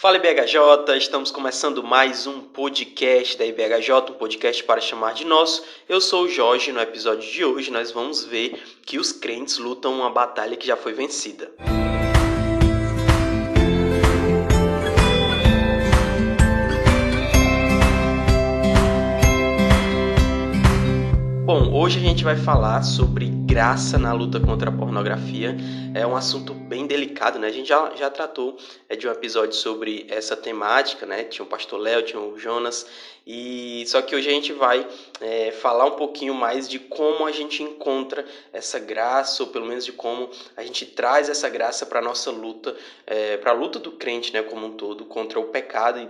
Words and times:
Fala 0.00 0.16
IBHJ, 0.16 0.96
estamos 0.96 1.32
começando 1.32 1.82
mais 1.82 2.24
um 2.24 2.40
podcast 2.40 3.36
da 3.36 3.44
IBHJ, 3.44 3.90
um 4.10 4.14
podcast 4.14 4.62
para 4.62 4.80
chamar 4.80 5.12
de 5.12 5.24
nosso. 5.24 5.64
Eu 5.88 6.00
sou 6.00 6.26
o 6.26 6.28
Jorge, 6.28 6.70
no 6.70 6.80
episódio 6.80 7.28
de 7.28 7.44
hoje 7.44 7.72
nós 7.72 7.90
vamos 7.90 8.22
ver 8.22 8.62
que 8.86 8.96
os 8.96 9.10
crentes 9.10 9.58
lutam 9.58 9.92
uma 9.92 10.08
batalha 10.08 10.56
que 10.56 10.68
já 10.68 10.76
foi 10.76 10.92
vencida. 10.92 11.50
Bom, 11.58 12.07
hoje 21.88 22.00
a 22.00 22.02
gente 22.02 22.22
vai 22.22 22.36
falar 22.36 22.82
sobre 22.82 23.28
graça 23.28 23.98
na 23.98 24.12
luta 24.12 24.38
contra 24.38 24.68
a 24.68 24.72
pornografia. 24.72 25.56
É 25.94 26.06
um 26.06 26.14
assunto 26.14 26.52
bem 26.52 26.86
delicado, 26.86 27.38
né? 27.38 27.46
A 27.46 27.50
gente 27.50 27.66
já, 27.66 27.96
já 27.96 28.10
tratou 28.10 28.58
é, 28.90 28.94
de 28.94 29.08
um 29.08 29.10
episódio 29.10 29.54
sobre 29.54 30.06
essa 30.10 30.36
temática, 30.36 31.06
né? 31.06 31.24
Tinha 31.24 31.46
o 31.46 31.48
pastor 31.48 31.80
Léo, 31.80 32.02
tinha 32.02 32.20
o 32.20 32.38
Jonas, 32.38 32.86
e 33.26 33.84
só 33.86 34.02
que 34.02 34.14
hoje 34.14 34.28
a 34.28 34.32
gente 34.32 34.52
vai 34.52 34.86
é, 35.18 35.50
falar 35.50 35.86
um 35.86 35.92
pouquinho 35.92 36.34
mais 36.34 36.68
de 36.68 36.78
como 36.78 37.26
a 37.26 37.32
gente 37.32 37.62
encontra 37.62 38.22
essa 38.52 38.78
graça, 38.78 39.42
ou 39.42 39.48
pelo 39.48 39.64
menos 39.64 39.86
de 39.86 39.92
como 39.92 40.28
a 40.58 40.62
gente 40.62 40.84
traz 40.84 41.30
essa 41.30 41.48
graça 41.48 41.86
para 41.86 42.02
nossa 42.02 42.30
luta, 42.30 42.76
é, 43.06 43.38
para 43.38 43.52
a 43.52 43.54
luta 43.54 43.78
do 43.78 43.92
crente, 43.92 44.30
né, 44.34 44.42
como 44.42 44.66
um 44.66 44.72
todo, 44.72 45.06
contra 45.06 45.40
o 45.40 45.44
pecado 45.44 45.98
e 46.00 46.08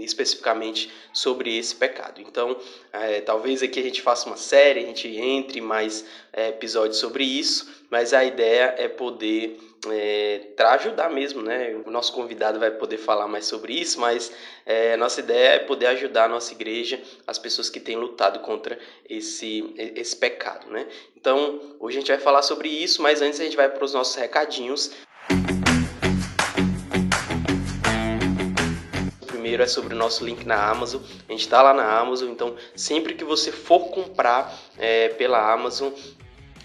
especificamente 0.00 0.92
sobre 1.12 1.56
esse 1.56 1.74
pecado. 1.74 2.20
Então, 2.20 2.56
é, 2.92 3.20
talvez 3.20 3.62
aqui 3.62 3.80
a 3.80 3.82
gente 3.82 4.02
faça 4.02 4.26
uma 4.26 4.36
série, 4.36 4.80
a 4.80 4.86
gente 4.86 5.08
entre 5.08 5.60
mais 5.60 6.04
é, 6.32 6.48
episódios 6.48 6.98
sobre 6.98 7.24
isso, 7.24 7.86
mas 7.90 8.12
a 8.12 8.24
ideia 8.24 8.74
é 8.78 8.88
poder 8.88 9.58
é, 9.90 10.40
para 10.56 10.72
ajudar 10.72 11.10
mesmo, 11.10 11.42
né? 11.42 11.80
O 11.84 11.90
nosso 11.90 12.12
convidado 12.12 12.58
vai 12.58 12.70
poder 12.70 12.98
falar 12.98 13.28
mais 13.28 13.46
sobre 13.46 13.72
isso, 13.72 14.00
mas 14.00 14.32
é, 14.64 14.96
nossa 14.96 15.20
ideia 15.20 15.54
é 15.54 15.58
poder 15.60 15.86
ajudar 15.86 16.24
a 16.24 16.28
nossa 16.28 16.52
igreja, 16.52 17.00
as 17.26 17.38
pessoas 17.38 17.70
que 17.70 17.78
têm 17.78 17.96
lutado 17.96 18.40
contra 18.40 18.78
esse, 19.08 19.72
esse 19.76 20.16
pecado, 20.16 20.70
né? 20.70 20.86
Então, 21.16 21.60
hoje 21.78 21.98
a 21.98 22.00
gente 22.00 22.10
vai 22.10 22.20
falar 22.20 22.42
sobre 22.42 22.68
isso, 22.68 23.02
mas 23.02 23.20
antes 23.22 23.40
a 23.40 23.44
gente 23.44 23.56
vai 23.56 23.68
para 23.68 23.84
os 23.84 23.92
nossos 23.92 24.14
recadinhos. 24.16 24.92
Primeiro 29.46 29.62
é 29.62 29.66
sobre 29.68 29.94
o 29.94 29.96
nosso 29.96 30.24
link 30.24 30.44
na 30.44 30.56
Amazon. 30.68 31.00
A 31.28 31.30
gente 31.30 31.42
está 31.42 31.62
lá 31.62 31.72
na 31.72 32.00
Amazon, 32.00 32.30
então 32.30 32.56
sempre 32.74 33.14
que 33.14 33.22
você 33.22 33.52
for 33.52 33.90
comprar 33.90 34.52
é, 34.76 35.10
pela 35.10 35.52
Amazon, 35.52 35.92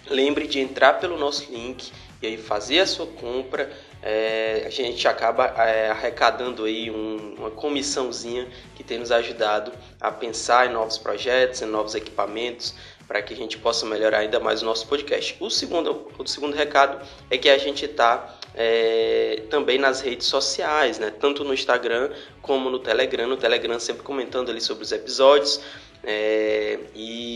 lembre 0.10 0.48
de 0.48 0.60
entrar 0.60 1.00
pelo 1.00 1.16
nosso 1.16 1.52
link 1.52 1.92
e 2.24 2.26
aí 2.26 2.38
fazer 2.38 2.80
a 2.80 2.88
sua 2.88 3.06
compra. 3.06 3.72
É, 4.02 4.64
a 4.66 4.70
gente 4.72 5.08
acaba 5.08 5.46
é, 5.64 5.92
arrecadando 5.92 6.66
aí 6.66 6.90
um, 6.90 7.36
uma 7.38 7.52
comissãozinha 7.52 8.48
que 8.74 8.84
tem 8.84 8.98
nos 8.98 9.12
ajudado 9.12 9.72
a 10.00 10.12
pensar 10.12 10.68
em 10.68 10.74
novos 10.74 10.98
projetos, 10.98 11.62
em 11.62 11.68
novos 11.68 11.94
equipamentos, 11.94 12.74
para 13.08 13.22
que 13.22 13.32
a 13.32 13.38
gente 13.38 13.60
possa 13.60 13.86
melhorar 13.86 14.20
ainda 14.20 14.40
mais 14.40 14.64
o 14.64 14.66
nosso 14.66 14.88
podcast. 14.88 15.38
O 15.40 15.52
segundo, 15.52 16.12
o 16.18 16.26
segundo 16.26 16.56
recado 16.56 17.00
é 17.30 17.38
que 17.38 17.48
a 17.48 17.60
gente 17.60 17.86
está 17.86 18.40
é, 18.54 19.44
também 19.50 19.78
nas 19.78 20.02
redes 20.02 20.28
sociais, 20.28 21.00
né? 21.00 21.12
tanto 21.12 21.44
no 21.44 21.54
Instagram 21.54 22.10
como 22.42 22.70
no 22.70 22.80
Telegram. 22.80 23.28
No 23.28 23.38
Telegram 23.38 23.80
sempre 23.80 24.04
comentando 24.04 24.50
ali 24.50 24.62
sobre 24.62 24.84
os 24.84 24.92
episódios. 24.92 25.62
É, 26.04 26.80
e 26.96 27.36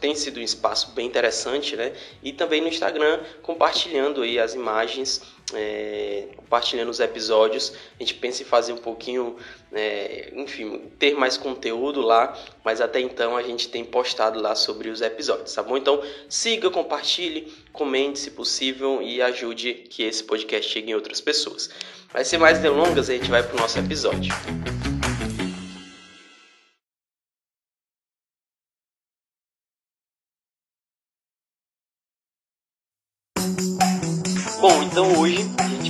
tem 0.00 0.14
sido 0.14 0.40
um 0.40 0.42
espaço 0.42 0.90
bem 0.90 1.06
interessante, 1.06 1.76
né? 1.76 1.92
E 2.20 2.32
também 2.32 2.60
no 2.60 2.66
Instagram 2.66 3.20
compartilhando 3.42 4.22
aí 4.22 4.40
as 4.40 4.54
imagens, 4.54 5.22
é, 5.54 6.28
compartilhando 6.36 6.88
os 6.88 7.00
episódios. 7.00 7.72
A 7.98 8.02
gente 8.02 8.14
pensa 8.14 8.42
em 8.42 8.44
fazer 8.44 8.72
um 8.72 8.78
pouquinho, 8.78 9.36
é, 9.72 10.32
enfim, 10.34 10.90
ter 10.98 11.14
mais 11.14 11.36
conteúdo 11.36 12.00
lá, 12.00 12.36
mas 12.64 12.80
até 12.80 13.00
então 13.00 13.36
a 13.36 13.42
gente 13.42 13.68
tem 13.68 13.84
postado 13.84 14.40
lá 14.40 14.54
sobre 14.54 14.88
os 14.88 15.00
episódios, 15.00 15.54
tá 15.54 15.62
bom? 15.62 15.76
Então 15.76 16.02
siga, 16.28 16.70
compartilhe, 16.70 17.52
comente 17.72 18.18
se 18.18 18.30
possível 18.30 19.00
e 19.02 19.22
ajude 19.22 19.74
que 19.74 20.02
esse 20.02 20.22
podcast 20.24 20.70
chegue 20.70 20.90
em 20.90 20.94
outras 20.94 21.20
pessoas. 21.20 21.70
Vai 22.12 22.24
ser 22.24 22.38
mais 22.38 22.58
delongas, 22.58 23.08
a 23.08 23.14
gente 23.14 23.30
vai 23.30 23.42
para 23.42 23.56
o 23.56 23.60
nosso 23.60 23.78
episódio. 23.78 24.32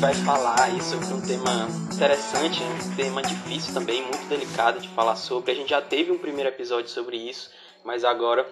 Vai 0.03 0.15
falar 0.15 0.61
aí 0.61 0.83
sobre 0.83 1.15
um 1.15 1.21
tema 1.21 1.69
interessante, 1.95 2.61
um 2.61 2.97
tema 2.97 3.23
difícil 3.23 3.73
também, 3.73 4.03
muito 4.03 4.27
delicado 4.29 4.81
de 4.81 4.89
falar 4.89 5.15
sobre. 5.15 5.53
A 5.53 5.55
gente 5.55 5.71
já 5.71 5.81
teve 5.81 6.11
um 6.11 6.19
primeiro 6.19 6.51
episódio 6.51 6.91
sobre 6.91 7.17
isso, 7.17 7.53
mas 7.85 8.05
agora 8.05 8.45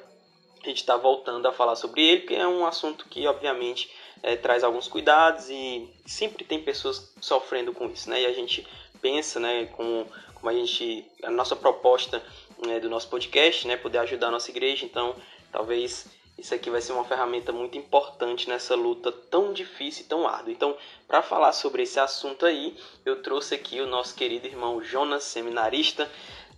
a 0.62 0.68
gente 0.68 0.76
está 0.76 0.96
voltando 0.96 1.44
a 1.48 1.52
falar 1.52 1.74
sobre 1.74 2.06
ele, 2.06 2.20
porque 2.20 2.36
é 2.36 2.46
um 2.46 2.64
assunto 2.64 3.04
que, 3.08 3.26
obviamente, 3.26 3.90
é, 4.22 4.36
traz 4.36 4.62
alguns 4.62 4.86
cuidados 4.86 5.50
e 5.50 5.92
sempre 6.06 6.44
tem 6.44 6.62
pessoas 6.62 7.12
sofrendo 7.20 7.72
com 7.72 7.90
isso, 7.90 8.08
né? 8.08 8.22
E 8.22 8.26
a 8.26 8.32
gente 8.32 8.64
pensa, 9.02 9.40
né, 9.40 9.66
como, 9.72 10.06
como 10.34 10.48
a 10.48 10.54
gente, 10.54 11.04
a 11.24 11.32
nossa 11.32 11.56
proposta 11.56 12.22
né, 12.64 12.78
do 12.78 12.88
nosso 12.88 13.08
podcast, 13.08 13.66
né, 13.66 13.76
poder 13.76 13.98
ajudar 13.98 14.28
a 14.28 14.30
nossa 14.30 14.52
igreja, 14.52 14.84
então 14.84 15.16
talvez 15.50 16.06
isso 16.40 16.54
aqui 16.54 16.70
vai 16.70 16.80
ser 16.80 16.92
uma 16.92 17.04
ferramenta 17.04 17.52
muito 17.52 17.76
importante 17.76 18.48
nessa 18.48 18.74
luta 18.74 19.12
tão 19.12 19.52
difícil 19.52 20.04
e 20.04 20.08
tão 20.08 20.26
árdua. 20.26 20.52
Então, 20.52 20.74
para 21.06 21.22
falar 21.22 21.52
sobre 21.52 21.82
esse 21.82 22.00
assunto 22.00 22.46
aí, 22.46 22.76
eu 23.04 23.22
trouxe 23.22 23.54
aqui 23.54 23.80
o 23.80 23.86
nosso 23.86 24.14
querido 24.14 24.46
irmão 24.46 24.82
Jonas, 24.82 25.24
seminarista. 25.24 26.10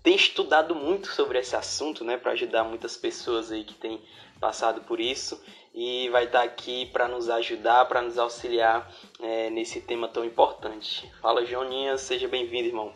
Tem 0.02 0.14
estudado 0.14 0.74
muito 0.74 1.08
sobre 1.08 1.38
esse 1.38 1.56
assunto, 1.56 2.04
né, 2.04 2.16
para 2.16 2.32
ajudar 2.32 2.64
muitas 2.64 2.96
pessoas 2.96 3.50
aí 3.50 3.64
que 3.64 3.74
têm 3.74 4.00
passado 4.40 4.80
por 4.82 5.00
isso 5.00 5.40
e 5.74 6.08
vai 6.10 6.24
estar 6.24 6.42
aqui 6.42 6.86
para 6.86 7.08
nos 7.08 7.28
ajudar, 7.30 7.86
para 7.86 8.02
nos 8.02 8.18
auxiliar 8.18 8.92
é, 9.20 9.50
nesse 9.50 9.80
tema 9.80 10.08
tão 10.08 10.24
importante. 10.24 11.10
Fala, 11.20 11.44
Joninha, 11.44 11.96
seja 11.96 12.28
bem-vindo, 12.28 12.68
irmão. 12.68 12.92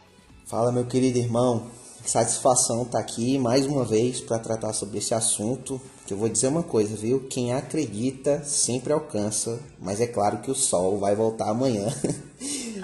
Fala, 0.46 0.70
meu 0.70 0.86
querido 0.86 1.18
irmão. 1.18 1.70
Satisfação 2.04 2.82
estar 2.82 2.98
tá 2.98 3.00
aqui 3.00 3.38
mais 3.38 3.66
uma 3.66 3.84
vez 3.84 4.20
para 4.20 4.38
tratar 4.38 4.72
sobre 4.72 4.98
esse 4.98 5.14
assunto. 5.14 5.80
Que 6.06 6.14
eu 6.14 6.16
vou 6.16 6.28
dizer 6.28 6.46
uma 6.46 6.62
coisa, 6.62 6.96
viu? 6.96 7.26
Quem 7.28 7.52
acredita 7.52 8.44
sempre 8.44 8.92
alcança, 8.92 9.60
mas 9.80 10.00
é 10.00 10.06
claro 10.06 10.38
que 10.38 10.50
o 10.50 10.54
sol 10.54 10.98
vai 10.98 11.16
voltar 11.16 11.50
amanhã. 11.50 11.88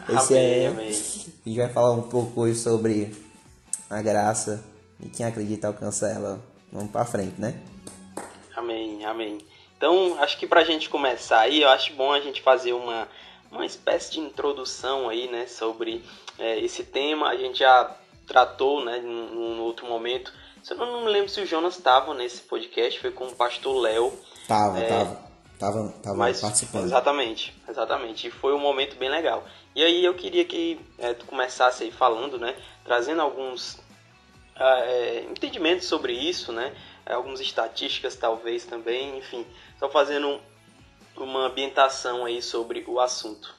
Esse 0.08 0.34
amém, 0.34 0.64
é... 0.64 0.66
amém. 0.66 0.88
A 0.88 1.48
gente 1.48 1.56
vai 1.56 1.68
falar 1.68 1.92
um 1.92 2.02
pouco 2.02 2.40
hoje 2.40 2.58
sobre 2.58 3.14
a 3.88 4.02
graça 4.02 4.64
e 5.00 5.08
quem 5.08 5.24
acredita 5.24 5.68
alcança 5.68 6.08
ela. 6.08 6.42
Vamos 6.72 6.90
para 6.90 7.04
frente, 7.04 7.40
né? 7.40 7.60
Amém, 8.56 9.04
amém. 9.04 9.38
Então, 9.76 10.16
acho 10.18 10.36
que 10.36 10.46
para 10.46 10.60
a 10.60 10.64
gente 10.64 10.88
começar 10.88 11.40
aí, 11.40 11.62
eu 11.62 11.68
acho 11.68 11.92
bom 11.94 12.12
a 12.12 12.20
gente 12.20 12.42
fazer 12.42 12.72
uma, 12.72 13.06
uma 13.52 13.64
espécie 13.64 14.12
de 14.12 14.20
introdução 14.20 15.08
aí, 15.08 15.28
né, 15.28 15.46
sobre 15.46 16.02
é, 16.38 16.58
esse 16.58 16.82
tema. 16.82 17.28
A 17.28 17.36
gente 17.36 17.60
já 17.60 17.96
tratou, 18.26 18.84
né, 18.84 18.98
num, 18.98 19.34
num 19.34 19.60
outro 19.60 19.86
momento. 19.86 20.32
Eu 20.70 20.76
não 20.76 21.04
me 21.04 21.10
lembro 21.10 21.28
se 21.28 21.40
o 21.40 21.46
Jonas 21.46 21.76
estava 21.76 22.14
nesse 22.14 22.42
podcast, 22.42 23.00
foi 23.00 23.10
com 23.10 23.26
o 23.26 23.34
pastor 23.34 23.76
Léo. 23.80 24.12
Tava, 24.46 24.78
é, 24.78 24.88
tava. 24.88 25.32
Tava, 25.58 25.88
tava 26.02 26.16
mas, 26.16 26.40
participando. 26.40 26.84
Exatamente, 26.84 27.54
exatamente. 27.68 28.26
E 28.26 28.30
foi 28.30 28.52
um 28.52 28.58
momento 28.58 28.96
bem 28.96 29.08
legal. 29.08 29.44
E 29.74 29.82
aí 29.82 30.04
eu 30.04 30.14
queria 30.14 30.44
que 30.44 30.80
é, 30.98 31.14
tu 31.14 31.24
começasse 31.26 31.84
aí 31.84 31.92
falando, 31.92 32.38
né? 32.38 32.56
Trazendo 32.84 33.22
alguns 33.22 33.78
é, 34.56 35.24
entendimentos 35.30 35.86
sobre 35.86 36.12
isso, 36.12 36.52
né? 36.52 36.74
É, 37.06 37.14
algumas 37.14 37.40
estatísticas 37.40 38.16
talvez 38.16 38.64
também, 38.64 39.18
enfim. 39.18 39.46
Só 39.78 39.88
fazendo 39.88 40.40
uma 41.16 41.46
ambientação 41.46 42.24
aí 42.24 42.42
sobre 42.42 42.84
o 42.88 42.98
assunto. 42.98 43.54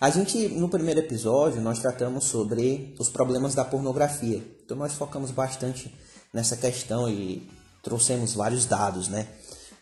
A 0.00 0.10
gente, 0.10 0.48
no 0.48 0.68
primeiro 0.68 1.00
episódio, 1.00 1.60
nós 1.62 1.78
tratamos 1.78 2.24
sobre 2.24 2.94
os 2.98 3.08
problemas 3.08 3.54
da 3.54 3.64
pornografia. 3.64 4.42
Então 4.62 4.76
nós 4.76 4.94
focamos 4.94 5.30
bastante 5.30 5.94
nessa 6.34 6.56
questão 6.56 7.08
e 7.08 7.48
trouxemos 7.80 8.34
vários 8.34 8.66
dados, 8.66 9.06
né? 9.06 9.28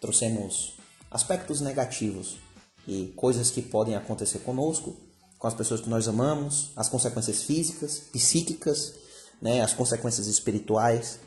Trouxemos 0.01 0.75
aspectos 1.11 1.63
negativos 1.63 2.37
e 2.87 3.13
coisas 3.17 3.51
que 3.51 3.63
podem 3.63 3.97
acontecer 3.97 4.41
conosco, 4.41 4.95
com 5.39 5.47
as 5.47 5.55
pessoas 5.55 5.81
que 5.81 5.89
nós 5.89 6.07
amamos, 6.07 6.71
as 6.77 6.89
consequências 6.89 7.43
físicas, 7.43 7.99
psíquicas, 8.13 8.95
né? 9.41 9.63
As 9.63 9.73
consequências 9.73 10.27
espirituais. 10.27 11.19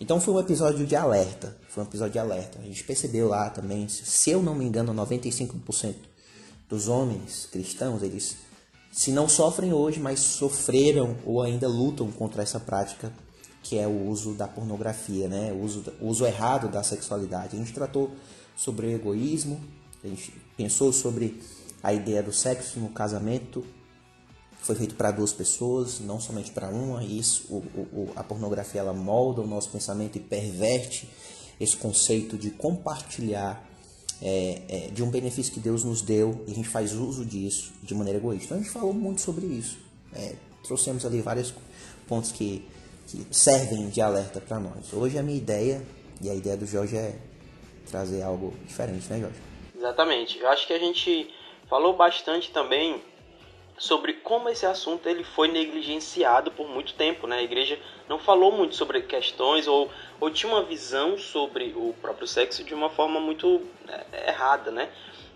Então 0.00 0.20
foi 0.20 0.34
um 0.34 0.40
episódio 0.40 0.86
de 0.86 0.94
alerta, 0.94 1.56
foi 1.68 1.82
um 1.82 1.86
episódio 1.86 2.12
de 2.12 2.18
alerta. 2.20 2.60
A 2.60 2.62
gente 2.62 2.84
percebeu 2.84 3.28
lá 3.28 3.50
também, 3.50 3.88
se 3.88 4.30
eu 4.30 4.40
não 4.40 4.54
me 4.54 4.64
engano, 4.64 4.94
95% 4.94 5.94
dos 6.68 6.86
homens 6.86 7.48
cristãos, 7.50 8.02
eles 8.02 8.36
se 8.92 9.10
não 9.10 9.28
sofrem 9.28 9.72
hoje, 9.72 10.00
mas 10.00 10.20
sofreram 10.20 11.16
ou 11.24 11.42
ainda 11.42 11.68
lutam 11.68 12.10
contra 12.10 12.42
essa 12.42 12.58
prática 12.58 13.12
que 13.62 13.78
é 13.78 13.86
o 13.86 14.08
uso 14.08 14.32
da 14.34 14.48
pornografia, 14.48 15.28
né? 15.28 15.52
o, 15.52 15.62
uso, 15.62 15.84
o 16.00 16.06
uso 16.06 16.24
errado 16.24 16.68
da 16.68 16.82
sexualidade. 16.82 17.56
A 17.56 17.58
gente 17.58 17.72
tratou 17.72 18.10
sobre 18.56 18.92
egoísmo, 18.92 19.60
a 20.02 20.08
gente 20.08 20.32
pensou 20.56 20.92
sobre 20.92 21.40
a 21.82 21.92
ideia 21.92 22.22
do 22.22 22.32
sexo 22.32 22.78
no 22.78 22.88
casamento, 22.88 23.64
foi 24.60 24.76
feito 24.76 24.94
para 24.94 25.10
duas 25.10 25.32
pessoas, 25.32 26.00
não 26.00 26.20
somente 26.20 26.50
para 26.50 26.68
uma. 26.68 27.02
Isso, 27.02 27.46
o, 27.48 27.56
o, 27.56 28.12
a 28.14 28.22
pornografia 28.22 28.80
ela 28.80 28.92
molda 28.92 29.40
o 29.40 29.46
nosso 29.46 29.70
pensamento 29.70 30.16
e 30.16 30.20
perverte 30.20 31.08
esse 31.58 31.76
conceito 31.76 32.36
de 32.36 32.50
compartilhar 32.50 33.66
é, 34.22 34.62
é, 34.68 34.78
de 34.88 35.02
um 35.02 35.10
benefício 35.10 35.52
que 35.52 35.60
Deus 35.60 35.82
nos 35.82 36.02
deu 36.02 36.44
e 36.46 36.52
a 36.52 36.54
gente 36.54 36.68
faz 36.68 36.92
uso 36.92 37.24
disso 37.24 37.72
de 37.82 37.94
maneira 37.94 38.18
egoísta. 38.18 38.46
Então 38.46 38.58
a 38.58 38.60
gente 38.60 38.70
falou 38.70 38.92
muito 38.92 39.20
sobre 39.20 39.46
isso. 39.46 39.78
É, 40.12 40.34
trouxemos 40.62 41.06
ali 41.06 41.20
vários 41.22 41.54
pontos 42.06 42.30
que, 42.30 42.66
que 43.10 43.26
servem 43.34 43.88
de 43.88 44.00
alerta 44.00 44.40
para 44.40 44.60
nós. 44.60 44.92
Hoje 44.92 45.18
a 45.18 45.22
minha 45.22 45.36
ideia 45.36 45.82
e 46.22 46.30
a 46.30 46.34
ideia 46.34 46.56
do 46.56 46.64
Jorge 46.64 46.96
é 46.96 47.18
trazer 47.90 48.22
algo 48.22 48.54
diferente, 48.64 49.10
né, 49.10 49.20
Jorge? 49.20 49.40
Exatamente. 49.76 50.38
Eu 50.38 50.48
acho 50.48 50.66
que 50.66 50.72
a 50.72 50.78
gente 50.78 51.28
falou 51.68 51.96
bastante 51.96 52.52
também 52.52 53.02
sobre 53.76 54.12
como 54.12 54.48
esse 54.48 54.66
assunto 54.66 55.08
ele 55.08 55.24
foi 55.24 55.48
negligenciado 55.48 56.50
por 56.52 56.68
muito 56.68 56.94
tempo, 56.94 57.26
né? 57.26 57.38
A 57.38 57.42
igreja 57.42 57.78
não 58.08 58.18
falou 58.18 58.52
muito 58.52 58.74
sobre 58.76 59.00
questões 59.02 59.66
ou, 59.66 59.90
ou 60.20 60.30
tinha 60.30 60.52
uma 60.52 60.62
visão 60.62 61.18
sobre 61.18 61.72
o 61.74 61.94
próprio 62.00 62.28
sexo 62.28 62.62
de 62.62 62.74
uma 62.74 62.90
forma 62.90 63.18
muito 63.18 63.62
é, 63.88 64.28
errada, 64.28 64.70
né? 64.70 64.88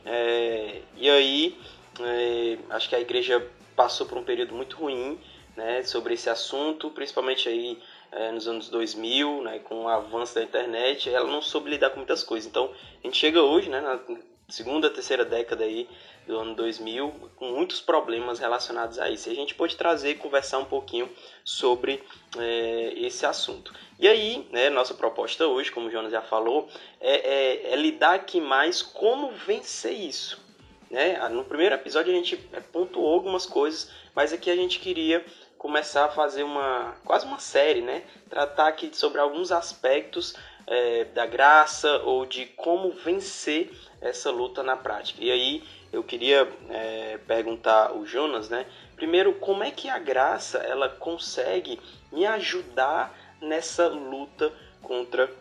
É, 0.05 0.83
e 0.97 1.09
aí 1.09 1.59
é, 2.01 2.59
acho 2.71 2.89
que 2.89 2.95
a 2.95 3.01
igreja 3.01 3.45
passou 3.75 4.07
por 4.07 4.19
um 4.19 4.23
período 4.23 4.55
muito 4.55 4.77
ruim, 4.77 5.19
né? 5.57 5.83
Sobre 5.83 6.15
esse 6.15 6.29
assunto, 6.29 6.91
principalmente 6.91 7.49
aí 7.49 7.79
é, 8.13 8.31
nos 8.31 8.47
anos 8.49 8.69
2000, 8.69 9.43
né? 9.43 9.59
Com 9.61 9.85
o 9.85 9.89
avanço 9.89 10.35
da 10.35 10.43
internet, 10.43 11.09
ela 11.11 11.31
não 11.31 11.43
soube 11.43 11.71
lidar 11.71 11.91
com 11.91 11.97
muitas 11.97 12.23
coisas. 12.23 12.49
Então 12.49 12.71
a 13.03 13.07
gente 13.07 13.17
chega 13.17 13.43
hoje, 13.43 13.69
né? 13.69 13.81
Na 13.81 14.01
segunda, 14.49 14.91
terceira 14.91 15.25
década 15.25 15.65
aí 15.65 15.89
do 16.27 16.39
ano 16.39 16.55
2000, 16.55 17.31
com 17.37 17.47
muitos 17.53 17.81
problemas 17.81 18.39
relacionados 18.39 18.99
a 18.99 19.11
isso. 19.11 19.29
E 19.29 19.33
a 19.33 19.35
gente 19.35 19.55
pode 19.55 19.77
trazer 19.77 20.11
e 20.11 20.15
conversar 20.15 20.59
um 20.59 20.65
pouquinho 20.65 21.09
sobre 21.45 22.03
é, 22.39 22.93
esse 22.97 23.27
assunto. 23.27 23.73
E 23.99 24.09
aí, 24.09 24.47
né, 24.51 24.71
nossa 24.71 24.95
proposta 24.95 25.47
hoje, 25.47 25.71
como 25.71 25.89
o 25.89 25.91
Jonas 25.91 26.13
já 26.13 26.23
falou, 26.23 26.69
é, 27.01 27.15
é, 27.15 27.73
é 27.73 27.77
lidar 27.77 28.15
aqui 28.15 28.41
mais 28.41 28.83
como 28.83 29.31
vencer 29.33 29.93
isso. 29.93 30.43
Né? 30.91 31.19
No 31.29 31.45
primeiro 31.45 31.75
episódio 31.75 32.13
a 32.13 32.17
gente 32.17 32.39
é, 32.53 32.61
pontuou 32.61 33.15
algumas 33.15 33.47
coisas, 33.47 33.91
mas 34.15 34.33
aqui 34.33 34.51
a 34.51 34.57
gente 34.57 34.79
queria 34.79 35.25
começar 35.65 36.05
a 36.05 36.09
fazer 36.11 36.43
uma 36.43 36.95
quase 37.07 37.25
uma 37.25 37.39
série, 37.39 37.81
né? 37.81 38.03
Tratar 38.29 38.69
aqui 38.69 38.91
sobre 38.93 39.19
alguns 39.19 39.51
aspectos 39.51 40.35
é, 40.67 41.05
da 41.07 41.25
graça 41.25 41.89
ou 42.03 42.27
de 42.27 42.45
como 42.45 42.93
vencer 42.93 43.73
essa 43.99 44.31
luta 44.31 44.63
na 44.63 44.77
prática. 44.77 45.25
E 45.25 45.31
aí 45.31 45.65
eu 45.91 46.05
queria 46.05 46.47
é, 46.69 47.19
perguntar 47.27 47.87
ao 47.87 48.05
Jonas, 48.05 48.51
né? 48.51 48.67
Primeiro, 48.95 49.37
como 49.37 49.65
é 49.65 49.71
que 49.71 49.89
a 49.89 49.99
graça 49.99 50.59
ela 50.59 50.91
consegue 50.91 51.81
me 52.13 52.27
ajudar 52.27 53.19
nessa 53.41 53.89
luta 53.89 54.53
contra 54.83 55.33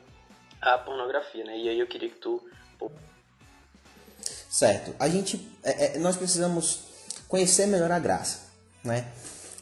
a 0.62 0.78
pornografia, 0.78 1.44
né? 1.44 1.58
E 1.58 1.68
aí 1.68 1.78
eu 1.78 1.88
queria 1.88 2.08
que 2.08 2.16
tu 2.16 2.42
certo. 4.50 4.96
A 4.98 5.10
gente, 5.10 5.52
é, 5.64 5.98
é, 5.98 6.00
nós 6.00 6.16
precisamos 6.16 6.80
conhecer 7.28 7.66
melhor 7.66 7.92
a 7.92 8.00
graça, 8.00 8.48
né? 8.86 9.12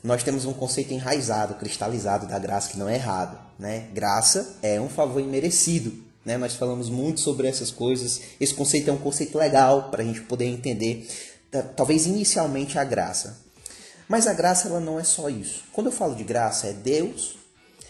Nós 0.03 0.23
temos 0.23 0.45
um 0.45 0.53
conceito 0.53 0.93
enraizado, 0.93 1.55
cristalizado 1.55 2.25
da 2.25 2.39
graça 2.39 2.71
que 2.71 2.77
não 2.77 2.89
é 2.89 2.95
errado, 2.95 3.37
né? 3.59 3.87
Graça 3.93 4.57
é 4.61 4.81
um 4.81 4.89
favor 4.89 5.21
imerecido, 5.21 5.93
né? 6.25 6.37
Nós 6.37 6.55
falamos 6.55 6.89
muito 6.89 7.19
sobre 7.19 7.47
essas 7.47 7.69
coisas. 7.69 8.21
Esse 8.39 8.53
conceito 8.53 8.89
é 8.89 8.93
um 8.93 8.97
conceito 8.97 9.37
legal 9.37 9.89
para 9.91 10.01
a 10.01 10.05
gente 10.05 10.21
poder 10.21 10.45
entender, 10.45 11.07
talvez 11.75 12.07
inicialmente, 12.07 12.79
a 12.79 12.83
graça. 12.83 13.37
Mas 14.07 14.25
a 14.25 14.33
graça 14.33 14.67
ela 14.67 14.79
não 14.79 14.99
é 14.99 15.03
só 15.03 15.29
isso. 15.29 15.63
Quando 15.71 15.87
eu 15.87 15.93
falo 15.93 16.15
de 16.15 16.23
graça, 16.23 16.67
é 16.67 16.73
Deus, 16.73 17.37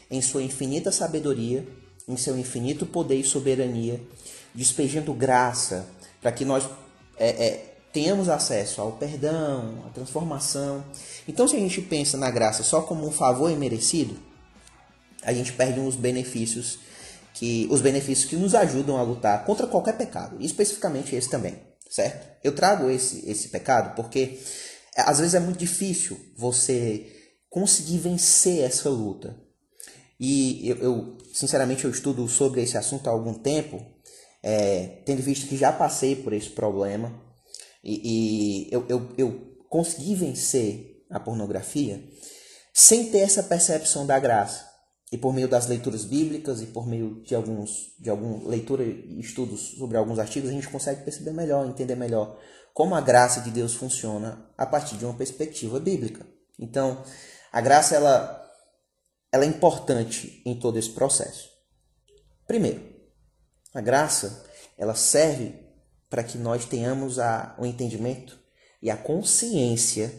em 0.10 0.22
sua 0.22 0.44
infinita 0.44 0.92
sabedoria, 0.92 1.66
em 2.08 2.18
seu 2.18 2.38
infinito 2.38 2.86
poder 2.86 3.16
e 3.16 3.24
soberania, 3.24 4.02
despejando 4.54 5.14
graça 5.14 5.88
para 6.22 6.32
que 6.32 6.44
nós 6.44 6.70
é, 7.18 7.30
é, 7.30 7.71
tenhamos 7.92 8.30
acesso 8.30 8.82
ao 8.82 8.94
perdão, 8.94 9.84
à 9.86 9.90
transformação. 9.90 10.84
Então, 11.28 11.48
se 11.48 11.56
a 11.56 11.60
gente 11.60 11.82
pensa 11.82 12.18
na 12.18 12.32
graça 12.32 12.64
só 12.64 12.82
como 12.82 13.06
um 13.06 13.12
favor 13.12 13.52
imerecido, 13.52 14.18
a 15.24 15.34
gente 15.34 15.54
perde 15.54 15.80
uns 15.80 15.96
benefícios 15.96 16.80
que 17.34 17.68
os 17.72 17.82
benefícios 17.82 18.30
que 18.30 18.36
nos 18.36 18.56
ajudam 18.56 18.98
a 18.98 19.04
lutar 19.04 19.46
contra 19.46 19.68
qualquer 19.68 19.98
pecado, 19.98 20.38
especificamente 20.40 21.16
esse 21.16 21.30
também, 21.30 21.56
certo? 21.90 22.30
Eu 22.44 22.54
trago 22.54 22.90
esse 22.90 23.30
esse 23.30 23.50
pecado 23.50 23.96
porque 23.96 24.40
é, 24.96 25.02
às 25.02 25.20
vezes 25.20 25.34
é 25.34 25.40
muito 25.40 25.58
difícil 25.58 26.20
você 26.36 27.08
conseguir 27.50 28.00
vencer 28.00 28.64
essa 28.64 28.90
luta. 28.90 29.38
E 30.20 30.70
eu, 30.70 30.78
eu 30.78 31.18
sinceramente 31.34 31.86
eu 31.86 31.92
estudo 31.92 32.28
sobre 32.28 32.62
esse 32.62 32.78
assunto 32.78 33.08
há 33.08 33.12
algum 33.12 33.34
tempo, 33.34 33.84
é, 34.44 35.02
tendo 35.06 35.22
visto 35.22 35.48
que 35.48 35.58
já 35.58 35.72
passei 35.72 36.16
por 36.16 36.34
esse 36.34 36.50
problema 36.50 37.31
e, 37.84 38.68
e 38.68 38.74
eu, 38.74 38.86
eu, 38.88 39.10
eu 39.18 39.58
consegui 39.70 40.16
vencer 40.16 41.06
a 41.10 41.20
pornografia 41.20 42.04
sem 42.74 43.12
ter 43.12 43.20
essa 43.20 43.44
percepção 43.44 44.06
da 44.06 44.20
graça 44.20 44.70
e 45.12 45.18
por 45.18 45.34
meio 45.34 45.48
das 45.48 45.68
leituras 45.68 46.06
bíblicas 46.06 46.62
e 46.62 46.68
por 46.68 46.88
meio 46.88 47.22
de 47.24 47.36
alguns 47.36 47.94
de 48.00 48.10
algum 48.10 48.48
leitura 48.48 48.84
e 48.84 49.20
estudos 49.20 49.76
sobre 49.78 49.98
alguns 49.98 50.20
artigos 50.20 50.50
a 50.50 50.54
gente 50.54 50.70
consegue 50.70 51.04
perceber 51.04 51.32
melhor, 51.32 51.68
entender 51.68 51.96
melhor 51.96 52.40
como 52.74 52.96
a 52.96 53.02
graça 53.02 53.42
de 53.42 53.52
Deus 53.52 53.74
funciona 53.74 54.50
a 54.58 54.66
partir 54.66 54.96
de 54.96 55.04
uma 55.04 55.14
perspectiva 55.14 55.80
bíblica. 55.80 56.26
Então, 56.58 57.04
a 57.52 57.60
graça 57.60 57.96
ela 57.96 58.38
ela 59.32 59.46
é 59.46 59.48
importante 59.48 60.42
em 60.46 60.58
todo 60.60 60.78
esse 60.78 60.90
processo. 60.90 61.50
Primeiro, 62.46 62.82
a 63.74 63.82
graça 63.82 64.46
ela 64.78 64.96
serve 64.96 65.71
para 66.12 66.26
que 66.26 66.38
nós 66.38 66.66
tenhamos 66.66 67.20
a, 67.20 67.56
o 67.58 67.66
entendimento 67.66 68.38
e 68.82 68.92
a 68.92 68.98
consciência 68.98 70.14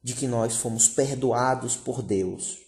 de 0.00 0.14
que 0.14 0.28
nós 0.28 0.54
fomos 0.54 0.88
perdoados 0.88 1.74
por 1.74 2.00
Deus 2.00 2.58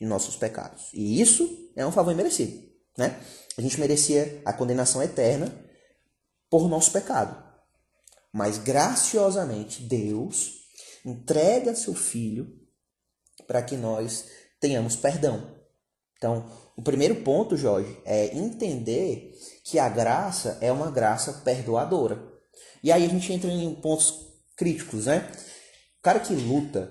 de 0.00 0.06
nossos 0.06 0.34
pecados. 0.34 0.88
E 0.94 1.20
isso 1.20 1.70
é 1.76 1.86
um 1.86 1.92
favor 1.92 2.14
merecido, 2.14 2.58
né? 2.96 3.20
A 3.58 3.60
gente 3.60 3.78
merecia 3.78 4.40
a 4.46 4.52
condenação 4.52 5.02
eterna 5.02 5.54
por 6.48 6.68
nosso 6.68 6.90
pecado. 6.90 7.36
Mas 8.32 8.56
graciosamente 8.56 9.82
Deus 9.82 10.54
entrega 11.04 11.74
seu 11.74 11.94
filho 11.94 12.50
para 13.46 13.60
que 13.60 13.76
nós 13.76 14.24
tenhamos 14.58 14.96
perdão. 14.96 15.54
Então, 16.16 16.50
o 16.76 16.82
primeiro 16.82 17.16
ponto, 17.16 17.56
Jorge, 17.56 18.00
é 18.06 18.34
entender 18.34 19.34
que 19.68 19.78
a 19.78 19.88
graça 19.88 20.56
é 20.62 20.72
uma 20.72 20.90
graça 20.90 21.30
perdoadora. 21.44 22.18
E 22.82 22.90
aí 22.90 23.04
a 23.04 23.08
gente 23.08 23.30
entra 23.30 23.50
em 23.50 23.74
pontos 23.74 24.14
críticos, 24.56 25.04
né? 25.04 25.30
O 25.98 26.02
cara 26.02 26.20
que 26.20 26.34
luta 26.34 26.90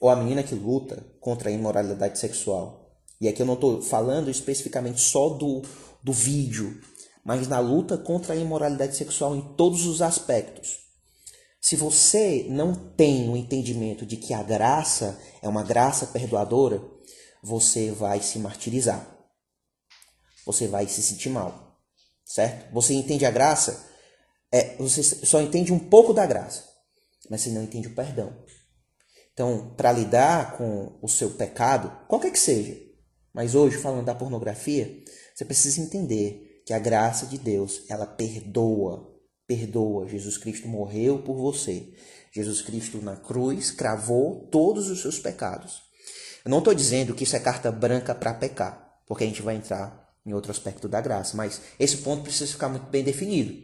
ou 0.00 0.10
a 0.10 0.16
menina 0.16 0.42
que 0.42 0.54
luta 0.54 1.06
contra 1.20 1.50
a 1.50 1.52
imoralidade 1.52 2.18
sexual. 2.18 3.00
E 3.20 3.28
aqui 3.28 3.40
eu 3.40 3.46
não 3.46 3.54
estou 3.54 3.80
falando 3.80 4.28
especificamente 4.28 5.00
só 5.00 5.28
do, 5.28 5.62
do 6.02 6.12
vídeo, 6.12 6.80
mas 7.24 7.46
na 7.46 7.60
luta 7.60 7.96
contra 7.96 8.34
a 8.34 8.36
imoralidade 8.36 8.96
sexual 8.96 9.36
em 9.36 9.54
todos 9.54 9.86
os 9.86 10.02
aspectos. 10.02 10.80
Se 11.60 11.76
você 11.76 12.44
não 12.50 12.74
tem 12.74 13.30
o 13.30 13.36
entendimento 13.36 14.04
de 14.04 14.16
que 14.16 14.34
a 14.34 14.42
graça 14.42 15.16
é 15.40 15.48
uma 15.48 15.62
graça 15.62 16.06
perdoadora, 16.06 16.82
você 17.40 17.92
vai 17.92 18.20
se 18.20 18.40
martirizar. 18.40 19.16
Você 20.44 20.66
vai 20.66 20.88
se 20.88 21.00
sentir 21.02 21.28
mal. 21.28 21.65
Certo? 22.26 22.72
Você 22.72 22.92
entende 22.92 23.24
a 23.24 23.30
graça, 23.30 23.88
é, 24.50 24.74
você 24.76 25.00
só 25.00 25.40
entende 25.40 25.72
um 25.72 25.78
pouco 25.78 26.12
da 26.12 26.26
graça, 26.26 26.64
mas 27.30 27.40
você 27.40 27.50
não 27.50 27.62
entende 27.62 27.86
o 27.86 27.94
perdão. 27.94 28.36
Então, 29.32 29.74
para 29.76 29.92
lidar 29.92 30.56
com 30.56 30.98
o 31.00 31.08
seu 31.08 31.30
pecado, 31.30 32.04
qualquer 32.08 32.32
que 32.32 32.38
seja, 32.38 32.76
mas 33.32 33.54
hoje 33.54 33.76
falando 33.76 34.06
da 34.06 34.14
pornografia, 34.14 35.04
você 35.32 35.44
precisa 35.44 35.80
entender 35.80 36.62
que 36.66 36.72
a 36.72 36.78
graça 36.80 37.26
de 37.26 37.38
Deus, 37.38 37.84
ela 37.88 38.06
perdoa, 38.06 39.14
perdoa. 39.46 40.08
Jesus 40.08 40.36
Cristo 40.36 40.66
morreu 40.66 41.22
por 41.22 41.36
você. 41.36 41.92
Jesus 42.32 42.60
Cristo 42.60 43.00
na 43.00 43.14
cruz 43.14 43.70
cravou 43.70 44.48
todos 44.48 44.90
os 44.90 45.00
seus 45.00 45.20
pecados. 45.20 45.82
Eu 46.44 46.50
não 46.50 46.58
estou 46.58 46.74
dizendo 46.74 47.14
que 47.14 47.22
isso 47.22 47.36
é 47.36 47.40
carta 47.40 47.70
branca 47.70 48.14
para 48.14 48.34
pecar, 48.34 49.00
porque 49.06 49.22
a 49.22 49.26
gente 49.26 49.42
vai 49.42 49.54
entrar 49.54 50.05
em 50.26 50.34
outro 50.34 50.50
aspecto 50.50 50.88
da 50.88 51.00
graça, 51.00 51.36
mas 51.36 51.60
esse 51.78 51.98
ponto 51.98 52.24
precisa 52.24 52.50
ficar 52.50 52.68
muito 52.68 52.86
bem 52.86 53.04
definido. 53.04 53.54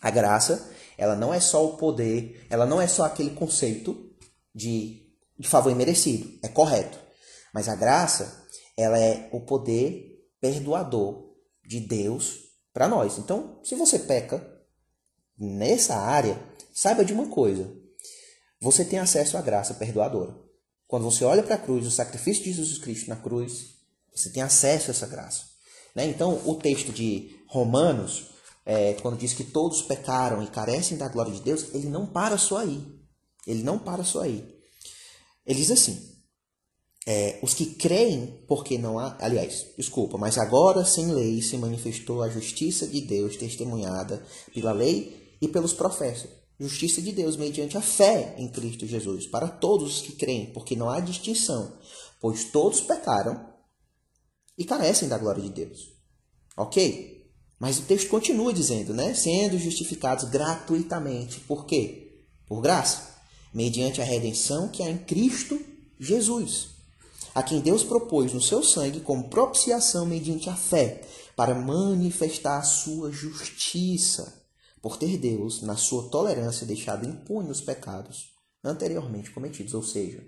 A 0.00 0.10
graça, 0.10 0.70
ela 0.96 1.16
não 1.16 1.34
é 1.34 1.40
só 1.40 1.66
o 1.66 1.76
poder, 1.76 2.46
ela 2.48 2.64
não 2.64 2.80
é 2.80 2.86
só 2.86 3.04
aquele 3.04 3.30
conceito 3.30 4.14
de, 4.54 5.02
de 5.36 5.48
favor 5.48 5.72
imerecido, 5.72 6.38
é 6.42 6.48
correto. 6.48 6.98
Mas 7.52 7.68
a 7.68 7.74
graça, 7.74 8.46
ela 8.76 8.98
é 8.98 9.28
o 9.32 9.40
poder 9.40 10.24
perdoador 10.40 11.34
de 11.66 11.80
Deus 11.80 12.44
para 12.72 12.86
nós. 12.86 13.18
Então, 13.18 13.60
se 13.64 13.74
você 13.74 13.98
peca 13.98 14.46
nessa 15.36 15.96
área, 15.96 16.40
saiba 16.72 17.04
de 17.04 17.12
uma 17.12 17.28
coisa. 17.28 17.74
você 18.60 18.84
tem 18.84 18.98
acesso 18.98 19.36
à 19.36 19.42
graça 19.42 19.74
perdoadora. 19.74 20.34
Quando 20.86 21.04
você 21.04 21.24
olha 21.24 21.42
para 21.42 21.56
a 21.56 21.58
cruz, 21.58 21.86
o 21.86 21.90
sacrifício 21.90 22.44
de 22.44 22.52
Jesus 22.52 22.78
Cristo 22.78 23.08
na 23.08 23.16
cruz, 23.16 23.76
você 24.14 24.30
tem 24.30 24.42
acesso 24.42 24.90
a 24.90 24.92
essa 24.92 25.06
graça. 25.06 25.55
Né? 25.96 26.06
Então, 26.06 26.42
o 26.44 26.54
texto 26.54 26.92
de 26.92 27.34
Romanos, 27.48 28.26
é, 28.66 28.92
quando 29.00 29.16
diz 29.16 29.32
que 29.32 29.42
todos 29.42 29.80
pecaram 29.80 30.42
e 30.42 30.46
carecem 30.46 30.98
da 30.98 31.08
glória 31.08 31.32
de 31.32 31.40
Deus, 31.40 31.74
ele 31.74 31.88
não 31.88 32.06
para 32.06 32.36
só 32.36 32.58
aí. 32.58 32.86
Ele 33.46 33.62
não 33.62 33.78
para 33.78 34.04
só 34.04 34.20
aí. 34.20 34.44
Ele 35.46 35.58
diz 35.58 35.70
assim: 35.70 35.98
é, 37.06 37.38
os 37.42 37.54
que 37.54 37.64
creem, 37.64 38.44
porque 38.46 38.76
não 38.76 38.98
há. 38.98 39.16
Aliás, 39.20 39.68
desculpa, 39.78 40.18
mas 40.18 40.36
agora 40.36 40.84
sem 40.84 41.06
lei 41.12 41.40
se 41.40 41.56
manifestou 41.56 42.22
a 42.22 42.28
justiça 42.28 42.86
de 42.86 43.00
Deus 43.00 43.36
testemunhada 43.36 44.22
pela 44.52 44.72
lei 44.72 45.36
e 45.40 45.48
pelos 45.48 45.72
profetas 45.72 46.28
justiça 46.58 47.02
de 47.02 47.12
Deus 47.12 47.36
mediante 47.36 47.76
a 47.76 47.82
fé 47.82 48.34
em 48.38 48.48
Cristo 48.48 48.86
Jesus, 48.86 49.26
para 49.26 49.46
todos 49.46 49.96
os 49.96 50.00
que 50.00 50.12
creem, 50.12 50.46
porque 50.46 50.74
não 50.74 50.88
há 50.88 51.00
distinção, 51.00 51.70
pois 52.18 52.44
todos 52.44 52.80
pecaram 52.80 53.55
e 54.56 54.64
carecem 54.64 55.08
da 55.08 55.18
glória 55.18 55.42
de 55.42 55.50
Deus. 55.50 55.92
Ok? 56.56 57.30
Mas 57.58 57.78
o 57.78 57.82
texto 57.82 58.08
continua 58.08 58.52
dizendo, 58.52 58.92
né? 58.92 59.14
Sendo 59.14 59.58
justificados 59.58 60.28
gratuitamente. 60.28 61.40
Por 61.40 61.64
quê? 61.66 62.22
Por 62.46 62.60
graça, 62.60 63.14
mediante 63.52 64.00
a 64.00 64.04
redenção 64.04 64.68
que 64.68 64.82
há 64.82 64.90
em 64.90 64.98
Cristo 64.98 65.58
Jesus, 65.98 66.68
a 67.34 67.42
quem 67.42 67.60
Deus 67.60 67.82
propôs 67.82 68.32
no 68.32 68.40
seu 68.40 68.62
sangue 68.62 69.00
como 69.00 69.28
propiciação 69.28 70.06
mediante 70.06 70.48
a 70.50 70.54
fé, 70.54 71.02
para 71.34 71.54
manifestar 71.54 72.58
a 72.58 72.62
sua 72.62 73.12
justiça 73.12 74.46
por 74.80 74.96
ter 74.96 75.18
Deus, 75.18 75.62
na 75.62 75.76
sua 75.76 76.08
tolerância, 76.08 76.66
deixado 76.66 77.06
impune 77.06 77.50
os 77.50 77.60
pecados 77.60 78.30
anteriormente 78.62 79.30
cometidos, 79.30 79.74
ou 79.74 79.82
seja, 79.82 80.24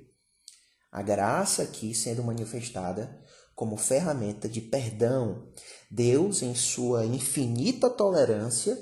a 0.90 1.02
graça 1.02 1.62
aqui 1.62 1.94
sendo 1.94 2.22
manifestada 2.22 3.24
como 3.58 3.76
ferramenta 3.76 4.48
de 4.48 4.60
perdão. 4.60 5.52
Deus, 5.90 6.42
em 6.42 6.54
sua 6.54 7.04
infinita 7.04 7.90
tolerância, 7.90 8.78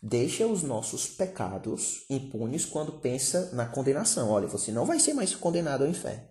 deixa 0.00 0.46
os 0.46 0.62
nossos 0.62 1.08
pecados 1.08 2.04
impunes 2.08 2.64
quando 2.64 3.00
pensa 3.00 3.50
na 3.52 3.66
condenação. 3.66 4.30
Olha, 4.30 4.46
você 4.46 4.70
não 4.70 4.86
vai 4.86 5.00
ser 5.00 5.14
mais 5.14 5.34
condenado 5.34 5.82
ao 5.82 5.90
inferno, 5.90 6.22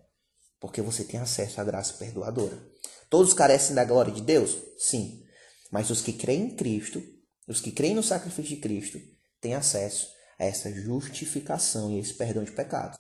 porque 0.62 0.82
você 0.82 1.04
tem 1.04 1.20
acesso 1.20 1.60
à 1.60 1.64
graça 1.66 1.96
perdoadora. 1.96 2.58
Todos 3.10 3.34
carecem 3.34 3.76
da 3.76 3.84
glória 3.84 4.14
de 4.14 4.22
Deus? 4.22 4.58
Sim. 4.78 5.22
Mas 5.70 5.90
os 5.90 6.00
que 6.00 6.14
creem 6.14 6.44
em 6.44 6.56
Cristo 6.56 7.04
os 7.46 7.60
que 7.60 7.74
creem 7.74 7.96
no 7.96 8.02
sacrifício 8.02 8.56
de 8.56 8.62
Cristo 8.62 8.98
têm 9.42 9.56
acesso 9.56 10.08
a 10.40 10.46
essa 10.46 10.72
justificação 10.72 11.92
e 11.92 12.00
esse 12.00 12.14
perdão 12.14 12.46
de 12.46 12.54
pecados. 12.54 12.98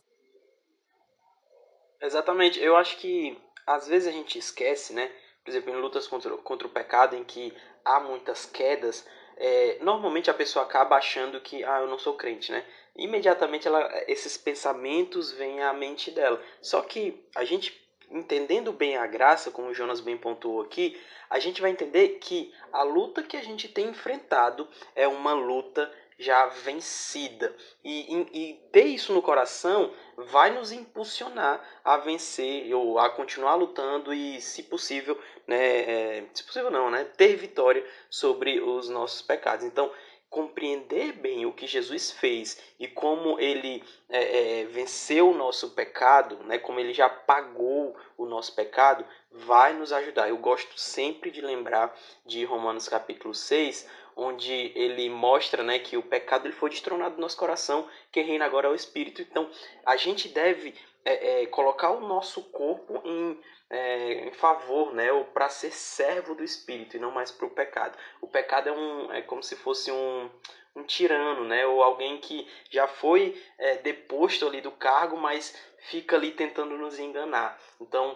Exatamente. 2.01 2.59
Eu 2.59 2.75
acho 2.75 2.97
que 2.97 3.41
às 3.65 3.87
vezes 3.87 4.07
a 4.07 4.11
gente 4.11 4.37
esquece, 4.37 4.93
né? 4.93 5.11
Por 5.43 5.51
exemplo, 5.51 5.71
em 5.71 5.81
lutas 5.81 6.07
contra, 6.07 6.35
contra 6.37 6.67
o 6.67 6.71
pecado, 6.71 7.15
em 7.15 7.23
que 7.23 7.53
há 7.83 7.99
muitas 7.99 8.45
quedas, 8.45 9.05
é, 9.37 9.77
normalmente 9.81 10.29
a 10.29 10.33
pessoa 10.33 10.63
acaba 10.65 10.95
achando 10.95 11.39
que, 11.41 11.63
ah, 11.63 11.81
eu 11.81 11.87
não 11.87 11.97
sou 11.97 12.13
crente, 12.13 12.51
né? 12.51 12.63
Imediatamente 12.95 13.67
ela, 13.67 13.89
esses 14.07 14.37
pensamentos 14.37 15.31
vêm 15.31 15.61
à 15.61 15.73
mente 15.73 16.11
dela. 16.11 16.41
Só 16.61 16.81
que 16.81 17.25
a 17.35 17.43
gente, 17.43 17.75
entendendo 18.09 18.71
bem 18.71 18.97
a 18.97 19.07
graça, 19.07 19.51
como 19.51 19.69
o 19.69 19.73
Jonas 19.73 19.99
bem 19.99 20.17
pontuou 20.17 20.61
aqui, 20.61 20.99
a 21.29 21.39
gente 21.39 21.61
vai 21.61 21.71
entender 21.71 22.19
que 22.19 22.53
a 22.71 22.83
luta 22.83 23.23
que 23.23 23.35
a 23.35 23.41
gente 23.41 23.67
tem 23.67 23.89
enfrentado 23.89 24.67
é 24.95 25.07
uma 25.07 25.33
luta 25.33 25.91
já 26.17 26.45
vencida. 26.45 27.55
E, 27.83 28.15
e, 28.15 28.49
e, 28.49 28.53
ter 28.71 28.85
isso 28.85 29.13
no 29.13 29.21
coração 29.21 29.91
vai 30.17 30.51
nos 30.51 30.71
impulsionar 30.71 31.61
a 31.83 31.97
vencer 31.97 32.73
ou 32.73 32.99
a 32.99 33.09
continuar 33.09 33.55
lutando 33.55 34.13
e, 34.13 34.41
se 34.41 34.63
possível, 34.63 35.19
né, 35.47 36.17
é, 36.17 36.25
se 36.33 36.43
possível 36.43 36.71
não, 36.71 36.89
né, 36.89 37.03
ter 37.03 37.35
vitória 37.35 37.85
sobre 38.09 38.59
os 38.59 38.89
nossos 38.89 39.21
pecados. 39.21 39.65
Então, 39.65 39.91
compreender 40.33 41.13
bem 41.13 41.45
o 41.45 41.53
que 41.53 41.67
Jesus 41.67 42.09
fez 42.09 42.59
e 42.79 42.87
como 42.87 43.39
ele 43.39 43.83
é, 44.09 44.61
é, 44.61 44.65
venceu 44.65 45.29
o 45.29 45.37
nosso 45.37 45.69
pecado, 45.75 46.37
né, 46.45 46.57
como 46.57 46.79
ele 46.79 46.91
já 46.91 47.07
pagou 47.07 47.95
o 48.17 48.25
nosso 48.25 48.55
pecado, 48.55 49.05
vai 49.29 49.73
nos 49.73 49.93
ajudar. 49.93 50.29
Eu 50.29 50.37
gosto 50.37 50.79
sempre 50.79 51.29
de 51.29 51.39
lembrar 51.39 51.95
de 52.25 52.43
Romanos 52.45 52.89
capítulo 52.89 53.35
6, 53.35 53.87
onde 54.15 54.71
ele 54.75 55.09
mostra 55.09 55.63
né, 55.63 55.79
que 55.79 55.97
o 55.97 56.03
pecado 56.03 56.47
ele 56.47 56.53
foi 56.53 56.69
destronado 56.69 57.15
do 57.15 57.21
nosso 57.21 57.37
coração, 57.37 57.87
quem 58.11 58.25
reina 58.25 58.45
agora 58.45 58.67
é 58.67 58.71
o 58.71 58.75
Espírito. 58.75 59.21
Então 59.21 59.49
a 59.85 59.95
gente 59.97 60.29
deve 60.29 60.75
é, 61.05 61.43
é 61.43 61.45
colocar 61.47 61.91
o 61.91 62.07
nosso 62.07 62.43
corpo 62.51 63.01
em 63.03 63.39
é, 63.73 64.27
em 64.27 64.31
favor, 64.31 64.93
né, 64.93 65.11
ou 65.11 65.25
para 65.25 65.49
ser 65.49 65.71
servo 65.71 66.35
do 66.35 66.43
Espírito 66.43 66.95
e 66.95 66.99
não 66.99 67.09
mais 67.09 67.31
para 67.31 67.47
o 67.47 67.49
pecado. 67.49 67.97
O 68.21 68.27
pecado 68.27 68.69
é, 68.69 68.71
um, 68.71 69.11
é 69.11 69.21
como 69.23 69.41
se 69.41 69.55
fosse 69.55 69.91
um, 69.91 70.29
um 70.75 70.83
tirano, 70.83 71.43
né, 71.43 71.65
ou 71.65 71.81
alguém 71.81 72.19
que 72.19 72.47
já 72.69 72.87
foi 72.87 73.41
é, 73.57 73.77
deposto 73.77 74.45
ali 74.45 74.61
do 74.61 74.71
cargo, 74.71 75.17
mas 75.17 75.57
fica 75.89 76.15
ali 76.15 76.31
tentando 76.31 76.77
nos 76.77 76.99
enganar. 76.99 77.59
Então, 77.81 78.15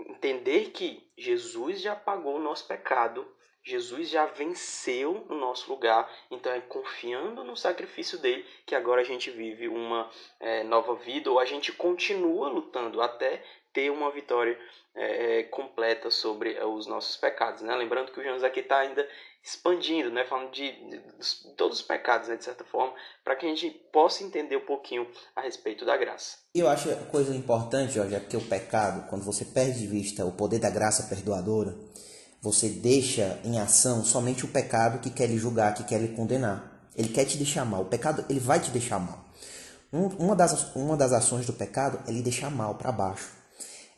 entender 0.00 0.70
que 0.70 1.06
Jesus 1.18 1.82
já 1.82 1.94
pagou 1.94 2.36
o 2.36 2.42
nosso 2.42 2.66
pecado, 2.66 3.26
Jesus 3.64 4.10
já 4.10 4.26
venceu 4.26 5.24
no 5.28 5.36
nosso 5.36 5.70
lugar, 5.70 6.10
então 6.30 6.52
é 6.52 6.60
confiando 6.60 7.42
no 7.42 7.56
sacrifício 7.56 8.18
dele 8.18 8.44
que 8.66 8.74
agora 8.74 9.00
a 9.00 9.04
gente 9.04 9.30
vive 9.30 9.68
uma 9.68 10.10
é, 10.38 10.62
nova 10.64 10.94
vida, 10.96 11.30
ou 11.30 11.38
a 11.38 11.46
gente 11.46 11.72
continua 11.72 12.48
lutando 12.48 13.00
até 13.00 13.42
ter 13.72 13.90
uma 13.90 14.10
vitória 14.10 14.58
é, 14.94 15.40
é, 15.40 15.42
completa 15.44 16.10
sobre 16.10 16.54
é, 16.54 16.64
os 16.64 16.86
nossos 16.86 17.16
pecados. 17.16 17.62
Né? 17.62 17.74
Lembrando 17.74 18.12
que 18.12 18.20
o 18.20 18.22
Jonas 18.22 18.44
aqui 18.44 18.60
está 18.60 18.78
ainda 18.78 19.08
expandindo, 19.42 20.10
né? 20.10 20.24
falando 20.24 20.50
de, 20.52 20.70
de, 20.70 20.98
de, 20.98 21.54
todos 21.56 21.80
os 21.80 21.84
pecados, 21.84 22.28
né? 22.28 22.36
de 22.36 22.44
certa 22.44 22.64
forma, 22.64 22.94
para 23.24 23.34
que 23.34 23.46
a 23.46 23.48
gente 23.48 23.70
possa 23.92 24.22
entender 24.22 24.56
um 24.56 24.64
pouquinho 24.64 25.10
a 25.34 25.40
respeito 25.40 25.84
da 25.84 25.96
graça. 25.96 26.38
Eu 26.54 26.68
acho 26.68 26.94
coisa 27.06 27.34
importante, 27.34 27.94
Jorge, 27.94 28.14
é 28.14 28.36
o 28.36 28.48
pecado, 28.48 29.08
quando 29.08 29.24
você 29.24 29.46
perde 29.46 29.80
de 29.80 29.86
vista 29.86 30.24
o 30.24 30.32
poder 30.32 30.60
da 30.60 30.70
graça 30.70 31.08
perdoadora, 31.08 31.74
você 32.44 32.68
deixa 32.68 33.40
em 33.42 33.58
ação 33.58 34.04
somente 34.04 34.44
o 34.44 34.48
pecado 34.48 34.98
que 34.98 35.08
quer 35.08 35.26
lhe 35.26 35.38
julgar, 35.38 35.72
que 35.72 35.82
quer 35.82 35.98
lhe 35.98 36.08
condenar. 36.08 36.90
Ele 36.94 37.08
quer 37.08 37.24
te 37.24 37.38
deixar 37.38 37.64
mal. 37.64 37.82
O 37.82 37.86
pecado, 37.86 38.22
ele 38.28 38.38
vai 38.38 38.60
te 38.60 38.70
deixar 38.70 38.98
mal. 38.98 39.24
Um, 39.90 40.08
uma, 40.08 40.36
das, 40.36 40.76
uma 40.76 40.94
das 40.94 41.12
ações 41.12 41.46
do 41.46 41.54
pecado 41.54 41.98
é 42.06 42.12
lhe 42.12 42.20
deixar 42.22 42.50
mal 42.50 42.74
para 42.74 42.92
baixo 42.92 43.30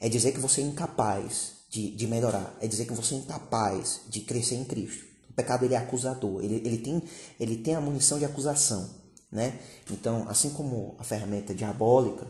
é 0.00 0.08
dizer 0.08 0.32
que 0.32 0.38
você 0.38 0.60
é 0.60 0.64
incapaz 0.64 1.52
de, 1.68 1.90
de 1.90 2.06
melhorar, 2.06 2.54
é 2.60 2.66
dizer 2.66 2.86
que 2.86 2.92
você 2.92 3.14
é 3.14 3.18
incapaz 3.18 4.02
de 4.08 4.20
crescer 4.20 4.54
em 4.54 4.64
Cristo. 4.64 5.04
O 5.28 5.32
pecado 5.32 5.64
ele 5.64 5.74
é 5.74 5.78
acusador, 5.78 6.42
ele, 6.42 6.62
ele, 6.64 6.78
tem, 6.78 7.02
ele 7.40 7.56
tem 7.56 7.74
a 7.74 7.80
munição 7.80 8.18
de 8.18 8.24
acusação. 8.24 8.88
Né? 9.30 9.58
Então, 9.90 10.28
assim 10.28 10.50
como 10.50 10.94
a 10.98 11.04
ferramenta 11.04 11.52
diabólica 11.52 12.26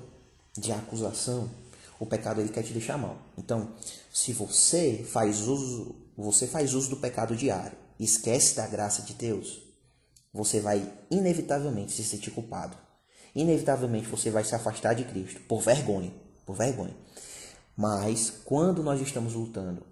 de 0.56 0.72
acusação, 0.72 1.50
o 2.00 2.06
pecado 2.06 2.40
ele 2.40 2.48
quer 2.48 2.62
te 2.62 2.72
deixar 2.72 2.96
mal. 2.96 3.18
Então, 3.36 3.74
se 4.12 4.32
você 4.32 5.04
faz 5.08 5.46
uso, 5.46 5.94
você 6.16 6.46
faz 6.46 6.74
uso 6.74 6.90
do 6.90 6.96
pecado 6.96 7.36
diário, 7.36 7.76
esquece 7.98 8.56
da 8.56 8.66
graça 8.66 9.02
de 9.02 9.14
Deus, 9.14 9.62
você 10.32 10.60
vai 10.60 10.92
inevitavelmente 11.10 11.92
se 11.92 12.04
sentir 12.04 12.30
culpado. 12.30 12.76
Inevitavelmente 13.34 14.08
você 14.08 14.30
vai 14.30 14.44
se 14.44 14.54
afastar 14.54 14.94
de 14.94 15.04
Cristo 15.04 15.40
por 15.42 15.60
vergonha, 15.60 16.12
por 16.44 16.56
vergonha. 16.56 16.96
Mas 17.76 18.32
quando 18.44 18.82
nós 18.82 19.00
estamos 19.00 19.34
lutando 19.34 19.82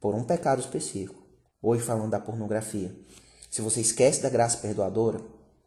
por 0.00 0.14
um 0.14 0.24
pecado 0.24 0.60
específico, 0.60 1.22
hoje 1.62 1.82
falando 1.82 2.10
da 2.10 2.20
pornografia, 2.20 2.94
se 3.50 3.62
você 3.62 3.80
esquece 3.80 4.20
da 4.20 4.28
graça 4.28 4.58
perdoadora, 4.58 5.20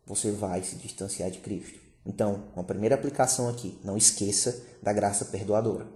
você 0.05 0.31
vai 0.31 0.63
se 0.63 0.75
distanciar 0.75 1.31
de 1.31 1.39
Cristo. 1.39 1.79
Então, 2.05 2.45
uma 2.53 2.63
primeira 2.63 2.95
aplicação 2.95 3.47
aqui, 3.47 3.79
não 3.83 3.95
esqueça 3.95 4.61
da 4.81 4.91
graça 4.91 5.25
perdoadora, 5.25 5.87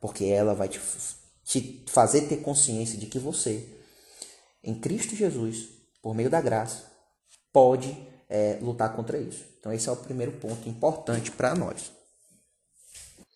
porque 0.00 0.24
ela 0.24 0.54
vai 0.54 0.68
te, 0.68 0.80
te 1.44 1.84
fazer 1.88 2.28
ter 2.28 2.38
consciência 2.38 2.98
de 2.98 3.06
que 3.06 3.18
você, 3.18 3.66
em 4.62 4.78
Cristo 4.78 5.16
Jesus, 5.16 5.68
por 6.02 6.14
meio 6.14 6.30
da 6.30 6.40
graça, 6.40 6.90
pode 7.52 7.96
é, 8.28 8.58
lutar 8.60 8.94
contra 8.94 9.18
isso. 9.18 9.44
Então, 9.58 9.72
esse 9.72 9.88
é 9.88 9.92
o 9.92 9.96
primeiro 9.96 10.32
ponto 10.32 10.68
importante 10.68 11.30
para 11.30 11.54
nós. 11.54 11.92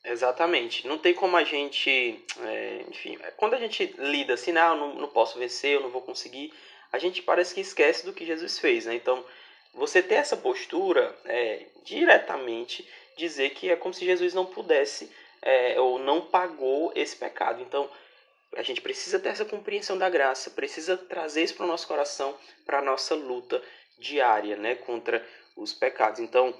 Exatamente. 0.04 0.86
Não 0.86 0.98
tem 0.98 1.12
como 1.12 1.36
a 1.36 1.44
gente. 1.44 2.24
É, 2.40 2.84
enfim, 2.88 3.18
quando 3.36 3.54
a 3.54 3.58
gente 3.58 3.94
lida 3.98 4.34
assim, 4.34 4.52
não, 4.52 4.76
não, 4.76 4.94
não 4.94 5.08
posso 5.08 5.38
vencer, 5.38 5.74
eu 5.74 5.82
não 5.82 5.90
vou 5.90 6.02
conseguir, 6.02 6.52
a 6.92 6.98
gente 6.98 7.22
parece 7.22 7.54
que 7.54 7.60
esquece 7.60 8.06
do 8.06 8.12
que 8.12 8.24
Jesus 8.24 8.58
fez, 8.58 8.86
né? 8.86 8.94
Então, 8.94 9.24
você 9.74 10.00
ter 10.00 10.14
essa 10.14 10.36
postura 10.36 11.14
é 11.24 11.66
diretamente 11.84 12.88
dizer 13.16 13.50
que 13.50 13.68
é 13.70 13.76
como 13.76 13.92
se 13.92 14.04
Jesus 14.04 14.32
não 14.32 14.46
pudesse 14.46 15.10
é, 15.42 15.80
ou 15.80 15.98
não 15.98 16.20
pagou 16.20 16.92
esse 16.94 17.16
pecado. 17.16 17.62
Então, 17.62 17.88
a 18.56 18.62
gente 18.62 18.80
precisa 18.80 19.18
ter 19.18 19.30
essa 19.30 19.44
compreensão 19.44 19.98
da 19.98 20.08
graça, 20.08 20.50
precisa 20.50 20.96
trazer 20.96 21.44
isso 21.44 21.54
para 21.54 21.64
o 21.64 21.68
nosso 21.68 21.86
coração, 21.86 22.36
para 22.64 22.78
a 22.78 22.82
nossa 22.82 23.14
luta 23.14 23.62
diária 23.98 24.56
né, 24.56 24.74
contra 24.74 25.24
os 25.56 25.72
pecados. 25.72 26.20
Então, 26.20 26.54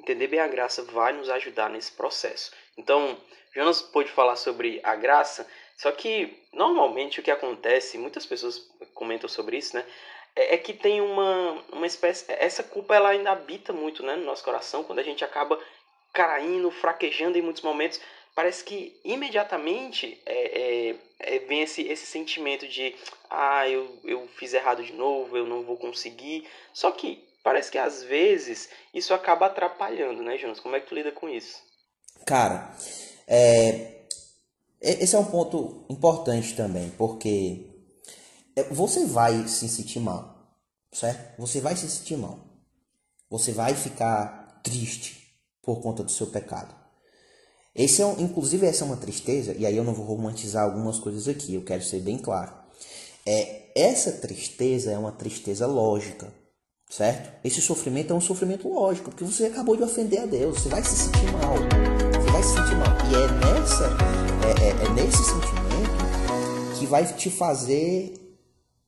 entender 0.00 0.26
bem 0.26 0.40
a 0.40 0.48
graça 0.48 0.82
vai 0.82 1.12
nos 1.12 1.28
ajudar 1.30 1.70
nesse 1.70 1.92
processo. 1.92 2.52
Então, 2.76 3.16
Jonas 3.54 3.82
pôde 3.82 4.10
falar 4.10 4.36
sobre 4.36 4.80
a 4.82 4.94
graça, 4.94 5.46
só 5.76 5.90
que 5.92 6.42
normalmente 6.52 7.20
o 7.20 7.22
que 7.22 7.30
acontece, 7.30 7.98
muitas 7.98 8.26
pessoas 8.26 8.68
comentam 8.94 9.28
sobre 9.28 9.56
isso, 9.56 9.76
né? 9.76 9.84
É, 10.34 10.54
é 10.54 10.58
que 10.58 10.72
tem 10.72 11.00
uma, 11.00 11.62
uma 11.72 11.86
espécie. 11.86 12.24
Essa 12.28 12.62
culpa 12.62 12.94
ela 12.94 13.10
ainda 13.10 13.32
habita 13.32 13.72
muito 13.72 14.02
né, 14.02 14.16
no 14.16 14.24
nosso 14.24 14.44
coração, 14.44 14.84
quando 14.84 14.98
a 14.98 15.04
gente 15.04 15.24
acaba 15.24 15.58
caindo, 16.12 16.70
fraquejando 16.70 17.38
em 17.38 17.42
muitos 17.42 17.62
momentos. 17.62 18.00
Parece 18.38 18.62
que 18.62 18.96
imediatamente 19.04 20.16
é, 20.24 20.60
é, 20.60 20.96
é, 21.18 21.38
vem 21.40 21.62
esse, 21.62 21.82
esse 21.82 22.06
sentimento 22.06 22.68
de 22.68 22.94
ah, 23.28 23.68
eu, 23.68 23.98
eu 24.04 24.28
fiz 24.28 24.54
errado 24.54 24.80
de 24.84 24.92
novo, 24.92 25.36
eu 25.36 25.44
não 25.44 25.64
vou 25.64 25.76
conseguir. 25.76 26.46
Só 26.72 26.92
que 26.92 27.28
parece 27.42 27.68
que 27.68 27.78
às 27.78 28.04
vezes 28.04 28.68
isso 28.94 29.12
acaba 29.12 29.46
atrapalhando, 29.46 30.22
né, 30.22 30.38
Jonas? 30.38 30.60
Como 30.60 30.76
é 30.76 30.80
que 30.80 30.86
tu 30.86 30.94
lida 30.94 31.10
com 31.10 31.28
isso? 31.28 31.60
Cara, 32.24 32.72
é, 33.26 34.04
esse 34.80 35.16
é 35.16 35.18
um 35.18 35.24
ponto 35.24 35.84
importante 35.90 36.54
também, 36.54 36.90
porque 36.90 37.66
é, 38.54 38.62
você 38.72 39.04
vai 39.04 39.48
se 39.48 39.68
sentir 39.68 39.98
mal, 39.98 40.54
certo? 40.92 41.40
Você 41.40 41.60
vai 41.60 41.74
se 41.74 41.90
sentir 41.90 42.16
mal. 42.16 42.38
Você 43.28 43.50
vai 43.50 43.74
ficar 43.74 44.60
triste 44.62 45.28
por 45.60 45.82
conta 45.82 46.04
do 46.04 46.12
seu 46.12 46.28
pecado. 46.28 46.77
Esse 47.78 48.02
é 48.02 48.06
um, 48.06 48.20
inclusive 48.20 48.66
essa 48.66 48.82
é 48.82 48.86
uma 48.86 48.96
tristeza, 48.96 49.54
e 49.56 49.64
aí 49.64 49.76
eu 49.76 49.84
não 49.84 49.94
vou 49.94 50.04
romantizar 50.04 50.64
algumas 50.64 50.98
coisas 50.98 51.28
aqui, 51.28 51.54
eu 51.54 51.62
quero 51.62 51.82
ser 51.82 52.00
bem 52.00 52.18
claro. 52.18 52.52
É, 53.24 53.70
essa 53.76 54.10
tristeza 54.10 54.90
é 54.90 54.98
uma 54.98 55.12
tristeza 55.12 55.64
lógica, 55.64 56.26
certo? 56.90 57.30
Esse 57.44 57.60
sofrimento 57.60 58.12
é 58.12 58.16
um 58.16 58.20
sofrimento 58.20 58.68
lógico, 58.68 59.10
porque 59.10 59.22
você 59.22 59.46
acabou 59.46 59.76
de 59.76 59.84
ofender 59.84 60.22
a 60.22 60.26
Deus, 60.26 60.58
você 60.58 60.68
vai 60.68 60.82
se 60.82 60.96
sentir 60.96 61.30
mal, 61.30 61.54
você 61.54 62.30
vai 62.32 62.42
se 62.42 62.48
sentir 62.48 62.74
mal. 62.74 62.88
E 63.08 63.14
é 63.14 63.28
nessa, 63.46 63.84
é, 64.44 64.64
é, 64.64 64.84
é 64.84 64.90
nesse 64.94 65.24
sentimento 65.24 66.78
que 66.80 66.86
vai 66.86 67.06
te 67.14 67.30
fazer 67.30 68.14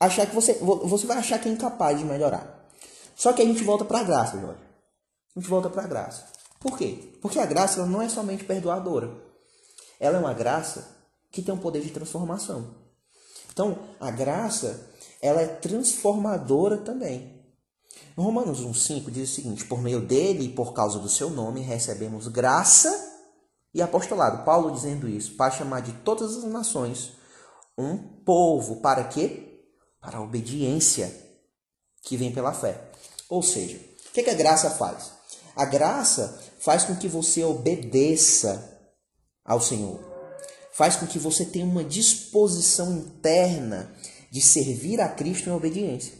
achar 0.00 0.26
que 0.26 0.34
você, 0.34 0.54
você 0.54 1.06
vai 1.06 1.18
achar 1.18 1.38
que 1.38 1.48
é 1.48 1.52
incapaz 1.52 1.96
de 1.96 2.04
melhorar. 2.04 2.68
Só 3.14 3.32
que 3.32 3.42
a 3.42 3.44
gente 3.44 3.62
volta 3.62 3.84
para 3.84 4.00
a 4.00 4.02
graça, 4.02 4.40
Jorge. 4.40 4.62
A 5.36 5.40
gente 5.40 5.48
volta 5.48 5.68
para 5.70 5.84
a 5.84 5.86
graça. 5.86 6.29
Por 6.60 6.78
quê? 6.78 7.12
Porque 7.20 7.38
a 7.40 7.46
graça 7.46 7.84
não 7.84 8.00
é 8.00 8.08
somente 8.08 8.44
perdoadora. 8.44 9.10
Ela 9.98 10.18
é 10.18 10.20
uma 10.20 10.32
graça 10.32 10.96
que 11.32 11.42
tem 11.42 11.52
um 11.52 11.58
poder 11.58 11.82
de 11.82 11.90
transformação. 11.90 12.74
Então, 13.52 13.76
a 13.98 14.10
graça, 14.10 14.88
ela 15.20 15.40
é 15.40 15.46
transformadora 15.46 16.78
também. 16.78 17.40
Romanos 18.16 18.64
1,5 18.64 19.10
diz 19.10 19.30
o 19.30 19.34
seguinte: 19.34 19.64
Por 19.64 19.82
meio 19.82 20.00
dele 20.00 20.44
e 20.44 20.52
por 20.52 20.72
causa 20.72 20.98
do 20.98 21.08
seu 21.08 21.30
nome 21.30 21.60
recebemos 21.60 22.28
graça 22.28 23.08
e 23.74 23.82
apostolado. 23.82 24.44
Paulo 24.44 24.70
dizendo 24.70 25.08
isso, 25.08 25.34
para 25.34 25.50
chamar 25.50 25.80
de 25.80 25.92
todas 26.04 26.36
as 26.36 26.44
nações 26.44 27.12
um 27.76 27.96
povo. 27.96 28.80
Para 28.80 29.04
quê? 29.04 29.50
para 30.00 30.18
a 30.18 30.22
obediência 30.22 31.14
que 32.02 32.16
vem 32.16 32.32
pela 32.32 32.52
fé. 32.52 32.90
Ou 33.28 33.42
seja, 33.42 33.76
o 33.76 34.12
que 34.12 34.28
a 34.28 34.34
graça 34.34 34.70
faz? 34.70 35.12
A 35.54 35.64
graça 35.64 36.40
faz 36.60 36.84
com 36.84 36.94
que 36.94 37.08
você 37.08 37.42
obedeça 37.42 38.78
ao 39.44 39.60
Senhor. 39.60 39.98
Faz 40.72 40.94
com 40.96 41.06
que 41.06 41.18
você 41.18 41.44
tenha 41.44 41.64
uma 41.64 41.82
disposição 41.82 42.92
interna 42.92 43.92
de 44.30 44.40
servir 44.40 45.00
a 45.00 45.08
Cristo 45.08 45.48
em 45.48 45.52
obediência. 45.52 46.14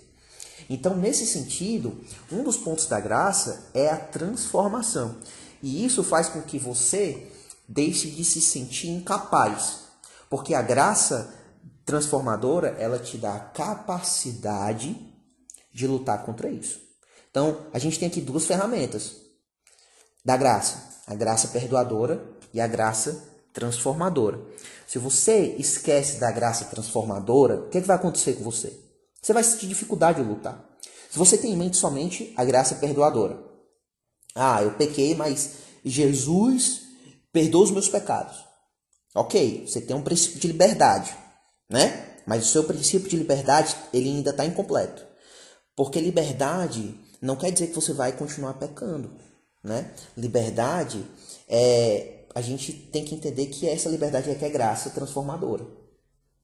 Então, 0.69 0.97
nesse 0.97 1.27
sentido, 1.27 2.01
um 2.33 2.43
dos 2.43 2.57
pontos 2.57 2.87
da 2.87 2.99
graça 2.99 3.71
é 3.75 3.89
a 3.89 3.97
transformação. 3.97 5.17
E 5.63 5.85
isso 5.85 6.03
faz 6.03 6.29
com 6.29 6.41
que 6.41 6.59
você 6.59 7.31
deixe 7.69 8.11
de 8.11 8.25
se 8.25 8.41
sentir 8.41 8.89
incapaz. 8.89 9.81
Porque 10.29 10.55
a 10.55 10.63
graça 10.63 11.35
transformadora, 11.85 12.69
ela 12.79 12.99
te 12.99 13.19
dá 13.19 13.35
a 13.35 13.41
capacidade 13.41 14.97
de 15.73 15.87
lutar 15.87 16.25
contra 16.25 16.51
isso. 16.51 16.81
Então, 17.31 17.67
a 17.73 17.79
gente 17.79 17.99
tem 17.99 18.09
aqui 18.09 18.21
duas 18.21 18.47
ferramentas 18.47 19.30
da 20.31 20.37
graça: 20.37 20.83
a 21.07 21.15
graça 21.15 21.49
perdoadora 21.49 22.25
e 22.55 22.61
a 22.61 22.67
graça 22.67 23.23
transformadora. 23.53 24.41
Se 24.87 24.99
você 24.99 25.57
esquece 25.59 26.19
da 26.19 26.31
graça 26.31 26.65
transformadora, 26.67 27.57
o 27.57 27.69
que, 27.69 27.79
é 27.79 27.81
que 27.81 27.87
vai 27.87 27.97
acontecer 27.97 28.35
com 28.35 28.45
você? 28.45 28.73
Você 29.21 29.33
vai 29.33 29.45
sentir 29.45 29.67
dificuldade 29.67 30.23
de 30.23 30.29
lutar. 30.29 30.65
Se 31.11 31.19
você 31.19 31.37
tem 31.37 31.53
em 31.53 31.57
mente 31.57 31.77
somente 31.77 32.33
a 32.37 32.45
graça 32.45 32.77
perdoadora, 32.77 33.39
ah, 34.35 34.63
eu 34.63 34.73
pequei, 34.73 35.15
mas 35.15 35.51
Jesus 35.85 36.83
perdoa 37.33 37.65
os 37.65 37.71
meus 37.71 37.89
pecados. 37.89 38.45
Ok, 39.15 39.67
você 39.67 39.81
tem 39.81 39.95
um 39.95 40.03
princípio 40.03 40.41
de 40.41 40.47
liberdade 40.47 41.17
né? 41.71 42.17
Mas 42.27 42.45
o 42.45 42.49
seu 42.49 42.65
princípio 42.65 43.09
de 43.09 43.17
liberdade 43.17 43.77
ele 43.95 44.09
ainda 44.09 44.31
está 44.31 44.45
incompleto, 44.45 45.07
porque 45.77 46.01
liberdade 46.01 46.99
não 47.23 47.37
quer 47.37 47.53
dizer 47.53 47.69
que 47.69 47.75
você 47.75 47.93
vai 47.93 48.13
continuar 48.13 48.55
pecando, 48.55 49.17
né? 49.63 49.93
Liberdade 50.17 51.05
é 51.49 52.17
a 52.35 52.41
gente 52.41 52.73
tem 52.73 53.05
que 53.05 53.15
entender 53.15 53.47
que 53.47 53.69
essa 53.69 53.89
liberdade 53.89 54.29
requer 54.29 54.51
graça 54.51 54.91
transformadora, 54.91 55.67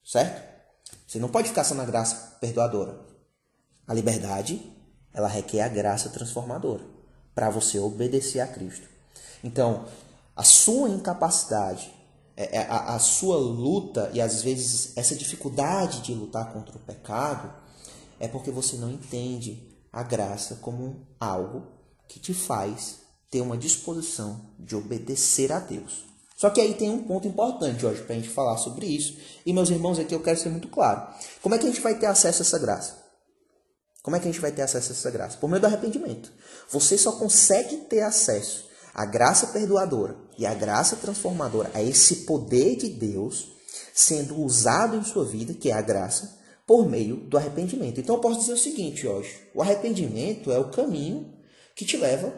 certo? 0.03 0.41
Você 1.07 1.17
não 1.17 1.29
pode 1.29 1.47
ficar 1.47 1.63
só 1.63 1.73
na 1.73 1.85
graça 1.85 2.37
perdoadora. 2.41 2.99
A 3.87 3.93
liberdade 3.93 4.73
ela 5.13 5.27
requer 5.27 5.61
a 5.61 5.67
graça 5.69 6.09
transformadora 6.09 6.83
para 7.33 7.49
você 7.49 7.79
obedecer 7.79 8.41
a 8.41 8.47
Cristo. 8.47 8.87
Então, 9.43 9.85
a 10.35 10.43
sua 10.43 10.89
incapacidade 10.89 11.93
é, 12.35 12.57
é, 12.57 12.67
a, 12.69 12.95
a 12.95 12.99
sua 12.99 13.37
luta 13.37 14.11
e 14.13 14.21
às 14.21 14.43
vezes 14.43 14.95
essa 14.95 15.15
dificuldade 15.15 16.01
de 16.01 16.13
lutar 16.13 16.53
contra 16.53 16.75
o 16.75 16.79
pecado 16.79 17.51
é 18.19 18.27
porque 18.27 18.51
você 18.51 18.75
não 18.75 18.91
entende 18.91 19.75
a 19.91 20.03
graça 20.03 20.55
como 20.57 21.07
algo 21.19 21.65
que 22.07 22.19
te 22.19 22.33
faz 22.33 23.06
ter 23.29 23.41
uma 23.41 23.57
disposição 23.57 24.49
de 24.59 24.75
obedecer 24.75 25.51
a 25.51 25.59
Deus. 25.59 26.05
Só 26.35 26.49
que 26.49 26.61
aí 26.61 26.75
tem 26.75 26.89
um 26.89 27.03
ponto 27.03 27.27
importante 27.27 27.85
hoje 27.85 28.03
para 28.03 28.15
a 28.15 28.19
gente 28.19 28.29
falar 28.29 28.57
sobre 28.57 28.85
isso. 28.85 29.17
E 29.45 29.51
meus 29.51 29.69
irmãos, 29.69 29.97
aqui 29.97 30.13
eu 30.13 30.21
quero 30.21 30.39
ser 30.39 30.49
muito 30.49 30.67
claro. 30.67 31.07
Como 31.41 31.55
é 31.55 31.57
que 31.57 31.65
a 31.65 31.69
gente 31.69 31.81
vai 31.81 31.97
ter 31.97 32.05
acesso 32.05 32.43
a 32.43 32.45
essa 32.45 32.59
graça? 32.59 33.07
Como 34.03 34.15
é 34.15 34.19
que 34.19 34.27
a 34.27 34.31
gente 34.31 34.39
vai 34.39 34.51
ter 34.51 34.61
acesso 34.61 34.91
a 34.91 34.95
essa 34.95 35.11
graça? 35.11 35.37
Por 35.37 35.49
meio 35.49 35.59
do 35.59 35.65
arrependimento. 35.65 36.31
Você 36.69 36.97
só 36.97 37.13
consegue 37.13 37.77
ter 37.89 38.01
acesso 38.01 38.67
a 38.93 39.05
graça 39.05 39.47
perdoadora 39.47 40.15
e 40.37 40.45
a 40.45 40.53
graça 40.53 40.95
transformadora, 40.95 41.69
a 41.73 41.83
esse 41.83 42.17
poder 42.17 42.75
de 42.77 42.89
Deus 42.89 43.51
sendo 43.93 44.41
usado 44.41 44.95
em 44.95 45.03
sua 45.03 45.25
vida, 45.25 45.53
que 45.53 45.69
é 45.69 45.73
a 45.73 45.81
graça, 45.81 46.37
por 46.65 46.87
meio 46.87 47.17
do 47.17 47.37
arrependimento. 47.37 47.99
Então 47.99 48.15
eu 48.15 48.21
posso 48.21 48.39
dizer 48.39 48.53
o 48.53 48.57
seguinte 48.57 49.07
hoje: 49.07 49.39
o 49.53 49.61
arrependimento 49.61 50.51
é 50.51 50.59
o 50.59 50.69
caminho 50.69 51.33
que 51.75 51.85
te 51.85 51.97
leva 51.97 52.33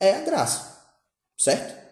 é 0.00 0.12
a 0.14 0.20
graça, 0.20 0.90
certo? 1.38 1.86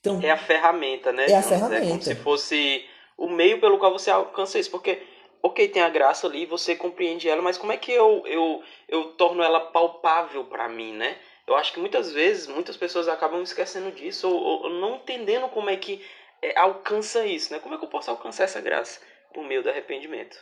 Então 0.00 0.20
é 0.22 0.30
a 0.30 0.36
ferramenta, 0.36 1.12
né? 1.12 1.26
É 1.28 1.36
a 1.36 1.42
ferramenta. 1.42 1.84
É 1.84 1.88
como 1.88 2.02
se 2.02 2.14
fosse 2.16 2.84
o 3.16 3.28
meio 3.28 3.60
pelo 3.60 3.78
qual 3.78 3.92
você 3.92 4.10
alcança 4.10 4.58
isso, 4.58 4.70
porque 4.70 5.02
ok, 5.42 5.68
tem 5.68 5.82
a 5.82 5.88
graça 5.88 6.26
ali, 6.26 6.46
você 6.46 6.76
compreende 6.76 7.28
ela, 7.28 7.42
mas 7.42 7.58
como 7.58 7.72
é 7.72 7.76
que 7.76 7.92
eu 7.92 8.22
eu, 8.26 8.62
eu 8.88 9.12
torno 9.12 9.42
ela 9.42 9.60
palpável 9.60 10.44
para 10.44 10.68
mim, 10.68 10.92
né? 10.92 11.16
Eu 11.46 11.56
acho 11.56 11.72
que 11.72 11.80
muitas 11.80 12.12
vezes, 12.12 12.46
muitas 12.46 12.76
pessoas 12.76 13.08
acabam 13.08 13.42
esquecendo 13.42 13.90
disso 13.90 14.28
ou, 14.28 14.64
ou 14.64 14.70
não 14.70 14.96
entendendo 14.96 15.48
como 15.48 15.70
é 15.70 15.76
que 15.76 16.02
é, 16.42 16.58
alcança 16.58 17.24
isso, 17.24 17.52
né? 17.52 17.58
Como 17.58 17.74
é 17.74 17.78
que 17.78 17.84
eu 17.84 17.88
posso 17.88 18.10
alcançar 18.10 18.44
essa 18.44 18.60
graça? 18.60 19.00
Por 19.32 19.44
meio 19.44 19.62
do 19.62 19.70
arrependimento. 19.70 20.36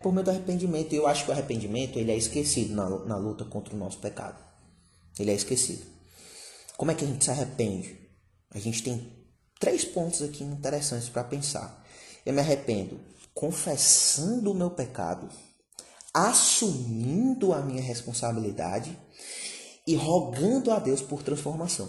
Por 0.00 0.12
meio 0.12 0.24
do 0.24 0.30
arrependimento. 0.30 0.92
Eu 0.92 1.06
acho 1.06 1.24
que 1.24 1.30
o 1.30 1.32
arrependimento 1.32 1.96
ele 1.96 2.10
é 2.10 2.16
esquecido 2.16 2.74
na, 2.74 2.88
na 2.88 3.16
luta 3.16 3.44
contra 3.44 3.72
o 3.72 3.78
nosso 3.78 4.00
pecado. 4.00 4.36
Ele 5.18 5.30
é 5.30 5.34
esquecido. 5.34 5.97
Como 6.78 6.90
é 6.90 6.94
que 6.94 7.04
a 7.04 7.06
gente 7.06 7.22
se 7.22 7.30
arrepende? 7.30 8.00
A 8.50 8.58
gente 8.58 8.82
tem 8.82 9.12
três 9.60 9.84
pontos 9.84 10.22
aqui 10.22 10.42
interessantes 10.42 11.10
para 11.10 11.22
pensar. 11.22 11.84
Eu 12.24 12.32
me 12.32 12.40
arrependo 12.40 12.98
confessando 13.38 14.50
o 14.50 14.54
meu 14.54 14.68
pecado, 14.68 15.28
assumindo 16.12 17.52
a 17.52 17.60
minha 17.60 17.80
responsabilidade 17.80 18.98
e 19.86 19.94
rogando 19.94 20.72
a 20.72 20.80
Deus 20.80 21.00
por 21.00 21.22
transformação. 21.22 21.88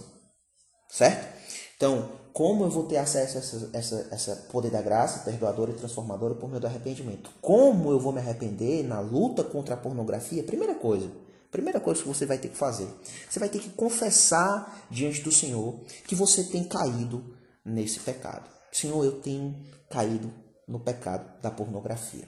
Certo? 0.88 1.28
Então, 1.76 2.12
como 2.34 2.66
eu 2.66 2.70
vou 2.70 2.84
ter 2.84 2.98
acesso 2.98 3.38
a 3.38 3.40
essa, 3.40 3.70
essa, 3.74 4.08
essa 4.12 4.36
poder 4.52 4.70
da 4.70 4.80
graça, 4.80 5.24
perdoadora 5.24 5.72
e 5.72 5.76
transformadora 5.76 6.36
por 6.36 6.48
meio 6.48 6.62
do 6.62 6.68
arrependimento? 6.68 7.32
Como 7.42 7.90
eu 7.90 8.00
vou 8.00 8.14
me 8.14 8.20
arrepender 8.20 8.84
na 8.84 9.00
luta 9.00 9.44
contra 9.44 9.74
a 9.74 9.78
pornografia? 9.78 10.44
Primeira 10.44 10.76
coisa, 10.76 11.10
primeira 11.52 11.80
coisa 11.80 12.02
que 12.02 12.08
você 12.08 12.26
vai 12.26 12.38
ter 12.38 12.50
que 12.50 12.58
fazer, 12.58 12.88
você 13.30 13.40
vai 13.40 13.50
ter 13.50 13.60
que 13.60 13.70
confessar 13.70 14.86
diante 14.90 15.22
do 15.22 15.32
Senhor 15.32 15.80
que 16.08 16.16
você 16.16 16.44
tem 16.44 16.64
caído 16.64 17.36
nesse 17.66 18.00
pecado. 18.00 18.50
Senhor, 18.72 19.04
eu 19.04 19.14
tenho 19.14 19.56
caído 19.90 20.32
no 20.68 20.80
pecado 20.80 21.42
da 21.42 21.50
pornografia. 21.50 22.28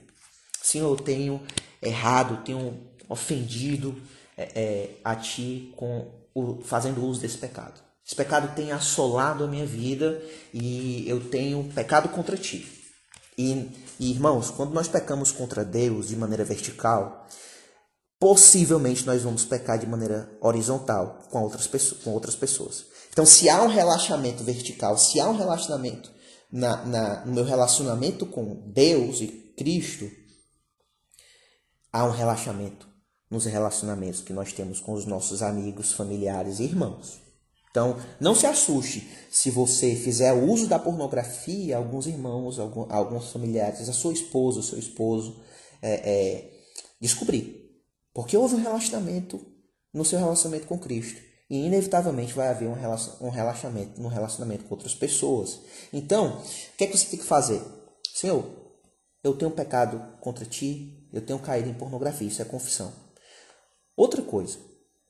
Senhor, 0.62 0.90
eu 0.90 1.04
tenho 1.04 1.42
errado, 1.82 2.44
tenho 2.44 2.92
ofendido, 3.08 4.02
é, 4.38 4.52
é, 4.56 4.90
a 5.04 5.16
ti 5.16 5.74
com 5.76 6.20
fazendo 6.64 7.06
uso 7.06 7.22
desse 7.22 7.38
pecado. 7.38 7.82
Esse 8.06 8.16
pecado 8.16 8.56
tem 8.56 8.72
assolado 8.72 9.44
a 9.44 9.48
minha 9.48 9.66
vida 9.66 10.22
e 10.54 11.08
eu 11.08 11.30
tenho 11.30 11.64
pecado 11.74 12.10
contra 12.10 12.38
ti. 12.38 12.68
E, 13.38 13.70
e 14.00 14.12
irmãos, 14.12 14.50
quando 14.50 14.74
nós 14.74 14.88
pecamos 14.88 15.32
contra 15.32 15.64
Deus 15.64 16.08
de 16.08 16.16
maneira 16.16 16.44
vertical, 16.44 17.28
possivelmente 18.22 19.04
nós 19.04 19.24
vamos 19.24 19.44
pecar 19.44 19.80
de 19.80 19.88
maneira 19.88 20.32
horizontal 20.40 21.28
com 21.32 21.42
outras, 21.42 21.66
pessoas, 21.66 22.04
com 22.04 22.12
outras 22.12 22.36
pessoas. 22.36 22.86
Então, 23.10 23.26
se 23.26 23.50
há 23.50 23.64
um 23.64 23.68
relaxamento 23.68 24.44
vertical, 24.44 24.96
se 24.96 25.20
há 25.20 25.28
um 25.28 25.36
relacionamento 25.36 26.12
na, 26.52 26.86
na, 26.86 27.26
no 27.26 27.34
meu 27.34 27.44
relacionamento 27.44 28.28
com 28.28 28.72
Deus 28.72 29.22
e 29.22 29.28
Cristo, 29.58 30.08
há 31.92 32.06
um 32.06 32.12
relaxamento 32.12 32.88
nos 33.28 33.46
relacionamentos 33.46 34.22
que 34.22 34.34
nós 34.34 34.54
temos 34.54 34.80
com 34.80 34.94
os 34.94 35.08
nossos 35.08 35.42
amigos, 35.42 35.94
familiares 35.94 36.60
e 36.60 36.64
irmãos. 36.66 37.20
Então, 37.72 37.98
não 38.20 38.36
se 38.36 38.46
assuste 38.46 39.10
se 39.32 39.50
você 39.50 39.96
fizer 39.96 40.32
uso 40.34 40.68
da 40.68 40.78
pornografia, 40.78 41.76
alguns 41.76 42.06
irmãos, 42.06 42.60
alguns 42.60 43.32
familiares, 43.32 43.90
a 43.90 43.94
sua 43.94 44.14
esposa, 44.14 44.60
o 44.60 44.64
seu 44.64 44.78
esposo, 44.78 45.42
é, 45.82 45.94
é, 46.12 46.52
descobrir. 47.02 47.61
Porque 48.14 48.36
houve 48.36 48.56
um 48.56 48.62
relacionamento 48.62 49.46
no 49.94 50.06
seu 50.06 50.20
relacionamento 50.20 50.68
com 50.68 50.78
Cristo. 50.78 51.22
E 51.50 51.66
inevitavelmente 51.66 52.34
vai 52.34 52.48
haver 52.48 52.68
um, 52.68 53.30
relacionamento, 53.30 54.02
um 54.02 54.08
relacionamento 54.08 54.64
com 54.64 54.76
outras 54.76 54.96
pessoas. 54.96 55.60
Então, 55.92 56.38
o 56.38 56.78
que 56.78 56.86
é 56.86 56.88
que 56.88 56.98
você 56.98 57.08
tem 57.08 57.20
que 57.20 57.26
fazer? 57.26 57.62
Senhor, 58.14 58.46
eu 59.24 59.34
tenho 59.36 59.52
pecado 59.52 60.02
contra 60.22 60.46
ti, 60.46 61.08
eu 61.12 61.22
tenho 61.22 61.40
caído 61.40 61.68
em 61.68 61.74
pornografia, 61.74 62.28
isso 62.28 62.42
é 62.42 62.46
confissão. 62.46 62.94
Outra 63.98 64.22
coisa, 64.22 64.58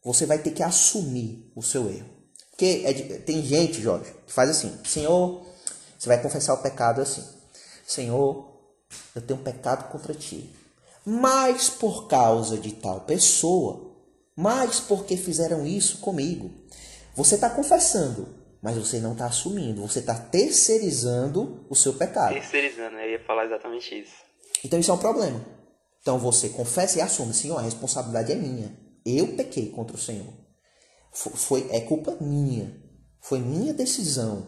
você 0.04 0.26
vai 0.26 0.40
ter 0.40 0.52
que 0.52 0.64
assumir 0.64 1.52
o 1.56 1.62
seu 1.62 1.90
erro. 1.90 2.10
Porque 2.50 2.84
é 2.86 2.94
de, 2.94 3.20
tem 3.20 3.44
gente, 3.44 3.82
Jorge, 3.82 4.12
que 4.26 4.34
faz 4.34 4.50
assim: 4.50 4.76
Senhor, 4.84 5.46
você 5.98 6.08
vai 6.08 6.22
confessar 6.22 6.54
o 6.56 6.62
pecado 6.62 7.02
assim: 7.02 7.24
Senhor, 7.86 8.52
eu 9.16 9.22
tenho 9.22 9.40
pecado 9.40 9.92
contra 9.92 10.14
ti. 10.14 10.50
Mas 11.06 11.70
por 11.70 12.08
causa 12.08 12.58
de 12.58 12.74
tal 12.74 13.02
pessoa, 13.02 13.96
mas 14.36 14.80
porque 14.80 15.18
fizeram 15.18 15.66
isso 15.66 16.00
comigo. 16.00 16.52
Você 17.16 17.36
está 17.36 17.50
confessando, 17.50 18.28
mas 18.62 18.78
você 18.78 19.00
não 19.00 19.14
está 19.14 19.26
assumindo, 19.26 19.82
você 19.82 20.00
está 20.00 20.16
terceirizando 20.16 21.66
o 21.70 21.76
seu 21.76 21.94
pecado. 21.94 22.34
Terceirizando, 22.34 22.98
eu 22.98 23.12
ia 23.12 23.26
falar 23.26 23.46
exatamente 23.46 24.00
isso. 24.00 24.14
Então 24.64 24.80
isso 24.80 24.92
é 24.92 24.94
um 24.94 25.00
problema. 25.00 25.44
Então 26.02 26.18
você 26.18 26.50
confessa 26.50 27.00
e 27.00 27.02
assume, 27.02 27.34
Senhor, 27.34 27.58
a 27.58 27.62
responsabilidade 27.62 28.32
é 28.32 28.36
minha. 28.36 28.76
Eu 29.06 29.36
pequei 29.36 29.70
contra 29.70 29.96
o 29.96 30.00
Senhor. 30.00 30.34
Foi, 31.12 31.68
é 31.72 31.82
culpa 31.82 32.16
minha. 32.22 32.80
Foi 33.20 33.40
minha 33.40 33.74
decisão. 33.74 34.48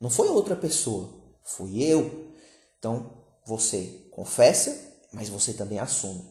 Não 0.00 0.10
foi 0.10 0.28
outra 0.28 0.56
pessoa. 0.56 1.36
Fui 1.44 1.82
eu. 1.82 2.32
Então 2.78 3.24
você 3.46 4.08
confessa, 4.10 4.85
mas 5.12 5.28
você 5.28 5.52
também 5.52 5.78
assume. 5.78 6.24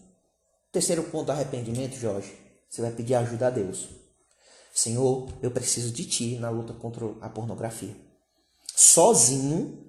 Terceiro 0.71 1.03
ponto 1.05 1.27
do 1.27 1.31
arrependimento, 1.31 1.95
Jorge. 1.95 2.33
Você 2.69 2.81
vai 2.81 2.91
pedir 2.91 3.15
ajuda 3.15 3.47
a 3.47 3.49
Deus. 3.49 3.87
Senhor, 4.73 5.29
eu 5.41 5.49
preciso 5.51 5.91
de 5.91 6.05
ti 6.05 6.37
na 6.37 6.49
luta 6.49 6.73
contra 6.73 7.05
a 7.21 7.29
pornografia. 7.29 7.95
Sozinho 8.75 9.85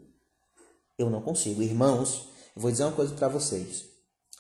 eu 0.96 1.10
não 1.10 1.20
consigo. 1.20 1.62
Irmãos, 1.62 2.28
eu 2.54 2.62
vou 2.62 2.70
dizer 2.70 2.84
uma 2.84 2.92
coisa 2.92 3.14
para 3.14 3.28
vocês. 3.28 3.84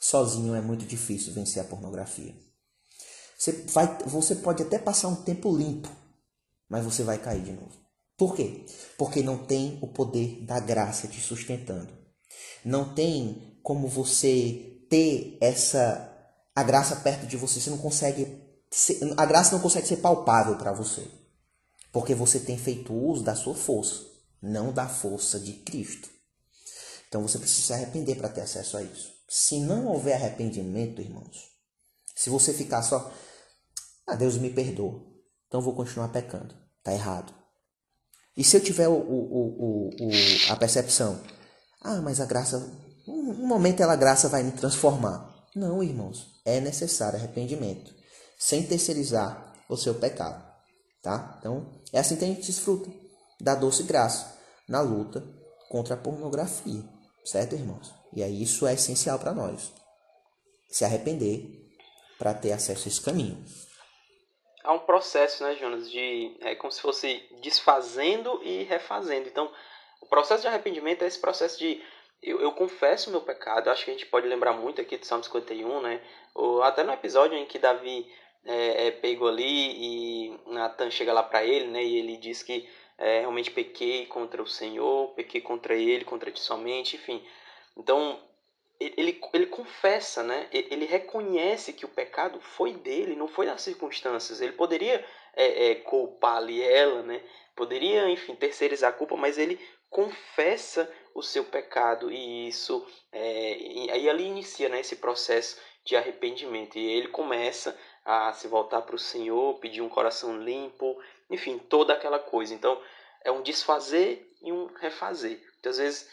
Sozinho 0.00 0.54
é 0.54 0.60
muito 0.60 0.84
difícil 0.86 1.32
vencer 1.32 1.60
a 1.60 1.66
pornografia. 1.66 2.34
Você, 3.36 3.52
vai, 3.52 3.98
você 4.06 4.36
pode 4.36 4.62
até 4.62 4.78
passar 4.78 5.08
um 5.08 5.16
tempo 5.16 5.54
limpo, 5.54 5.90
mas 6.68 6.84
você 6.84 7.02
vai 7.02 7.18
cair 7.18 7.42
de 7.42 7.52
novo. 7.52 7.72
Por 8.16 8.34
quê? 8.34 8.64
Porque 8.96 9.22
não 9.22 9.44
tem 9.44 9.78
o 9.82 9.88
poder 9.88 10.42
da 10.44 10.58
graça 10.58 11.06
te 11.06 11.20
sustentando. 11.20 11.92
Não 12.66 12.92
tem 12.92 13.56
como 13.62 13.86
você 13.86 14.84
ter 14.90 15.38
essa 15.40 16.12
a 16.52 16.64
graça 16.64 16.96
perto 16.96 17.24
de 17.24 17.36
você. 17.36 17.60
Você 17.60 17.70
não 17.70 17.78
consegue 17.78 18.42
a 19.16 19.24
graça 19.24 19.52
não 19.52 19.62
consegue 19.62 19.86
ser 19.86 19.98
palpável 19.98 20.56
para 20.56 20.72
você, 20.72 21.08
porque 21.92 22.12
você 22.12 22.40
tem 22.40 22.58
feito 22.58 22.92
uso 22.92 23.22
da 23.22 23.36
sua 23.36 23.54
força, 23.54 24.04
não 24.42 24.72
da 24.72 24.88
força 24.88 25.38
de 25.38 25.52
Cristo. 25.52 26.10
Então 27.08 27.22
você 27.22 27.38
precisa 27.38 27.68
se 27.68 27.72
arrepender 27.72 28.16
para 28.16 28.28
ter 28.28 28.40
acesso 28.40 28.76
a 28.76 28.82
isso. 28.82 29.12
Se 29.28 29.60
não 29.60 29.86
houver 29.86 30.14
arrependimento, 30.14 31.00
irmãos, 31.00 31.48
se 32.16 32.28
você 32.28 32.52
ficar 32.52 32.82
só, 32.82 33.12
ah, 34.08 34.16
Deus 34.16 34.36
me 34.38 34.50
perdoa, 34.50 35.06
então 35.46 35.60
vou 35.60 35.76
continuar 35.76 36.08
pecando, 36.08 36.52
tá 36.82 36.92
errado. 36.92 37.32
E 38.36 38.42
se 38.42 38.56
eu 38.56 38.60
tiver 38.60 38.88
o, 38.88 38.92
o, 38.92 38.98
o, 38.98 39.88
o, 39.88 40.10
a 40.50 40.56
percepção, 40.56 41.22
ah, 41.86 42.02
mas 42.02 42.20
a 42.20 42.26
graça, 42.26 42.58
um 43.06 43.46
momento 43.46 43.82
ela 43.82 43.94
graça 43.94 44.28
vai 44.28 44.42
me 44.42 44.52
transformar. 44.52 45.34
Não, 45.54 45.82
irmãos, 45.82 46.40
é 46.44 46.60
necessário 46.60 47.18
arrependimento, 47.18 47.94
sem 48.38 48.66
terceirizar 48.66 49.54
o 49.68 49.76
seu 49.76 49.94
pecado, 49.94 50.44
tá? 51.02 51.36
Então, 51.38 51.80
é 51.92 51.98
assim 51.98 52.16
que 52.16 52.24
a 52.24 52.28
gente 52.28 52.46
desfruta 52.46 52.90
da 53.40 53.54
doce 53.54 53.84
graça 53.84 54.36
na 54.68 54.80
luta 54.80 55.24
contra 55.70 55.94
a 55.94 55.98
pornografia, 55.98 56.82
certo, 57.24 57.54
irmãos? 57.54 57.94
E 58.12 58.22
aí 58.22 58.42
isso 58.42 58.66
é 58.66 58.74
essencial 58.74 59.18
para 59.18 59.32
nós. 59.32 59.72
Se 60.68 60.84
arrepender 60.84 61.70
para 62.18 62.34
ter 62.34 62.52
acesso 62.52 62.88
a 62.88 62.90
esse 62.90 63.00
caminho. 63.00 63.42
Há 64.64 64.72
um 64.72 64.80
processo, 64.80 65.44
né, 65.44 65.54
Jonas, 65.56 65.88
de 65.88 66.36
é 66.40 66.56
como 66.56 66.72
se 66.72 66.80
fosse 66.80 67.22
desfazendo 67.40 68.42
e 68.42 68.64
refazendo. 68.64 69.28
Então, 69.28 69.50
o 70.00 70.06
processo 70.06 70.42
de 70.42 70.48
arrependimento 70.48 71.02
é 71.02 71.06
esse 71.06 71.18
processo 71.18 71.58
de 71.58 71.82
eu, 72.22 72.40
eu 72.40 72.52
confesso 72.52 73.08
o 73.08 73.12
meu 73.12 73.20
pecado. 73.20 73.70
Acho 73.70 73.84
que 73.84 73.90
a 73.90 73.94
gente 73.94 74.06
pode 74.06 74.26
lembrar 74.26 74.52
muito 74.52 74.80
aqui 74.80 74.96
do 74.96 75.06
Salmo 75.06 75.24
51, 75.24 75.80
né? 75.80 76.00
Ou 76.34 76.62
até 76.62 76.82
no 76.82 76.92
episódio 76.92 77.36
em 77.36 77.46
que 77.46 77.58
Davi 77.58 78.10
é, 78.44 78.88
é 78.88 78.90
pego 78.90 79.28
ali 79.28 79.44
e 79.44 80.40
Natan 80.46 80.90
chega 80.90 81.12
lá 81.12 81.22
para 81.22 81.44
ele, 81.44 81.66
né? 81.66 81.82
E 81.84 81.98
ele 81.98 82.16
diz 82.16 82.42
que 82.42 82.68
é, 82.98 83.20
realmente 83.20 83.50
pequei 83.50 84.06
contra 84.06 84.42
o 84.42 84.46
Senhor, 84.46 85.08
pequei 85.14 85.40
contra 85.40 85.74
ele, 85.74 86.04
contra 86.04 86.30
ti 86.30 86.40
somente, 86.40 86.96
enfim. 86.96 87.22
Então, 87.76 88.18
ele, 88.80 89.20
ele 89.32 89.46
confessa, 89.46 90.22
né? 90.22 90.48
Ele 90.52 90.86
reconhece 90.86 91.72
que 91.72 91.84
o 91.84 91.88
pecado 91.88 92.40
foi 92.40 92.72
dele, 92.72 93.14
não 93.14 93.28
foi 93.28 93.46
das 93.46 93.62
circunstâncias. 93.62 94.40
Ele 94.40 94.52
poderia 94.52 95.04
é, 95.34 95.70
é, 95.70 95.74
culpar 95.76 96.38
ali 96.38 96.62
ela, 96.62 97.02
né? 97.02 97.22
Poderia, 97.54 98.08
enfim, 98.08 98.34
terceirizar 98.34 98.90
a 98.90 98.92
culpa, 98.92 99.16
mas 99.16 99.38
ele 99.38 99.58
confessa 99.90 100.90
o 101.14 101.22
seu 101.22 101.44
pecado 101.44 102.10
e 102.12 102.48
isso 102.48 102.86
é, 103.12 103.56
e 103.56 103.90
aí 103.90 104.08
ali 104.08 104.24
inicia 104.24 104.68
né, 104.68 104.80
esse 104.80 104.96
processo 104.96 105.58
de 105.84 105.96
arrependimento 105.96 106.76
e 106.76 106.84
ele 106.84 107.08
começa 107.08 107.78
a 108.04 108.32
se 108.32 108.46
voltar 108.48 108.82
para 108.82 108.94
o 108.94 108.98
Senhor, 108.98 109.58
pedir 109.58 109.80
um 109.80 109.88
coração 109.88 110.40
limpo, 110.40 110.96
enfim, 111.30 111.58
toda 111.58 111.92
aquela 111.92 112.18
coisa. 112.18 112.54
Então 112.54 112.80
é 113.24 113.30
um 113.30 113.42
desfazer 113.42 114.30
e 114.42 114.52
um 114.52 114.66
refazer. 114.74 115.40
Muitas 115.54 115.78
vezes 115.78 116.10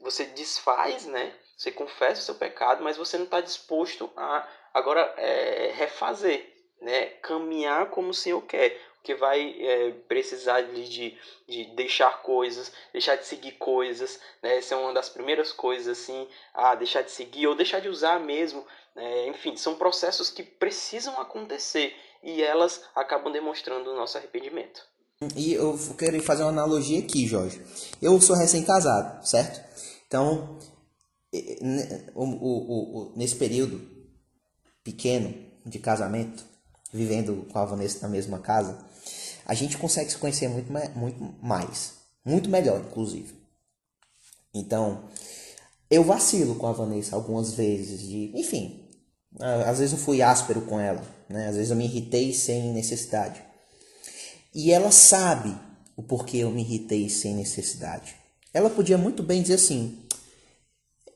você 0.00 0.24
desfaz, 0.26 1.06
né? 1.06 1.34
Você 1.56 1.72
confessa 1.72 2.20
o 2.20 2.24
seu 2.24 2.34
pecado, 2.34 2.84
mas 2.84 2.96
você 2.96 3.16
não 3.16 3.24
está 3.24 3.40
disposto 3.40 4.10
a 4.16 4.48
agora 4.72 5.00
é, 5.16 5.72
refazer, 5.72 6.46
né? 6.80 7.06
Caminhar 7.22 7.90
como 7.90 8.10
o 8.10 8.14
Senhor 8.14 8.40
quer. 8.42 8.80
Porque 8.98 9.14
vai 9.14 9.56
é, 9.58 9.90
precisar 10.06 10.62
de, 10.62 10.88
de, 10.88 11.18
de, 11.48 11.64
deixar 11.76 12.22
coisas, 12.22 12.70
deixar 12.92 13.16
de 13.16 13.26
seguir 13.26 13.52
coisas, 13.52 14.20
né? 14.42 14.58
Essa 14.58 14.74
é 14.74 14.78
uma 14.78 14.92
das 14.92 15.08
primeiras 15.08 15.52
coisas, 15.52 15.98
assim, 15.98 16.28
a 16.52 16.74
deixar 16.74 17.02
de 17.02 17.10
seguir 17.10 17.46
ou 17.46 17.54
deixar 17.54 17.80
de 17.80 17.88
usar 17.88 18.20
mesmo. 18.20 18.66
Né? 18.94 19.28
Enfim, 19.28 19.56
são 19.56 19.76
processos 19.76 20.30
que 20.30 20.42
precisam 20.42 21.18
acontecer 21.20 21.94
e 22.22 22.42
elas 22.42 22.84
acabam 22.94 23.32
demonstrando 23.32 23.90
o 23.90 23.96
nosso 23.96 24.18
arrependimento. 24.18 24.82
E 25.36 25.54
eu 25.54 25.76
quero 25.98 26.20
fazer 26.22 26.42
uma 26.42 26.50
analogia 26.50 27.00
aqui, 27.00 27.26
Jorge. 27.26 27.60
Eu 28.00 28.20
sou 28.20 28.36
recém-casado, 28.36 29.26
certo? 29.26 29.60
Então, 30.06 30.58
o, 32.14 32.24
o, 32.24 32.98
o, 32.98 33.12
nesse 33.16 33.36
período 33.36 33.80
pequeno 34.84 35.34
de 35.66 35.78
casamento, 35.78 36.44
vivendo 36.92 37.46
com 37.52 37.58
a 37.58 37.64
Vanessa 37.64 38.00
na 38.02 38.08
mesma 38.08 38.38
casa, 38.38 38.78
a 39.44 39.54
gente 39.54 39.78
consegue 39.78 40.10
se 40.10 40.18
conhecer 40.18 40.48
muito, 40.48 40.70
muito 40.96 41.34
mais. 41.42 41.94
Muito 42.24 42.50
melhor, 42.50 42.80
inclusive. 42.80 43.34
Então, 44.52 45.08
eu 45.90 46.04
vacilo 46.04 46.54
com 46.56 46.66
a 46.66 46.72
Vanessa 46.72 47.16
algumas 47.16 47.54
vezes. 47.54 48.00
De, 48.00 48.32
enfim, 48.34 48.88
às 49.66 49.78
vezes 49.78 49.92
eu 49.92 50.04
fui 50.04 50.20
áspero 50.20 50.62
com 50.62 50.78
ela. 50.78 51.02
Né? 51.28 51.48
Às 51.48 51.56
vezes 51.56 51.70
eu 51.70 51.76
me 51.76 51.84
irritei 51.84 52.32
sem 52.34 52.72
necessidade. 52.72 53.42
E 54.54 54.72
ela 54.72 54.90
sabe 54.90 55.56
o 55.96 56.02
porquê 56.02 56.38
eu 56.38 56.50
me 56.50 56.62
irritei 56.62 57.08
sem 57.08 57.34
necessidade. 57.34 58.16
Ela 58.52 58.70
podia 58.70 58.98
muito 58.98 59.22
bem 59.22 59.42
dizer 59.42 59.54
assim: 59.54 59.98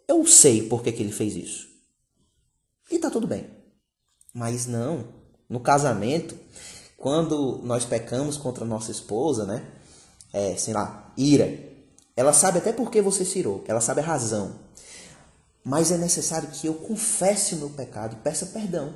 Eu 0.07 0.27
sei 0.27 0.69
por 0.69 0.83
que, 0.83 0.91
ele 0.91 1.13
fez 1.13 1.35
isso. 1.35 1.69
E 2.91 2.99
tá 2.99 3.11
tudo 3.11 3.27
bem. 3.27 3.47
Mas 4.35 4.67
não. 4.67 5.22
No 5.53 5.61
casamento, 5.61 6.35
quando 6.97 7.61
nós 7.63 7.85
pecamos 7.85 8.39
contra 8.39 8.65
nossa 8.65 8.91
esposa, 8.91 9.45
né? 9.45 9.63
É, 10.33 10.57
sei 10.57 10.73
lá, 10.73 11.13
ira. 11.15 11.47
Ela 12.17 12.33
sabe 12.33 12.57
até 12.57 12.73
por 12.73 12.91
que 12.91 13.03
você 13.03 13.23
se 13.23 13.39
irou, 13.39 13.63
ela 13.69 13.83
sabe 13.83 14.01
a 14.01 14.05
razão. 14.05 14.57
Mas 15.63 15.93
é 15.93 15.99
necessário 15.99 16.49
que 16.49 16.67
eu 16.67 16.73
confesse 16.73 17.55
o 17.55 17.59
meu 17.59 17.69
pecado 17.69 18.15
e 18.15 18.23
peça 18.23 18.47
perdão. 18.47 18.95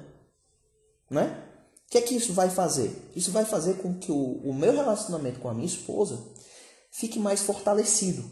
Né? 1.11 1.43
O 1.87 1.91
que 1.91 1.99
é 1.99 2.01
que 2.01 2.17
isso 2.17 2.33
vai 2.33 2.49
fazer? 2.49 3.11
Isso 3.15 3.31
vai 3.31 3.45
fazer 3.45 3.75
com 3.75 3.93
que 3.93 4.11
o, 4.11 4.41
o 4.43 4.55
meu 4.55 4.73
relacionamento 4.73 5.39
com 5.41 5.51
a 5.51 5.55
minha 5.55 5.67
esposa 5.67 6.19
fique 6.91 7.19
mais 7.19 7.43
fortalecido. 7.43 8.25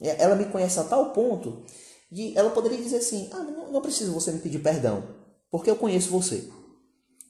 Ela 0.00 0.36
me 0.36 0.44
conhece 0.44 0.78
a 0.78 0.84
tal 0.84 1.10
ponto 1.10 1.64
de 2.08 2.38
ela 2.38 2.50
poderia 2.50 2.78
dizer 2.78 2.98
assim: 2.98 3.28
ah, 3.32 3.40
não, 3.40 3.72
não 3.72 3.82
preciso 3.82 4.12
você 4.12 4.30
me 4.30 4.38
pedir 4.38 4.60
perdão, 4.60 5.02
porque 5.50 5.68
eu 5.68 5.76
conheço 5.76 6.08
você. 6.08 6.48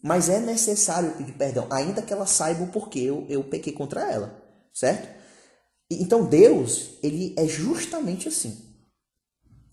Mas 0.07 0.29
é 0.29 0.39
necessário 0.39 1.17
pedir 1.17 1.33
perdão, 1.33 1.67
ainda 1.69 2.01
que 2.01 2.13
ela 2.13 2.27
saiba 2.27 2.63
o 2.63 2.69
porquê 2.69 3.01
eu, 3.01 3.27
eu 3.29 3.43
pequei 3.43 3.73
contra 3.73 4.09
ela, 4.09 4.41
certo? 4.73 5.09
Então 5.91 6.25
Deus, 6.25 6.91
ele 7.03 7.35
é 7.37 7.45
justamente 7.49 8.29
assim. 8.29 8.57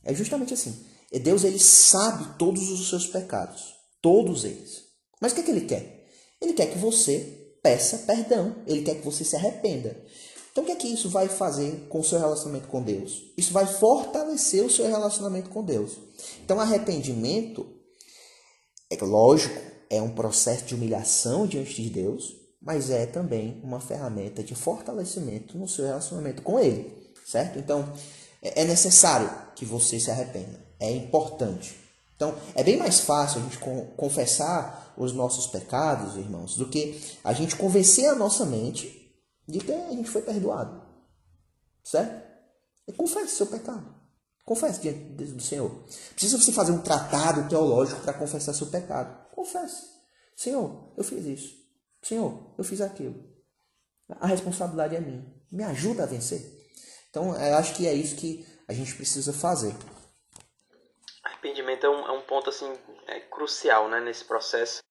É 0.03 0.11
justamente 0.11 0.51
assim. 0.51 0.83
Deus, 1.21 1.43
ele 1.43 1.59
sabe 1.59 2.35
todos 2.39 2.71
os 2.71 2.89
seus 2.89 3.05
pecados. 3.05 3.75
Todos 4.01 4.43
eles. 4.43 4.85
Mas 5.21 5.31
o 5.31 5.35
que, 5.35 5.41
é 5.41 5.43
que 5.43 5.51
ele 5.51 5.67
quer? 5.67 6.07
Ele 6.41 6.53
quer 6.53 6.65
que 6.71 6.79
você 6.79 7.55
peça 7.61 7.99
perdão. 7.99 8.55
Ele 8.65 8.81
quer 8.81 8.95
que 8.95 9.05
você 9.05 9.23
se 9.23 9.35
arrependa. 9.35 9.95
Então, 10.51 10.63
o 10.63 10.65
que 10.65 10.71
é 10.71 10.75
que 10.75 10.87
isso 10.87 11.09
vai 11.09 11.29
fazer 11.29 11.85
com 11.89 11.99
o 11.99 12.03
seu 12.03 12.17
relacionamento 12.17 12.67
com 12.69 12.81
Deus? 12.81 13.31
Isso 13.37 13.53
vai 13.53 13.67
fortalecer 13.67 14.65
o 14.65 14.69
seu 14.69 14.87
relacionamento 14.87 15.51
com 15.51 15.63
Deus. 15.63 15.99
Então, 16.43 16.59
arrependimento, 16.59 17.67
é 18.89 18.95
lógico, 19.05 19.72
é 19.95 20.01
um 20.01 20.09
processo 20.09 20.65
de 20.65 20.75
humilhação 20.75 21.45
diante 21.45 21.81
de 21.81 21.89
Deus, 21.89 22.35
mas 22.61 22.89
é 22.89 23.05
também 23.05 23.59
uma 23.63 23.79
ferramenta 23.79 24.43
de 24.43 24.55
fortalecimento 24.55 25.57
no 25.57 25.67
seu 25.67 25.85
relacionamento 25.85 26.41
com 26.41 26.59
Ele, 26.59 27.13
certo? 27.25 27.59
Então, 27.59 27.91
é, 28.41 28.61
é 28.61 28.65
necessário 28.65 29.29
que 29.55 29.65
você 29.65 29.99
se 29.99 30.09
arrependa. 30.09 30.59
É 30.79 30.91
importante. 30.91 31.77
Então, 32.15 32.35
é 32.55 32.63
bem 32.63 32.77
mais 32.77 32.99
fácil 33.01 33.39
a 33.39 33.43
gente 33.43 33.59
confessar 33.97 34.93
os 34.97 35.13
nossos 35.13 35.47
pecados, 35.47 36.15
irmãos, 36.15 36.55
do 36.55 36.69
que 36.69 37.01
a 37.23 37.33
gente 37.33 37.55
convencer 37.55 38.07
a 38.07 38.15
nossa 38.15 38.45
mente 38.45 39.11
de 39.47 39.59
que 39.59 39.71
a 39.71 39.91
gente 39.91 40.09
foi 40.09 40.21
perdoado. 40.21 40.81
Certo? 41.83 42.23
E 42.87 42.93
confesse 42.93 43.35
seu 43.35 43.47
pecado. 43.47 43.93
Confesse 44.45 44.81
diante 44.81 44.99
do 44.99 45.41
Senhor. 45.41 45.71
Precisa 46.13 46.37
você 46.37 46.51
fazer 46.51 46.71
um 46.71 46.81
tratado 46.81 47.47
teológico 47.47 48.01
para 48.01 48.13
confessar 48.13 48.53
seu 48.53 48.67
pecado. 48.67 49.22
Confesse. 49.33 49.89
Senhor, 50.35 50.93
eu 50.95 51.03
fiz 51.03 51.25
isso. 51.25 51.55
Senhor, 52.01 52.53
eu 52.57 52.63
fiz 52.63 52.81
aquilo. 52.81 53.15
A 54.19 54.27
responsabilidade 54.27 54.95
é 54.95 54.99
minha. 54.99 55.25
Me 55.51 55.63
ajuda 55.63 56.03
a 56.03 56.05
vencer. 56.05 56.41
Então, 57.09 57.35
eu 57.35 57.55
acho 57.55 57.75
que 57.75 57.87
é 57.87 57.93
isso 57.93 58.15
que 58.15 58.45
a 58.67 58.73
gente 58.73 58.95
precisa 58.95 59.33
fazer. 59.33 59.73
Arrependimento 61.23 61.85
é 61.85 61.89
um, 61.89 62.07
é 62.07 62.11
um 62.11 62.21
ponto 62.21 62.49
assim 62.49 62.71
é 63.07 63.19
crucial 63.21 63.89
né, 63.89 63.99
nesse 63.99 64.23
processo. 64.23 64.81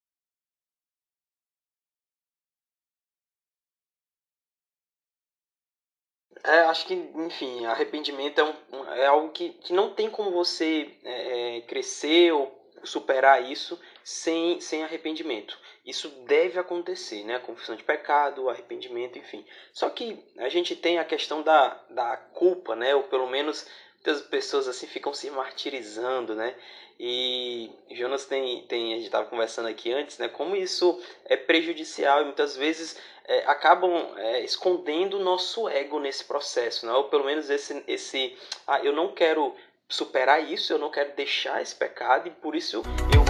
É, 6.45 6.63
acho 6.63 6.87
que, 6.87 6.95
enfim, 6.95 7.65
arrependimento 7.67 8.41
é, 8.41 8.45
um, 8.45 8.85
é 8.93 9.07
algo 9.07 9.31
que, 9.31 9.51
que 9.51 9.73
não 9.73 9.95
tem 9.95 10.11
como 10.11 10.33
você 10.33 10.99
é, 11.05 11.59
é, 11.59 11.61
crescer 11.63 12.33
ou 12.33 12.61
superar 12.83 13.43
isso 13.43 13.79
sem, 14.05 14.61
sem 14.61 14.83
arrependimento. 14.83 15.59
Isso 15.85 16.09
deve 16.27 16.59
acontecer, 16.59 17.25
né? 17.25 17.37
A 17.37 17.41
confissão 17.41 17.75
de 17.75 17.83
pecado, 17.83 18.49
arrependimento, 18.49 19.19
enfim. 19.19 19.45
Só 19.73 19.91
que 19.91 20.19
a 20.39 20.49
gente 20.49 20.77
tem 20.77 20.99
a 20.99 21.05
questão 21.05 21.43
da, 21.43 21.81
da 21.91 22.17
culpa, 22.17 22.77
né? 22.77 22.95
Ou 22.95 23.05
pelo 23.05 23.29
menos 23.29 23.67
muitas 24.05 24.23
pessoas 24.23 24.67
assim 24.67 24.87
ficam 24.87 25.15
se 25.15 25.31
martirizando, 25.31 26.35
né? 26.35 26.55
E 26.99 27.71
Jonas 27.91 28.27
tem, 28.27 28.63
tem 28.67 28.93
a 28.93 28.97
gente 28.97 29.07
estava 29.07 29.27
conversando 29.27 29.69
aqui 29.69 29.93
antes, 29.93 30.19
né? 30.19 30.29
Como 30.29 30.55
isso 30.55 31.01
é 31.25 31.37
prejudicial 31.37 32.23
e 32.23 32.25
muitas 32.25 32.57
vezes 32.57 32.97
é, 33.25 33.45
acabam 33.47 33.93
é, 34.17 34.41
escondendo 34.45 35.19
o 35.19 35.23
nosso 35.23 35.69
ego 35.69 35.99
nesse 35.99 36.25
processo, 36.25 36.87
né? 36.87 36.93
Ou 36.93 37.05
pelo 37.05 37.25
menos 37.25 37.49
esse, 37.49 37.83
esse 37.87 38.37
ah, 38.67 38.81
eu 38.85 38.93
não 38.93 39.13
quero 39.13 39.55
superar 39.89 40.51
isso, 40.51 40.73
eu 40.73 40.79
não 40.79 40.91
quero 40.91 41.13
deixar 41.15 41.61
esse 41.63 41.75
pecado 41.75 42.29
e 42.29 42.31
por 42.31 42.55
isso 42.55 42.77
eu 42.77 43.22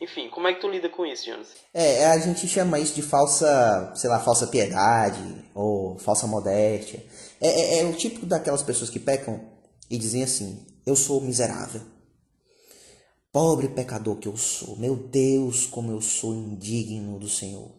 Enfim, 0.00 0.28
como 0.30 0.46
é 0.46 0.54
que 0.54 0.60
tu 0.60 0.68
lida 0.68 0.88
com 0.88 1.04
isso, 1.04 1.26
Jonas? 1.26 1.48
É, 1.74 2.06
a 2.06 2.18
gente 2.18 2.46
chama 2.46 2.78
isso 2.78 2.94
de 2.94 3.02
falsa, 3.02 3.92
sei 3.94 4.08
lá, 4.08 4.20
falsa 4.20 4.46
piedade 4.46 5.44
ou 5.54 5.98
falsa 5.98 6.26
modéstia. 6.26 7.04
É, 7.40 7.48
é, 7.48 7.80
é 7.80 7.84
o 7.84 7.94
tipo 7.94 8.26
daquelas 8.26 8.62
pessoas 8.62 8.90
que 8.90 8.98
pecam 8.98 9.40
e 9.90 9.98
dizem 9.98 10.22
assim: 10.22 10.66
eu 10.86 10.96
sou 10.96 11.20
miserável. 11.20 11.82
Pobre 13.30 13.68
pecador 13.68 14.16
que 14.16 14.26
eu 14.26 14.36
sou, 14.36 14.76
meu 14.76 14.96
Deus, 14.96 15.66
como 15.66 15.92
eu 15.92 16.00
sou 16.00 16.34
indigno 16.34 17.18
do 17.18 17.28
Senhor. 17.28 17.70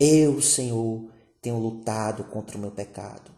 Eu, 0.00 0.40
Senhor, 0.40 1.10
tenho 1.40 1.58
lutado 1.58 2.24
contra 2.24 2.56
o 2.56 2.60
meu 2.60 2.70
pecado. 2.70 3.30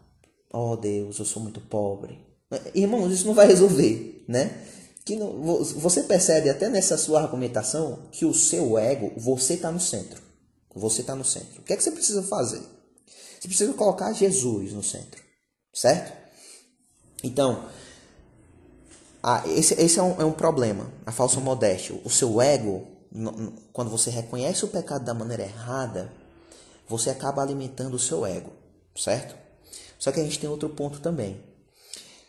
Oh 0.51 0.77
Deus, 0.77 1.19
eu 1.19 1.25
sou 1.25 1.43
muito 1.43 1.59
pobre. 1.59 2.25
Irmãos, 2.73 3.11
isso 3.11 3.27
não 3.27 3.33
vai 3.33 3.45
resolver, 3.45 4.23
né? 4.27 4.65
Que 5.05 5.15
não, 5.15 5.63
você 5.63 6.01
percebe 6.01 6.49
até 6.49 6.67
nessa 6.67 6.97
sua 6.97 7.21
argumentação 7.21 8.09
que 8.11 8.25
o 8.25 8.33
seu 8.33 8.75
ego, 8.75 9.13
você 9.15 9.53
está 9.53 9.71
no 9.71 9.79
centro. 9.79 10.19
Você 10.73 11.01
está 11.01 11.15
no 11.15 11.23
centro. 11.23 11.61
O 11.61 11.63
que 11.63 11.71
é 11.71 11.77
que 11.77 11.83
você 11.83 11.91
precisa 11.91 12.23
fazer? 12.23 12.61
Você 13.39 13.47
precisa 13.47 13.73
colocar 13.73 14.11
Jesus 14.11 14.73
no 14.73 14.81
centro, 14.81 15.21
certo? 15.71 16.11
Então, 17.23 17.69
a, 19.21 19.47
esse, 19.47 19.75
esse 19.75 19.99
é, 19.99 20.03
um, 20.03 20.21
é 20.21 20.25
um 20.25 20.33
problema, 20.33 20.91
a 21.05 21.11
falsa 21.11 21.39
modéstia. 21.39 21.95
O 22.03 22.09
seu 22.09 22.41
ego, 22.41 22.87
quando 23.71 23.91
você 23.91 24.09
reconhece 24.09 24.65
o 24.65 24.67
pecado 24.67 25.05
da 25.05 25.13
maneira 25.13 25.43
errada, 25.43 26.11
você 26.89 27.11
acaba 27.11 27.43
alimentando 27.43 27.93
o 27.93 27.99
seu 27.99 28.25
ego, 28.25 28.51
certo? 28.95 29.35
Só 29.99 30.11
que 30.11 30.19
a 30.19 30.23
gente 30.23 30.39
tem 30.39 30.49
outro 30.49 30.69
ponto 30.69 30.99
também. 30.99 31.41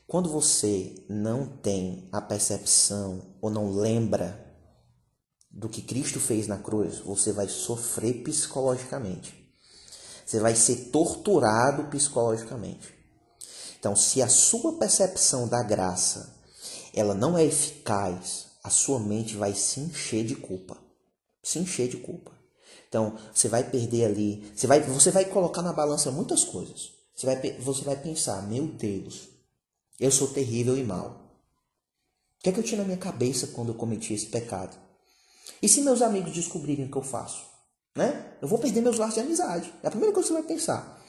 Quando 0.06 0.30
você 0.30 1.04
não 1.08 1.46
tem 1.46 2.08
a 2.12 2.20
percepção 2.20 3.36
ou 3.40 3.50
não 3.50 3.72
lembra 3.72 4.46
do 5.50 5.68
que 5.68 5.82
Cristo 5.82 6.20
fez 6.20 6.46
na 6.46 6.58
cruz, 6.58 7.00
você 7.00 7.32
vai 7.32 7.48
sofrer 7.48 8.22
psicologicamente. 8.22 9.34
Você 10.24 10.38
vai 10.38 10.54
ser 10.54 10.90
torturado 10.90 11.84
psicologicamente. 11.84 12.94
Então, 13.78 13.96
se 13.96 14.22
a 14.22 14.28
sua 14.28 14.78
percepção 14.78 15.48
da 15.48 15.62
graça 15.62 16.34
ela 16.94 17.14
não 17.14 17.36
é 17.36 17.44
eficaz, 17.44 18.46
a 18.62 18.70
sua 18.70 18.98
mente 19.00 19.36
vai 19.36 19.54
se 19.54 19.80
encher 19.80 20.24
de 20.24 20.36
culpa. 20.36 20.76
Se 21.42 21.58
encher 21.58 21.88
de 21.88 21.96
culpa. 21.98 22.32
Então, 22.88 23.18
você 23.34 23.48
vai 23.48 23.68
perder 23.68 24.06
ali, 24.06 24.52
você 24.54 24.66
vai, 24.66 24.80
você 24.80 25.10
vai 25.10 25.24
colocar 25.24 25.62
na 25.62 25.72
balança 25.72 26.10
muitas 26.10 26.44
coisas. 26.44 26.92
Você 27.14 27.26
vai, 27.26 27.58
você 27.58 27.82
vai 27.82 27.96
pensar, 27.96 28.42
meu 28.48 28.66
Deus, 28.66 29.35
eu 29.98 30.10
sou 30.10 30.28
terrível 30.28 30.76
e 30.76 30.84
mau. 30.84 31.26
O 32.38 32.42
que 32.42 32.50
é 32.50 32.52
que 32.52 32.60
eu 32.60 32.64
tinha 32.64 32.80
na 32.80 32.86
minha 32.86 32.98
cabeça 32.98 33.48
quando 33.48 33.68
eu 33.68 33.74
cometi 33.74 34.14
esse 34.14 34.26
pecado? 34.26 34.76
E 35.62 35.68
se 35.68 35.80
meus 35.80 36.02
amigos 36.02 36.32
descobrirem 36.32 36.86
o 36.86 36.90
que 36.90 36.96
eu 36.96 37.02
faço? 37.02 37.46
Né? 37.96 38.32
Eu 38.42 38.48
vou 38.48 38.58
perder 38.58 38.82
meus 38.82 38.98
laços 38.98 39.14
de 39.14 39.20
amizade. 39.20 39.72
É 39.82 39.88
a 39.88 39.90
primeira 39.90 40.12
coisa 40.12 40.28
que 40.28 40.34
você 40.34 40.40
vai 40.40 40.48
pensar. 40.48 41.02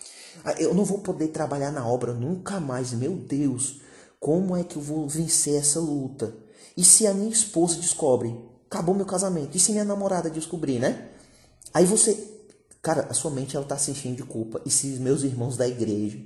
Ah, 0.43 0.53
eu 0.53 0.73
não 0.73 0.85
vou 0.85 0.99
poder 0.99 1.27
trabalhar 1.29 1.71
na 1.71 1.85
obra 1.85 2.13
nunca 2.13 2.59
mais. 2.59 2.93
Meu 2.93 3.15
Deus, 3.15 3.81
como 4.19 4.55
é 4.55 4.63
que 4.63 4.77
eu 4.77 4.81
vou 4.81 5.07
vencer 5.07 5.55
essa 5.55 5.79
luta? 5.79 6.33
E 6.75 6.83
se 6.83 7.05
a 7.05 7.13
minha 7.13 7.29
esposa 7.29 7.75
descobre? 7.75 8.39
Acabou 8.69 8.95
meu 8.95 9.05
casamento. 9.05 9.57
E 9.57 9.59
se 9.59 9.71
minha 9.71 9.85
namorada 9.85 10.29
descobrir, 10.29 10.79
né? 10.79 11.09
Aí 11.73 11.85
você. 11.85 12.35
Cara, 12.81 13.07
a 13.09 13.13
sua 13.13 13.31
mente 13.31 13.57
ela 13.57 13.65
tá 13.65 13.77
se 13.77 13.91
enchendo 13.91 14.15
de 14.15 14.23
culpa. 14.23 14.61
E 14.65 14.69
se 14.69 14.87
meus 14.99 15.23
irmãos 15.23 15.57
da 15.57 15.67
igreja 15.67 16.19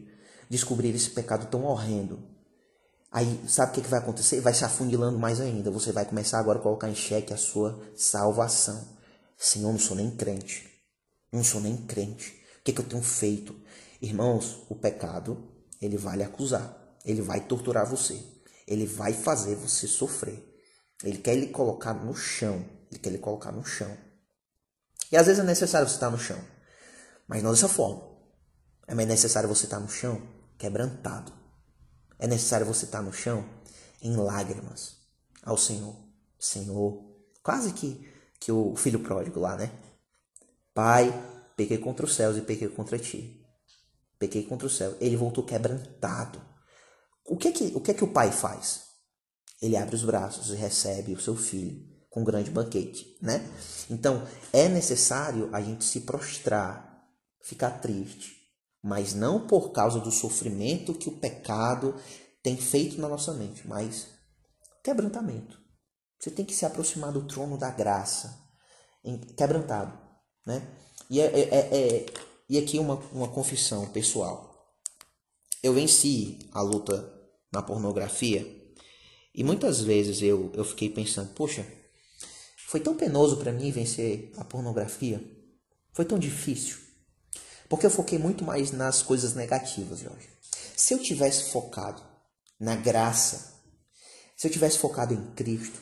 descobrirem 0.50 0.98
esse 0.98 1.10
pecado 1.10 1.50
tão 1.50 1.64
horrendo? 1.66 2.20
Aí, 3.12 3.44
sabe 3.46 3.72
o 3.72 3.76
que, 3.76 3.82
que 3.82 3.90
vai 3.90 4.00
acontecer? 4.00 4.40
Vai 4.40 4.54
se 4.54 4.64
afunilando 4.64 5.20
mais 5.20 5.42
ainda. 5.42 5.70
Você 5.70 5.92
vai 5.92 6.06
começar 6.06 6.40
agora 6.40 6.60
a 6.60 6.62
colocar 6.62 6.90
em 6.90 6.96
xeque 6.96 7.34
a 7.34 7.38
sua 7.38 7.78
salvação. 7.94 8.88
Senhor, 9.38 9.68
eu 9.68 9.74
não 9.74 9.80
sou 9.80 9.98
nem 9.98 10.10
crente. 10.10 10.72
Não 11.30 11.44
sou 11.44 11.60
nem 11.60 11.76
crente. 11.76 12.42
O 12.60 12.64
que, 12.64 12.72
que 12.72 12.80
eu 12.80 12.86
tenho 12.86 13.04
feito? 13.04 13.54
Irmãos, 14.02 14.66
o 14.70 14.76
pecado, 14.76 15.38
ele 15.82 15.98
vai 15.98 16.16
lhe 16.16 16.24
acusar. 16.24 16.74
Ele 17.04 17.22
vai 17.22 17.42
torturar 17.42 17.86
você. 17.86 18.24
Ele 18.66 18.86
vai 18.86 19.12
fazer 19.12 19.56
você 19.56 19.88
sofrer. 19.88 20.42
Ele 21.04 21.18
quer 21.18 21.36
lhe 21.36 21.48
colocar 21.48 21.94
no 21.94 22.16
chão. 22.16 22.64
Ele 22.90 23.00
quer 23.00 23.10
lhe 23.10 23.18
colocar 23.18 23.52
no 23.52 23.66
chão. 23.66 23.92
E 25.12 25.18
às 25.18 25.26
vezes 25.26 25.42
é 25.42 25.46
necessário 25.46 25.86
você 25.86 25.96
estar 25.96 26.10
no 26.10 26.18
chão. 26.18 26.40
Mas 27.28 27.44
não 27.44 27.52
dessa 27.52 27.68
forma. 27.68 28.10
É 28.88 28.96
mais 28.96 29.08
necessário 29.08 29.50
você 29.50 29.66
estar 29.66 29.82
no 29.82 29.90
chão 29.90 30.22
quebrantado 30.58 31.41
é 32.22 32.28
necessário 32.28 32.68
você 32.68 32.86
estar 32.86 33.02
no 33.02 33.12
chão 33.12 33.44
em 34.00 34.16
lágrimas 34.16 34.98
ao 35.42 35.58
Senhor. 35.58 35.96
Senhor, 36.40 37.04
quase 37.42 37.74
que, 37.74 38.08
que 38.40 38.52
o 38.52 38.76
filho 38.76 39.00
pródigo 39.00 39.40
lá, 39.40 39.58
né? 39.58 39.72
Pai, 40.72 41.12
pequei 41.58 41.80
contra 41.80 42.06
os 42.06 42.14
céus 42.14 42.38
e 42.38 42.42
pequei 42.42 42.70
contra 42.70 43.00
ti. 43.00 43.44
Pequei 44.20 44.44
contra 44.44 44.68
o 44.68 44.70
céu. 44.70 44.96
Ele 45.02 45.18
voltou 45.18 45.44
quebrantado. 45.44 46.40
O 47.26 47.36
que 47.36 47.48
é 47.48 47.52
que 47.52 47.72
o, 47.76 47.82
que 47.82 47.90
é 47.90 47.94
que 47.96 48.04
o 48.04 48.14
pai 48.14 48.32
faz? 48.32 48.84
Ele 49.60 49.76
abre 49.76 49.96
os 49.96 50.04
braços 50.04 50.52
e 50.52 50.56
recebe 50.56 51.14
o 51.14 51.20
seu 51.20 51.36
filho 51.36 51.90
com 52.12 52.22
um 52.22 52.26
grande 52.26 52.52
banquete, 52.52 53.18
né? 53.20 53.44
Então, 53.90 54.28
é 54.54 54.68
necessário 54.70 55.50
a 55.52 55.62
gente 55.62 55.86
se 55.86 56.02
prostrar, 56.02 57.04
ficar 57.42 57.80
triste, 57.80 58.41
mas 58.84 59.14
não 59.14 59.46
por 59.48 59.72
causa 59.72 60.00
do 60.00 60.12
sofrimento 60.12 60.94
que 60.94 61.10
o 61.10 61.18
pecado 61.18 61.96
tem 62.42 62.58
feito 62.58 63.00
na 63.00 63.08
nossa 63.08 63.34
mente, 63.34 63.68
mas 63.68 64.08
quebrantamento. 64.84 65.60
Você 66.20 66.32
tem 66.32 66.46
que 66.46 66.54
se 66.54 66.66
aproximar 66.66 67.12
do 67.12 67.28
trono 67.28 67.58
da 67.58 67.70
graça, 67.70 68.40
quebrantado, 69.36 69.98
né? 70.46 70.68
E, 71.10 71.20
é, 71.20 71.26
é, 71.26 71.50
é, 71.50 71.78
é, 71.78 72.06
e 72.50 72.58
aqui 72.58 72.80
uma, 72.80 72.96
uma 73.12 73.28
confissão 73.28 73.88
pessoal. 73.88 74.50
Eu 75.62 75.74
venci 75.74 76.40
a 76.52 76.62
luta 76.62 77.12
na 77.52 77.62
pornografia 77.62 78.46
e 79.34 79.44
muitas 79.44 79.82
vezes 79.82 80.22
eu, 80.22 80.52
eu 80.54 80.64
fiquei 80.64 80.90
pensando, 80.90 81.34
poxa, 81.34 81.66
foi 82.68 82.80
tão 82.80 82.96
penoso 82.96 83.38
para 83.38 83.52
mim 83.52 83.72
vencer 83.72 84.32
a 84.38 84.44
pornografia, 84.44 85.22
foi 85.94 86.06
tão 86.06 86.18
difícil, 86.18 86.78
porque 87.72 87.86
eu 87.86 87.90
foquei 87.90 88.20
muito 88.20 88.44
mais 88.44 88.74
nas 88.74 89.02
coisas 89.02 89.34
negativas, 89.34 90.00
Jorge. 90.00 90.28
Se 90.76 90.94
eu 90.94 91.00
tivesse 91.00 91.52
focado 91.52 92.04
na 92.60 92.76
graça, 92.76 93.54
se 94.36 94.46
eu 94.46 94.52
tivesse 94.52 94.78
focado 94.78 95.14
em 95.14 95.32
Cristo, 95.36 95.80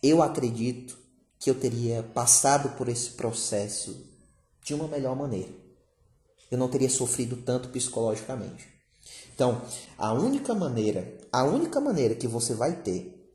eu 0.00 0.22
acredito 0.22 0.96
que 1.36 1.50
eu 1.50 1.56
teria 1.56 2.04
passado 2.04 2.76
por 2.76 2.88
esse 2.88 3.10
processo 3.10 4.06
de 4.62 4.72
uma 4.72 4.86
melhor 4.86 5.16
maneira. 5.16 5.50
Eu 6.52 6.56
não 6.56 6.68
teria 6.68 6.88
sofrido 6.88 7.36
tanto 7.38 7.70
psicologicamente. 7.70 8.68
Então, 9.34 9.60
a 9.98 10.12
única 10.12 10.54
maneira, 10.54 11.18
a 11.32 11.42
única 11.42 11.80
maneira 11.80 12.14
que 12.14 12.28
você 12.28 12.54
vai 12.54 12.76
ter 12.76 13.28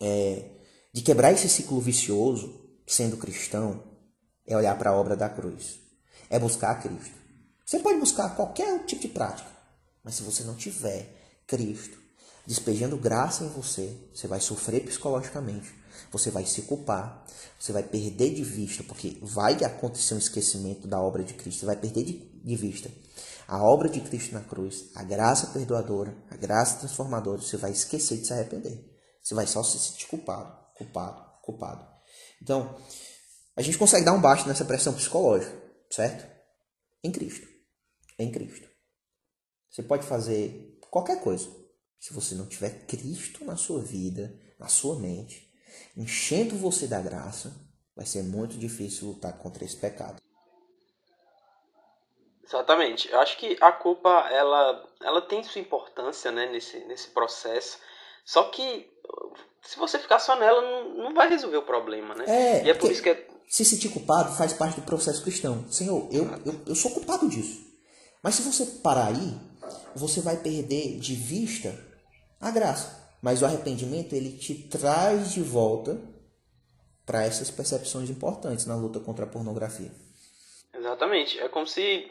é, 0.00 0.46
de 0.94 1.02
quebrar 1.02 1.30
esse 1.30 1.46
ciclo 1.50 1.78
vicioso, 1.78 2.58
sendo 2.86 3.18
cristão, 3.18 3.84
é 4.46 4.56
olhar 4.56 4.78
para 4.78 4.88
a 4.88 4.96
obra 4.96 5.14
da 5.14 5.28
cruz. 5.28 5.81
É 6.32 6.38
buscar 6.38 6.82
Cristo. 6.82 7.14
Você 7.64 7.78
pode 7.78 8.00
buscar 8.00 8.34
qualquer 8.34 8.84
tipo 8.84 9.02
de 9.02 9.08
prática, 9.08 9.48
mas 10.02 10.14
se 10.14 10.22
você 10.22 10.42
não 10.42 10.54
tiver 10.54 11.42
Cristo 11.46 12.00
despejando 12.44 12.96
graça 12.96 13.44
em 13.44 13.48
você, 13.48 13.96
você 14.12 14.26
vai 14.26 14.40
sofrer 14.40 14.84
psicologicamente, 14.84 15.72
você 16.10 16.28
vai 16.28 16.44
se 16.44 16.62
culpar, 16.62 17.24
você 17.60 17.70
vai 17.72 17.84
perder 17.84 18.34
de 18.34 18.42
vista, 18.42 18.82
porque 18.82 19.16
vai 19.22 19.54
acontecer 19.62 20.14
um 20.14 20.18
esquecimento 20.18 20.88
da 20.88 21.00
obra 21.00 21.22
de 21.22 21.34
Cristo, 21.34 21.60
você 21.60 21.66
vai 21.66 21.76
perder 21.76 22.02
de, 22.02 22.12
de 22.14 22.56
vista 22.56 22.90
a 23.52 23.62
obra 23.62 23.88
de 23.88 24.00
Cristo 24.00 24.32
na 24.32 24.40
cruz, 24.40 24.86
a 24.94 25.02
graça 25.02 25.48
perdoadora, 25.48 26.16
a 26.30 26.36
graça 26.36 26.78
transformadora, 26.78 27.42
você 27.42 27.58
vai 27.58 27.70
esquecer 27.70 28.16
de 28.16 28.26
se 28.26 28.32
arrepender. 28.32 28.82
Você 29.22 29.34
vai 29.34 29.46
só 29.46 29.62
se 29.62 29.78
sentir 29.78 30.06
culpado, 30.06 30.50
culpado, 30.74 31.22
culpado. 31.42 31.86
Então, 32.40 32.74
a 33.54 33.60
gente 33.60 33.76
consegue 33.76 34.06
dar 34.06 34.14
um 34.14 34.20
baixo 34.20 34.48
nessa 34.48 34.64
pressão 34.64 34.94
psicológica, 34.94 35.52
certo? 35.92 36.26
Em 37.04 37.12
Cristo. 37.12 37.46
Em 38.18 38.30
Cristo. 38.30 38.68
Você 39.70 39.82
pode 39.82 40.06
fazer 40.06 40.78
qualquer 40.90 41.22
coisa. 41.22 41.48
Se 41.98 42.12
você 42.12 42.34
não 42.34 42.48
tiver 42.48 42.86
Cristo 42.86 43.44
na 43.44 43.56
sua 43.56 43.80
vida, 43.80 44.34
na 44.58 44.68
sua 44.68 44.98
mente, 44.98 45.52
enchendo 45.96 46.56
você 46.56 46.86
da 46.86 47.00
graça, 47.00 47.54
vai 47.94 48.06
ser 48.06 48.22
muito 48.22 48.56
difícil 48.58 49.08
lutar 49.08 49.38
contra 49.38 49.64
esse 49.64 49.76
pecado. 49.76 50.20
Exatamente. 52.42 53.10
Eu 53.10 53.20
acho 53.20 53.38
que 53.38 53.56
a 53.60 53.72
culpa 53.72 54.28
ela, 54.30 54.88
ela 55.00 55.22
tem 55.22 55.42
sua 55.42 55.60
importância 55.60 56.30
né, 56.30 56.46
nesse, 56.50 56.78
nesse 56.80 57.08
processo. 57.08 57.78
Só 58.24 58.44
que 58.44 58.90
se 59.62 59.78
você 59.78 59.98
ficar 59.98 60.18
só 60.18 60.36
nela, 60.36 60.60
não, 60.60 60.88
não 61.04 61.14
vai 61.14 61.28
resolver 61.28 61.56
o 61.56 61.62
problema, 61.62 62.14
né? 62.14 62.24
É, 62.28 62.64
e 62.64 62.70
é 62.70 62.74
por 62.74 62.90
isso 62.90 63.02
que 63.02 63.10
é... 63.10 63.31
se 63.48 63.64
sentir 63.64 63.90
culpado 63.90 64.34
faz 64.36 64.52
parte 64.52 64.80
do 64.80 64.86
processo 64.86 65.22
cristão. 65.22 65.64
Senhor, 65.70 66.08
eu, 66.10 66.24
eu, 66.44 66.60
eu 66.68 66.74
sou 66.74 66.90
culpado 66.90 67.28
disso. 67.28 67.60
Mas 68.22 68.36
se 68.36 68.42
você 68.42 68.64
parar 68.80 69.08
aí, 69.08 69.36
você 69.94 70.20
vai 70.20 70.36
perder 70.36 70.98
de 70.98 71.14
vista 71.14 71.74
a 72.40 72.50
graça. 72.50 73.00
Mas 73.20 73.42
o 73.42 73.46
arrependimento 73.46 74.14
ele 74.14 74.36
te 74.36 74.54
traz 74.54 75.32
de 75.32 75.42
volta 75.42 76.00
para 77.04 77.24
essas 77.24 77.50
percepções 77.50 78.10
importantes 78.10 78.66
na 78.66 78.76
luta 78.76 79.00
contra 79.00 79.24
a 79.24 79.28
pornografia. 79.28 79.90
Exatamente. 80.74 81.38
É 81.38 81.48
como 81.48 81.66
se 81.66 82.10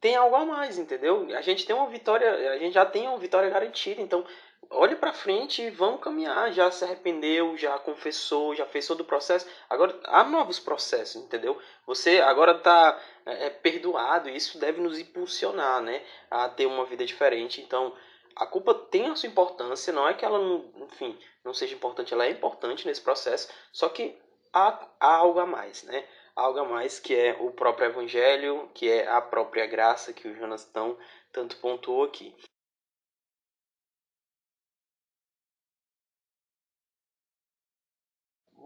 tem 0.00 0.16
algo 0.16 0.34
a 0.34 0.44
mais, 0.44 0.78
entendeu? 0.78 1.26
A 1.36 1.42
gente 1.42 1.66
tem 1.66 1.76
uma 1.76 1.88
vitória, 1.88 2.52
a 2.52 2.58
gente 2.58 2.72
já 2.72 2.86
tem 2.86 3.06
uma 3.06 3.18
vitória 3.18 3.50
garantida, 3.50 4.00
então 4.00 4.24
olhe 4.70 4.94
para 4.96 5.12
frente 5.12 5.62
e 5.62 5.70
vamos 5.70 6.00
caminhar. 6.00 6.52
Já 6.52 6.70
se 6.70 6.84
arrependeu, 6.84 7.56
já 7.56 7.78
confessou, 7.78 8.54
já 8.54 8.64
fez 8.64 8.86
todo 8.86 9.00
o 9.00 9.04
processo. 9.04 9.46
Agora 9.68 9.98
há 10.04 10.24
novos 10.24 10.60
processos, 10.60 11.22
entendeu? 11.22 11.60
Você 11.86 12.20
agora 12.20 12.52
está 12.52 12.98
é, 13.26 13.46
é, 13.46 13.50
perdoado 13.50 14.28
e 14.28 14.36
isso 14.36 14.58
deve 14.58 14.80
nos 14.80 14.98
impulsionar, 14.98 15.82
né, 15.82 16.02
a 16.30 16.48
ter 16.48 16.66
uma 16.66 16.84
vida 16.84 17.04
diferente. 17.04 17.60
Então 17.60 17.94
a 18.36 18.46
culpa 18.46 18.72
tem 18.72 19.08
a 19.08 19.16
sua 19.16 19.28
importância, 19.28 19.92
não 19.92 20.08
é 20.08 20.14
que 20.14 20.24
ela 20.24 20.38
não, 20.38 20.64
enfim, 20.84 21.18
não 21.44 21.52
seja 21.52 21.74
importante, 21.74 22.14
ela 22.14 22.24
é 22.24 22.30
importante 22.30 22.86
nesse 22.86 23.00
processo, 23.00 23.52
só 23.72 23.88
que 23.88 24.16
há, 24.52 24.86
há 25.00 25.16
algo 25.16 25.40
a 25.40 25.46
mais, 25.46 25.82
né? 25.82 26.06
algo 26.34 26.60
a 26.60 26.64
mais 26.64 26.98
que 26.98 27.14
é 27.14 27.36
o 27.40 27.50
próprio 27.50 27.86
evangelho, 27.86 28.70
que 28.72 28.88
é 28.90 29.06
a 29.06 29.20
própria 29.20 29.66
graça 29.66 30.12
que 30.12 30.28
o 30.28 30.34
Jonas 30.34 30.64
tão, 30.64 30.96
tanto 31.32 31.56
pontuou 31.56 32.04
aqui. 32.04 32.34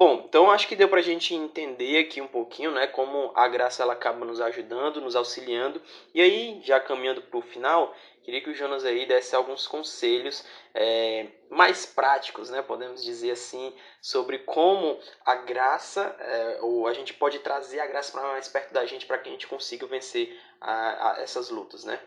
Bom, 0.05 0.27
então 0.29 0.51
acho 0.51 0.69
que 0.69 0.77
deu 0.77 0.87
para 0.87 1.01
a 1.01 1.03
gente 1.03 1.35
entender 1.35 1.97
aqui 1.97 2.21
um 2.21 2.27
pouquinho, 2.27 2.71
né, 2.71 2.87
como 2.87 3.33
a 3.35 3.49
graça 3.49 3.83
ela 3.83 3.95
acaba 3.95 4.23
nos 4.27 4.39
ajudando, 4.39 5.01
nos 5.01 5.17
auxiliando. 5.17 5.81
E 6.15 6.21
aí, 6.21 6.61
já 6.63 6.79
caminhando 6.79 7.23
para 7.23 7.39
o 7.39 7.41
final, 7.41 7.97
queria 8.23 8.43
que 8.43 8.51
o 8.51 8.55
Jonas 8.55 8.85
aí 8.85 9.07
desse 9.07 9.35
alguns 9.35 9.67
conselhos 9.67 10.45
é, 10.75 11.29
mais 11.49 11.87
práticos, 11.87 12.51
né, 12.51 12.61
podemos 12.61 13.03
dizer 13.03 13.31
assim, 13.31 13.73
sobre 14.03 14.41
como 14.41 14.99
a 15.25 15.37
graça, 15.37 16.15
é, 16.21 16.59
ou 16.61 16.87
a 16.87 16.93
gente 16.93 17.15
pode 17.15 17.39
trazer 17.39 17.81
a 17.81 17.87
graça 17.87 18.13
para 18.13 18.31
mais 18.31 18.47
perto 18.47 18.75
da 18.75 18.85
gente 18.85 19.07
para 19.07 19.17
que 19.17 19.31
a 19.31 19.33
gente 19.33 19.47
consiga 19.47 19.87
vencer 19.87 20.39
a, 20.61 21.13
a 21.13 21.23
essas 21.23 21.49
lutas, 21.49 21.83
né? 21.83 21.99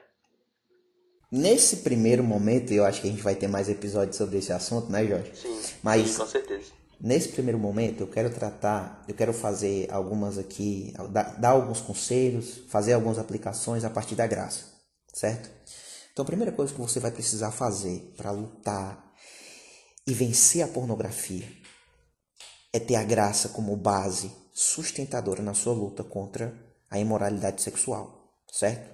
Nesse 1.31 1.77
primeiro 1.77 2.23
momento, 2.23 2.71
eu 2.71 2.85
acho 2.85 3.01
que 3.01 3.07
a 3.07 3.09
gente 3.09 3.23
vai 3.23 3.33
ter 3.33 3.47
mais 3.47 3.67
episódios 3.67 4.17
sobre 4.17 4.37
esse 4.37 4.53
assunto, 4.53 4.91
né, 4.91 5.03
Jorge? 5.03 5.35
Sim, 5.35 5.59
Mas, 5.81 6.09
sim, 6.09 6.19
com 6.19 6.27
certeza. 6.27 6.77
Nesse 6.99 7.29
primeiro 7.29 7.59
momento, 7.59 8.01
eu 8.01 8.07
quero 8.07 8.29
tratar, 8.31 9.03
eu 9.07 9.13
quero 9.13 9.31
fazer 9.31 9.87
algumas 9.91 10.37
aqui, 10.37 10.93
dar, 11.11 11.39
dar 11.39 11.49
alguns 11.49 11.79
conselhos, 11.79 12.63
fazer 12.69 12.93
algumas 12.93 13.19
aplicações 13.19 13.83
a 13.83 13.89
partir 13.89 14.15
da 14.15 14.25
graça, 14.25 14.65
certo? 15.13 15.49
Então, 16.11 16.23
a 16.23 16.25
primeira 16.25 16.51
coisa 16.51 16.73
que 16.73 16.79
você 16.79 16.99
vai 16.99 17.11
precisar 17.11 17.51
fazer 17.51 18.13
para 18.17 18.31
lutar 18.31 19.13
e 20.07 20.13
vencer 20.13 20.63
a 20.63 20.67
pornografia 20.67 21.47
é 22.73 22.79
ter 22.79 22.95
a 22.95 23.03
graça 23.03 23.49
como 23.49 23.75
base 23.75 24.31
sustentadora 24.51 25.43
na 25.43 25.53
sua 25.53 25.73
luta 25.73 26.03
contra 26.03 26.51
a 26.89 26.99
imoralidade 26.99 27.61
sexual, 27.61 28.33
certo? 28.51 28.89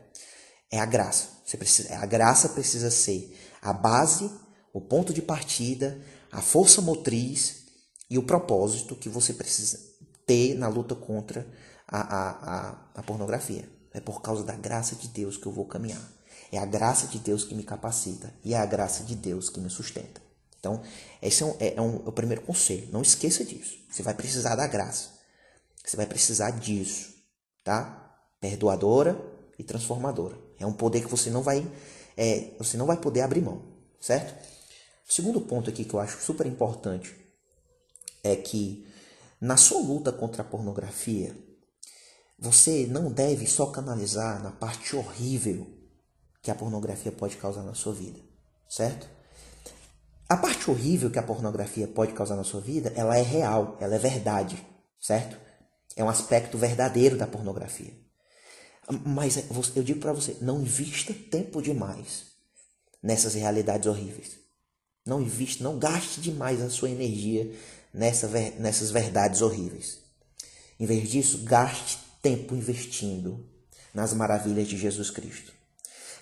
É 0.70 0.78
a 0.78 0.86
graça. 0.86 1.30
Você 1.46 1.56
precisa, 1.56 1.96
a 1.96 2.06
graça 2.06 2.50
precisa 2.50 2.92
ser 2.92 3.40
a 3.62 3.72
base, 3.72 4.30
o 4.74 4.82
ponto 4.82 5.14
de 5.14 5.22
partida, 5.22 5.98
a 6.30 6.42
força 6.42 6.82
motriz 6.82 7.63
e 8.14 8.18
o 8.20 8.22
propósito 8.22 8.96
que 8.96 9.10
você 9.10 9.34
precisa 9.34 9.80
ter 10.24 10.54
na 10.54 10.68
luta 10.68 10.94
contra 10.94 11.48
a, 11.88 12.00
a, 12.00 12.30
a, 12.30 12.92
a 12.94 13.02
pornografia. 13.02 13.68
É 13.92 14.00
por 14.00 14.22
causa 14.22 14.44
da 14.44 14.54
graça 14.54 14.96
de 14.96 15.08
Deus 15.08 15.36
que 15.36 15.48
eu 15.48 15.52
vou 15.52 15.66
caminhar. 15.66 16.14
É 16.52 16.60
a 16.60 16.66
graça 16.66 17.08
de 17.08 17.18
Deus 17.18 17.44
que 17.44 17.56
me 17.56 17.64
capacita 17.64 18.32
e 18.44 18.54
é 18.54 18.58
a 18.58 18.68
graça 18.68 19.04
de 19.04 19.16
Deus 19.16 19.50
que 19.50 19.60
me 19.60 19.68
sustenta. 19.68 20.22
Então, 20.60 20.84
esse 21.24 21.42
é, 21.42 21.46
um, 21.48 21.56
é, 21.60 21.74
é, 21.74 21.82
um, 21.82 22.04
é 22.06 22.10
o 22.10 22.12
primeiro 22.12 22.44
conselho. 22.44 22.88
Não 22.92 23.02
esqueça 23.02 23.44
disso. 23.44 23.80
Você 23.90 24.04
vai 24.04 24.14
precisar 24.14 24.56
da 24.56 24.68
graça. 24.68 25.10
Você 25.84 25.98
vai 25.98 26.06
precisar 26.06 26.52
disso, 26.52 27.16
tá? 27.64 28.16
Perdoadora 28.40 29.20
e 29.58 29.64
transformadora. 29.64 30.38
É 30.60 30.68
um 30.68 30.74
poder 30.74 31.02
que 31.02 31.10
você 31.10 31.32
não 31.32 31.42
vai, 31.42 31.68
é, 32.16 32.52
você 32.60 32.78
não 32.78 32.86
vai 32.86 32.98
poder 32.98 33.22
abrir 33.22 33.42
mão, 33.42 33.64
certo? 34.00 34.40
O 35.10 35.12
segundo 35.12 35.42
ponto 35.42 35.68
aqui 35.72 35.84
que 35.84 35.96
eu 35.96 36.00
acho 36.00 36.22
super 36.22 36.46
importante 36.46 37.23
é 38.24 38.36
que 38.36 38.88
na 39.40 39.58
sua 39.58 39.82
luta 39.82 40.12
contra 40.12 40.42
a 40.42 40.46
pornografia, 40.46 41.38
você 42.40 42.88
não 42.88 43.12
deve 43.12 43.46
só 43.46 43.66
canalizar 43.68 44.42
na 44.42 44.52
parte 44.52 44.96
horrível 44.96 45.68
que 46.42 46.50
a 46.50 46.56
pornografia 46.56 47.12
pode 47.12 47.38
causar 47.38 47.64
na 47.64 47.74
sua 47.74 47.94
vida, 47.94 48.20
certo? 48.70 49.08
A 50.28 50.38
parte 50.38 50.72
horrível 50.72 51.12
que 51.12 51.20
a 51.20 51.24
pornografia 51.24 51.88
pode 51.88 52.14
causar 52.14 52.36
na 52.36 52.44
sua 52.44 52.62
vida, 52.62 52.92
ela 52.96 53.18
é 53.18 53.22
real, 53.22 53.78
ela 53.80 53.96
é 53.96 54.00
verdade, 54.00 54.66
certo? 55.00 55.38
É 55.96 56.04
um 56.04 56.10
aspecto 56.10 56.58
verdadeiro 56.58 57.18
da 57.18 57.28
pornografia. 57.28 57.94
Mas 59.06 59.38
eu 59.76 59.84
digo 59.84 60.00
para 60.00 60.14
você, 60.14 60.38
não 60.42 60.62
invista 60.62 61.14
tempo 61.14 61.62
demais 61.62 62.28
nessas 63.02 63.34
realidades 63.34 63.88
horríveis. 63.88 64.40
Não 65.06 65.22
invista, 65.22 65.64
não 65.64 65.78
gaste 65.78 66.22
demais 66.22 66.62
a 66.62 66.70
sua 66.70 66.90
energia 66.90 67.54
nessa, 67.94 68.28
nessas 68.58 68.90
verdades 68.92 69.42
horríveis. 69.42 70.00
Em 70.80 70.86
vez 70.86 71.10
disso, 71.10 71.44
gaste 71.44 72.00
tempo 72.22 72.56
investindo 72.56 73.46
nas 73.94 74.14
maravilhas 74.14 74.68
de 74.68 74.78
Jesus 74.78 75.12
Cristo. 75.12 75.54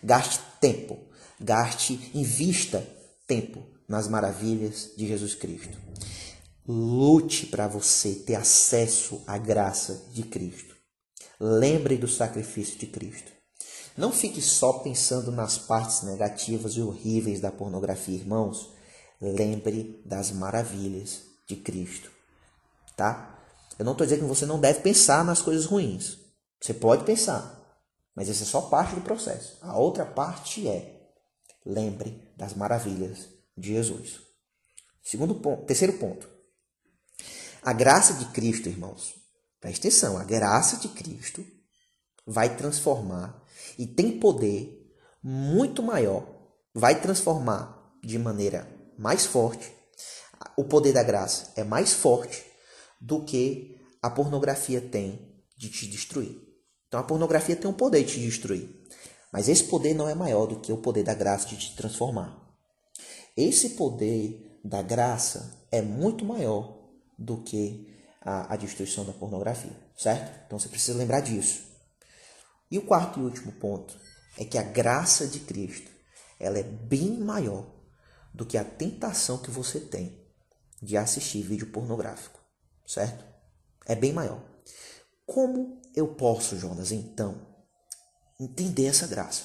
Gaste 0.04 0.40
tempo, 0.60 1.00
gaste, 1.40 2.12
invista 2.14 2.86
tempo 3.26 3.64
nas 3.88 4.08
maravilhas 4.08 4.92
de 4.98 5.08
Jesus 5.08 5.36
Cristo. 5.36 5.78
Lute 6.68 7.46
para 7.48 7.68
você 7.68 8.14
ter 8.14 8.36
acesso 8.36 9.24
à 9.26 9.38
graça 9.38 10.06
de 10.12 10.24
Cristo. 10.24 10.76
Lembre 11.40 11.98
do 11.98 12.08
sacrifício 12.08 12.78
de 12.78 12.88
Cristo. 12.88 13.32
Não 13.98 14.12
fique 14.12 14.42
só 14.42 14.74
pensando 14.74 15.32
nas 15.32 15.58
partes 15.58 16.04
negativas 16.04 16.74
e 16.74 16.82
horríveis 16.82 17.42
da 17.42 17.52
pornografia, 17.52 18.16
irmãos. 18.16 18.74
Lembre 19.20 20.02
das 20.06 20.32
maravilhas 20.32 21.31
de 21.56 21.62
Cristo, 21.62 22.10
tá? 22.96 23.38
Eu 23.78 23.84
não 23.84 23.92
estou 23.92 24.06
dizendo 24.06 24.22
que 24.22 24.36
você 24.36 24.46
não 24.46 24.60
deve 24.60 24.80
pensar 24.80 25.26
nas 25.26 25.42
coisas 25.42 25.66
ruins. 25.66 26.18
Você 26.62 26.74
pode 26.74 27.04
pensar, 27.04 27.60
mas 28.16 28.30
essa 28.30 28.44
é 28.44 28.46
só 28.46 28.62
parte 28.62 28.96
do 28.96 29.02
processo. 29.02 29.58
A 29.62 29.78
outra 29.78 30.06
parte 30.06 30.68
é 30.68 31.10
lembre 31.66 32.32
das 32.38 32.54
maravilhas 32.54 33.28
de 33.58 33.74
Jesus. 33.74 34.20
Segundo 35.04 35.36
ponto, 35.36 35.66
terceiro 35.66 35.94
ponto. 35.94 36.30
A 37.62 37.74
graça 37.74 38.14
de 38.14 38.26
Cristo, 38.26 38.70
irmãos, 38.70 39.16
preste 39.60 39.80
atenção, 39.80 40.18
a 40.18 40.24
graça 40.24 40.78
de 40.78 40.88
Cristo 40.90 41.46
vai 42.26 42.56
transformar 42.56 43.44
e 43.78 43.86
tem 43.86 44.20
poder 44.20 44.96
muito 45.22 45.84
maior, 45.84 46.26
vai 46.74 47.00
transformar 47.00 47.96
de 48.04 48.18
maneira 48.18 48.68
mais 48.98 49.26
forte. 49.26 49.81
O 50.62 50.66
poder 50.66 50.94
da 50.94 51.02
graça 51.02 51.52
é 51.56 51.64
mais 51.64 51.92
forte 51.92 52.46
do 53.00 53.26
que 53.26 53.82
a 54.00 54.12
pornografia 54.12 54.80
tem 54.80 55.44
de 55.58 55.70
te 55.70 55.88
destruir. 55.88 56.40
Então 56.88 57.00
a 57.00 57.04
pornografia 57.04 57.56
tem 57.56 57.68
um 57.68 57.74
poder 57.74 58.04
de 58.04 58.14
te 58.14 58.20
destruir. 58.20 58.70
Mas 59.34 59.50
esse 59.50 59.64
poder 59.64 59.96
não 59.96 60.08
é 60.08 60.14
maior 60.14 60.46
do 60.46 60.60
que 60.60 60.72
o 60.72 60.78
poder 60.78 61.02
da 61.02 61.16
graça 61.16 61.48
de 61.48 61.58
te 61.58 61.76
transformar. 61.76 62.48
Esse 63.36 63.70
poder 63.70 64.60
da 64.64 64.84
graça 64.84 65.66
é 65.72 65.82
muito 65.82 66.24
maior 66.24 66.78
do 67.18 67.42
que 67.42 67.92
a, 68.22 68.54
a 68.54 68.56
destruição 68.56 69.04
da 69.04 69.14
pornografia, 69.14 69.76
certo? 69.98 70.44
Então 70.46 70.60
você 70.60 70.70
precisa 70.70 70.96
lembrar 70.96 71.22
disso. 71.22 71.64
E 72.70 72.78
o 72.78 72.86
quarto 72.86 73.20
e 73.20 73.24
último 73.24 73.52
ponto 73.54 73.98
é 74.38 74.46
que 74.46 74.60
a 74.60 74.64
graça 74.64 75.26
de 75.26 75.40
Cristo 75.40 75.90
ela 76.40 76.60
é 76.60 76.64
bem 76.64 77.18
maior 77.18 77.66
do 78.32 78.46
que 78.46 78.60
a 78.60 78.64
tentação 78.64 79.40
que 79.40 79.50
você 79.50 79.80
tem 79.80 80.21
de 80.82 80.98
assistir 80.98 81.44
vídeo 81.44 81.68
pornográfico, 81.68 82.40
certo? 82.86 83.24
É 83.86 83.96
bem 83.96 84.12
maior. 84.12 84.42
Como 85.26 85.82
eu 85.96 86.08
posso, 86.16 86.58
Jonas, 86.58 86.92
então, 86.92 87.36
entender 88.40 88.88
essa 88.88 89.08
graça? 89.08 89.44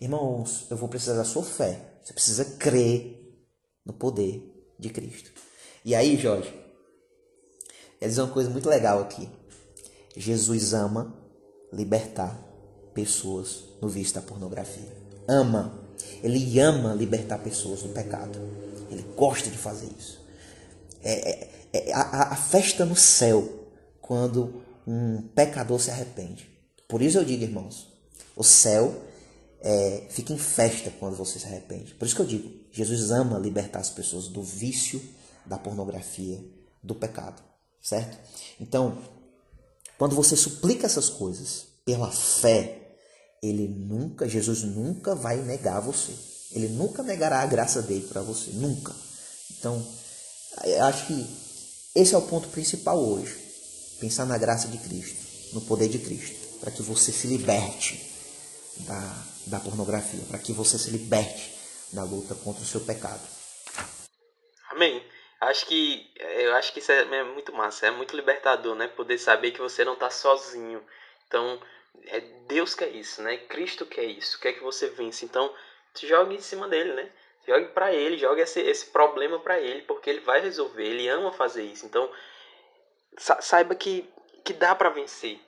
Irmãos, 0.00 0.66
eu 0.70 0.76
vou 0.76 0.88
precisar 0.88 1.14
da 1.14 1.24
sua 1.24 1.42
fé. 1.42 2.00
Você 2.02 2.12
precisa 2.12 2.44
crer 2.44 3.18
no 3.84 3.92
poder 3.92 4.74
de 4.78 4.90
Cristo. 4.90 5.30
E 5.84 5.94
aí, 5.94 6.16
Jorge, 6.16 6.52
quer 7.98 8.08
dizer 8.08 8.22
uma 8.22 8.32
coisa 8.32 8.48
muito 8.48 8.68
legal 8.68 9.00
aqui. 9.00 9.28
Jesus 10.16 10.72
ama 10.72 11.14
libertar 11.72 12.36
pessoas 12.94 13.64
no 13.80 13.88
vício 13.88 14.14
da 14.14 14.22
pornografia. 14.22 14.96
Ama. 15.28 15.86
Ele 16.22 16.58
ama 16.58 16.94
libertar 16.94 17.38
pessoas 17.38 17.82
do 17.82 17.90
pecado. 17.90 18.38
Ele 18.90 19.02
gosta 19.16 19.50
de 19.50 19.58
fazer 19.58 19.88
isso. 19.98 20.27
É, 21.10 21.48
é, 21.72 21.90
é 21.90 21.92
a, 21.94 22.32
a 22.32 22.36
festa 22.36 22.84
no 22.84 22.94
céu 22.96 23.66
quando 24.00 24.62
um 24.86 25.22
pecador 25.34 25.80
se 25.80 25.90
arrepende. 25.90 26.48
Por 26.86 27.00
isso 27.00 27.18
eu 27.18 27.24
digo, 27.24 27.42
irmãos, 27.42 27.88
o 28.36 28.44
céu 28.44 28.94
é, 29.60 30.06
fica 30.10 30.32
em 30.32 30.38
festa 30.38 30.90
quando 30.98 31.16
você 31.16 31.38
se 31.38 31.46
arrepende. 31.46 31.94
Por 31.94 32.06
isso 32.06 32.14
que 32.14 32.22
eu 32.22 32.26
digo, 32.26 32.50
Jesus 32.72 33.10
ama 33.10 33.38
libertar 33.38 33.80
as 33.80 33.90
pessoas 33.90 34.28
do 34.28 34.42
vício, 34.42 35.02
da 35.44 35.58
pornografia, 35.58 36.44
do 36.82 36.94
pecado, 36.94 37.42
certo? 37.82 38.18
Então, 38.60 38.98
quando 39.96 40.14
você 40.14 40.36
suplica 40.36 40.86
essas 40.86 41.08
coisas 41.08 41.66
pela 41.84 42.10
fé, 42.10 42.96
ele 43.42 43.66
nunca, 43.66 44.28
Jesus 44.28 44.62
nunca 44.62 45.14
vai 45.14 45.38
negar 45.38 45.80
você. 45.80 46.12
Ele 46.52 46.68
nunca 46.68 47.02
negará 47.02 47.40
a 47.40 47.46
graça 47.46 47.82
dele 47.82 48.06
para 48.08 48.22
você, 48.22 48.50
nunca. 48.52 48.94
Então, 49.58 49.84
eu 50.64 50.84
acho 50.84 51.06
que 51.06 51.26
esse 51.94 52.14
é 52.14 52.18
o 52.18 52.22
ponto 52.22 52.48
principal 52.48 52.98
hoje 52.98 53.36
pensar 54.00 54.26
na 54.26 54.38
graça 54.38 54.68
de 54.68 54.78
Cristo, 54.78 55.54
no 55.54 55.60
poder 55.62 55.88
de 55.88 55.98
Cristo, 55.98 56.60
para 56.60 56.70
que 56.70 56.82
você 56.82 57.10
se 57.10 57.26
liberte 57.26 58.00
da, 58.86 59.24
da 59.46 59.60
pornografia, 59.60 60.24
para 60.28 60.38
que 60.38 60.52
você 60.52 60.78
se 60.78 60.90
liberte 60.90 61.54
da 61.92 62.04
luta 62.04 62.34
contra 62.34 62.62
o 62.62 62.66
seu 62.66 62.80
pecado. 62.80 63.20
Amém. 64.70 65.04
Acho 65.40 65.66
que 65.66 66.10
eu 66.16 66.54
acho 66.56 66.72
que 66.72 66.80
isso 66.80 66.90
é 66.90 67.24
muito 67.24 67.52
massa, 67.52 67.86
é 67.86 67.90
muito 67.90 68.16
libertador, 68.16 68.74
né? 68.74 68.88
Poder 68.88 69.18
saber 69.18 69.52
que 69.52 69.60
você 69.60 69.84
não 69.84 69.94
está 69.94 70.10
sozinho. 70.10 70.82
Então, 71.26 71.60
é 72.06 72.20
Deus 72.48 72.74
quer 72.74 72.88
isso, 72.88 73.22
né? 73.22 73.36
Cristo 73.36 73.86
quer 73.86 74.04
isso, 74.04 74.38
quer 74.40 74.52
que 74.52 74.62
você 74.62 74.88
vença. 74.88 75.24
Então, 75.24 75.52
jogue 76.02 76.34
em 76.34 76.40
cima 76.40 76.68
dele, 76.68 76.92
né? 76.92 77.10
Jogue 77.48 77.68
para 77.68 77.90
ele, 77.94 78.18
jogue 78.18 78.42
esse, 78.42 78.60
esse 78.60 78.90
problema 78.90 79.38
para 79.38 79.58
ele, 79.58 79.80
porque 79.82 80.10
ele 80.10 80.20
vai 80.20 80.38
resolver, 80.38 80.84
ele 80.84 81.08
ama 81.08 81.32
fazer 81.32 81.62
isso. 81.62 81.86
Então, 81.86 82.12
saiba 83.16 83.74
que, 83.74 84.06
que 84.44 84.52
dá 84.52 84.74
para 84.74 84.90
vencer. 84.90 85.40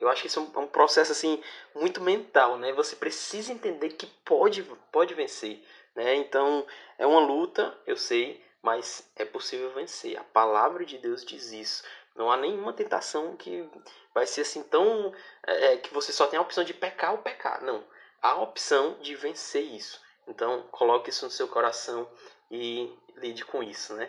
Eu 0.00 0.08
acho 0.08 0.22
que 0.22 0.28
isso 0.28 0.50
é 0.56 0.58
um, 0.58 0.66
processo 0.66 1.12
assim 1.12 1.42
muito 1.74 2.00
mental, 2.00 2.56
né? 2.56 2.72
Você 2.72 2.96
precisa 2.96 3.52
entender 3.52 3.90
que 3.90 4.06
pode, 4.24 4.62
pode 4.90 5.12
vencer, 5.12 5.62
né? 5.94 6.14
Então 6.14 6.66
é 6.96 7.06
uma 7.06 7.20
luta, 7.20 7.78
eu 7.86 7.98
sei, 7.98 8.42
mas 8.62 9.06
é 9.14 9.24
possível 9.26 9.70
vencer. 9.74 10.18
A 10.18 10.24
palavra 10.24 10.86
de 10.86 10.96
Deus 10.96 11.22
diz 11.22 11.52
isso. 11.52 11.84
Não 12.16 12.32
há 12.32 12.36
nenhuma 12.38 12.72
tentação 12.72 13.36
que 13.36 13.68
vai 14.14 14.26
ser 14.26 14.40
assim 14.40 14.62
tão 14.62 15.12
é, 15.46 15.74
é 15.74 15.76
que 15.76 15.92
você 15.92 16.14
só 16.14 16.26
tem 16.26 16.38
a 16.38 16.42
opção 16.42 16.64
de 16.64 16.72
pecar 16.72 17.12
ou 17.12 17.18
pecar. 17.18 17.62
Não, 17.62 17.84
há 18.22 18.30
a 18.30 18.42
opção 18.42 18.98
de 19.00 19.14
vencer 19.14 19.62
isso. 19.62 20.00
Então 20.28 20.62
coloque 20.70 21.10
isso 21.10 21.24
no 21.24 21.30
seu 21.30 21.48
coração 21.48 22.06
e 22.50 22.90
lide 23.20 23.44
com 23.44 23.62
isso, 23.62 23.94
né? 23.94 24.08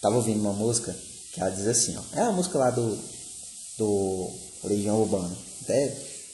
Tava 0.00 0.16
ouvindo 0.16 0.40
uma 0.40 0.52
música 0.52 0.94
que 1.32 1.40
ela 1.40 1.50
diz 1.50 1.66
assim, 1.66 1.96
ó. 1.96 2.18
É 2.18 2.22
a 2.22 2.32
música 2.32 2.58
lá 2.58 2.70
do, 2.70 2.98
do 3.78 4.30
Legião 4.64 5.00
Urbana. 5.00 5.36
Até 5.62 5.88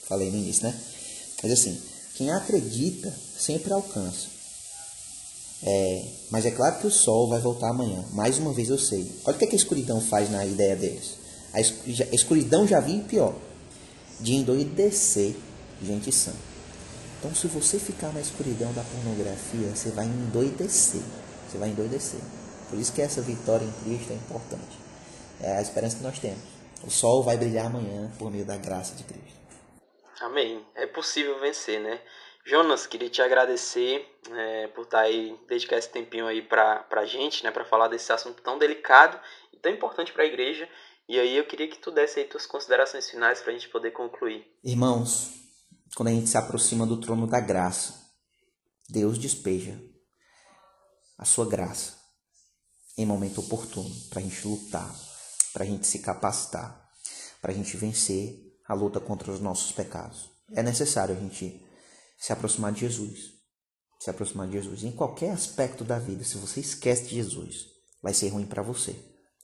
falei 0.07 0.29
no 0.29 0.37
início, 0.37 0.63
né? 0.63 0.77
Mas 1.41 1.51
assim, 1.51 1.81
quem 2.15 2.31
acredita 2.31 3.09
sempre 3.37 3.71
alcança. 3.71 4.27
É, 5.61 6.05
mas 6.31 6.45
é 6.45 6.51
claro 6.51 6.79
que 6.79 6.87
o 6.87 6.91
sol 6.91 7.27
vai 7.27 7.39
voltar 7.39 7.69
amanhã. 7.69 8.03
Mais 8.13 8.37
uma 8.37 8.53
vez 8.53 8.69
eu 8.69 8.77
sei. 8.77 9.11
Olha 9.25 9.35
o 9.35 9.39
que, 9.39 9.45
é 9.45 9.47
que 9.47 9.55
a 9.55 9.57
escuridão 9.57 10.01
faz 10.01 10.29
na 10.29 10.45
ideia 10.45 10.75
deles. 10.75 11.17
A 11.53 11.61
escuridão 12.15 12.67
já 12.67 12.79
vinha 12.79 13.03
pior. 13.03 13.35
De 14.19 14.35
endoidecer 14.35 15.35
gente 15.81 16.11
sã. 16.11 16.33
Então 17.19 17.35
se 17.35 17.47
você 17.47 17.77
ficar 17.77 18.13
na 18.13 18.21
escuridão 18.21 18.71
da 18.73 18.81
pornografia, 18.81 19.75
você 19.75 19.91
vai 19.91 20.05
endoidecer. 20.05 21.01
Você 21.47 21.57
vai 21.57 21.67
endoidecer. 21.67 22.21
Por 22.69 22.79
isso 22.79 22.93
que 22.93 23.01
essa 23.01 23.21
vitória 23.21 23.65
em 23.65 23.71
Cristo 23.83 24.13
é 24.13 24.15
importante. 24.15 24.79
É 25.41 25.57
a 25.57 25.61
esperança 25.61 25.97
que 25.97 26.03
nós 26.03 26.17
temos. 26.17 26.39
O 26.81 26.89
sol 26.89 27.21
vai 27.21 27.35
brilhar 27.35 27.65
amanhã 27.65 28.09
por 28.17 28.31
meio 28.31 28.45
da 28.45 28.55
graça 28.55 28.95
de 28.95 29.03
Cristo. 29.03 29.37
Amém. 30.21 30.65
É 30.75 30.87
possível 30.87 31.37
vencer, 31.41 31.81
né? 31.81 31.99
Jonas, 32.45 32.87
queria 32.87 33.09
te 33.09 33.21
agradecer 33.21 34.07
é, 34.31 34.67
por 34.67 34.83
estar 34.83 34.99
tá 34.99 35.03
aí, 35.03 35.37
dedicar 35.47 35.77
esse 35.77 35.89
tempinho 35.89 36.25
aí 36.25 36.41
pra, 36.41 36.77
pra 36.83 37.05
gente, 37.05 37.43
né? 37.43 37.51
Pra 37.51 37.65
falar 37.65 37.89
desse 37.89 38.13
assunto 38.13 38.41
tão 38.41 38.57
delicado 38.57 39.19
e 39.51 39.57
tão 39.57 39.71
importante 39.71 40.13
para 40.13 40.23
a 40.23 40.27
igreja. 40.27 40.69
E 41.07 41.19
aí 41.19 41.35
eu 41.35 41.45
queria 41.45 41.67
que 41.67 41.79
tu 41.79 41.91
desse 41.91 42.19
aí 42.19 42.25
tuas 42.25 42.45
considerações 42.45 43.09
finais 43.09 43.41
para 43.41 43.51
a 43.51 43.53
gente 43.53 43.67
poder 43.67 43.91
concluir. 43.91 44.45
Irmãos, 44.63 45.48
quando 45.95 46.09
a 46.09 46.11
gente 46.11 46.29
se 46.29 46.37
aproxima 46.37 46.85
do 46.85 46.99
trono 46.99 47.27
da 47.27 47.39
graça, 47.39 47.95
Deus 48.87 49.17
despeja 49.17 49.81
a 51.17 51.25
sua 51.25 51.45
graça 51.45 51.97
em 52.97 53.05
momento 53.05 53.41
oportuno 53.41 53.93
para 54.09 54.19
a 54.19 54.23
gente 54.23 54.47
lutar 54.47 55.09
para 55.53 55.63
a 55.63 55.67
gente 55.67 55.87
se 55.87 55.99
capacitar, 55.99 56.89
para 57.41 57.51
a 57.51 57.55
gente 57.55 57.75
vencer 57.77 58.39
a 58.67 58.73
luta 58.73 58.99
contra 58.99 59.31
os 59.31 59.39
nossos 59.39 59.71
pecados. 59.71 60.29
É 60.51 60.63
necessário 60.63 61.15
a 61.15 61.19
gente 61.19 61.65
se 62.17 62.33
aproximar 62.33 62.71
de 62.71 62.81
Jesus. 62.81 63.37
se 63.99 64.09
aproximar 64.09 64.47
de 64.47 64.53
Jesus. 64.53 64.85
Em 64.85 64.93
qualquer 64.93 65.31
aspecto 65.31 65.83
da 65.83 65.99
vida, 65.99 66.23
se 66.23 66.37
você 66.37 66.61
esquece 66.61 67.09
de 67.09 67.15
Jesus, 67.15 67.65
vai 68.01 68.13
ser 68.13 68.29
ruim 68.29 68.45
para 68.45 68.61
você. 68.61 68.95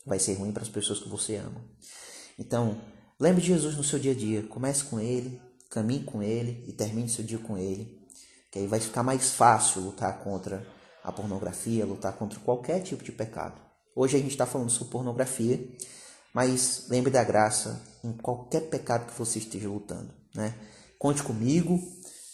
Vai 0.06 0.18
ser 0.18 0.36
ruim 0.36 0.54
para 0.54 0.64
as 0.64 0.70
pessoas 0.70 1.00
que 1.00 1.10
você 1.10 1.36
ama. 1.36 1.62
Então, 2.40 2.82
lembre 3.20 3.42
de 3.42 3.48
Jesus 3.50 3.76
no 3.76 3.84
seu 3.84 4.00
dia 4.00 4.14
a 4.14 4.16
dia. 4.16 4.44
Comece 4.44 4.86
com 4.86 4.98
ele, 4.98 5.42
caminhe 5.70 6.04
com 6.04 6.22
ele 6.22 6.64
e 6.68 6.74
termine 6.74 7.10
seu 7.10 7.24
dia 7.24 7.40
com 7.40 7.58
ele. 7.58 8.00
Que 8.52 8.60
aí 8.60 8.68
vai 8.68 8.80
ficar 8.80 9.04
mais 9.04 9.32
fácil 9.32 9.82
lutar 9.82 10.20
contra 10.20 10.66
a 11.04 11.12
pornografia, 11.12 11.86
lutar 11.86 12.14
contra 12.14 12.40
qualquer 12.40 12.82
tipo 12.82 13.04
de 13.04 13.12
pecado. 13.12 13.62
Hoje 13.96 14.18
a 14.18 14.20
gente 14.20 14.32
está 14.32 14.46
falando 14.46 14.70
sobre 14.70 14.92
pornografia, 14.92 15.60
mas 16.34 16.86
lembre 16.90 17.12
da 17.12 17.24
graça 17.24 17.82
em 18.04 18.12
qualquer 18.12 18.62
pecado 18.70 19.06
que 19.06 19.18
você 19.18 19.40
esteja 19.40 19.70
lutando. 19.70 20.14
Né? 20.34 20.54
Conte 21.00 21.24
comigo, 21.24 21.80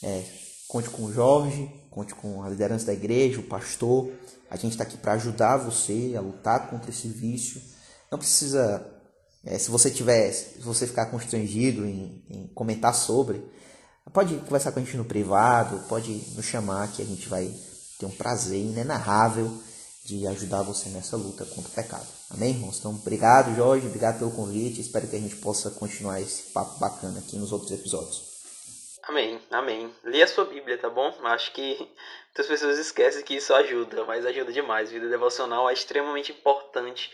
é, 0.02 0.24
conte 0.68 0.90
com 0.90 1.04
o 1.04 1.14
Jorge, 1.14 1.70
conte 1.92 2.16
com 2.16 2.42
a 2.42 2.50
liderança 2.50 2.86
da 2.86 2.94
igreja, 2.94 3.40
o 3.40 3.44
pastor. 3.44 4.12
A 4.50 4.56
gente 4.56 4.72
está 4.72 4.84
aqui 4.84 4.98
para 4.98 5.14
ajudar 5.14 5.58
você 5.58 6.14
a 6.18 6.22
lutar 6.22 6.70
contra 6.70 6.90
esse 6.90 7.08
vício. 7.08 7.62
Não 8.12 8.18
precisa, 8.18 8.80
é, 9.44 9.58
se 9.58 9.72
você 9.72 9.90
tiver, 9.90 10.32
se 10.32 10.60
você 10.60 10.86
ficar 10.86 11.08
constrangido 11.08 11.86
em, 11.86 12.24
em 12.30 12.48
comentar 12.54 12.94
sobre, 12.94 13.44
pode 14.14 14.36
conversar 14.38 14.72
com 14.72 14.80
a 14.80 14.84
gente 14.84 14.98
no 14.98 15.06
privado, 15.06 15.88
pode 15.88 16.12
nos 16.36 16.46
chamar 16.46 16.92
que 16.92 17.02
a 17.02 17.06
gente 17.06 17.28
vai 17.28 17.52
ter 18.00 18.06
um 18.06 18.12
prazer 18.12 18.60
inenarrável 18.60 19.52
de 20.06 20.28
ajudar 20.28 20.64
você 20.64 20.90
nessa 20.90 21.16
luta 21.16 21.46
contra 21.46 21.70
o 21.70 21.74
pecado. 21.74 22.08
Amém, 22.30 22.52
irmãos? 22.52 22.80
Então, 22.80 22.92
obrigado, 22.92 23.56
Jorge, 23.56 23.88
obrigado 23.88 24.20
pelo 24.20 24.32
convite. 24.32 24.82
Espero 24.82 25.08
que 25.08 25.16
a 25.16 25.20
gente 25.20 25.36
possa 25.38 25.70
continuar 25.72 26.20
esse 26.20 26.52
papo 26.52 26.80
bacana 26.80 27.20
aqui 27.20 27.38
nos 27.38 27.52
outros 27.52 27.72
episódios. 27.72 28.32
Amém, 29.04 29.40
amém. 29.50 29.94
Lê 30.04 30.22
a 30.22 30.28
sua 30.28 30.46
Bíblia, 30.46 30.78
tá 30.78 30.90
bom? 30.90 31.14
Acho 31.24 31.52
que 31.54 31.78
muitas 31.78 32.48
pessoas 32.48 32.78
esquecem 32.78 33.24
que 33.24 33.36
isso 33.36 33.54
ajuda, 33.54 34.06
mas 34.06 34.26
ajuda 34.26 34.52
demais. 34.52 34.92
Vida 34.92 35.10
devocional 35.10 35.70
é 35.70 35.74
extremamente 35.74 36.32
importante 36.32 37.12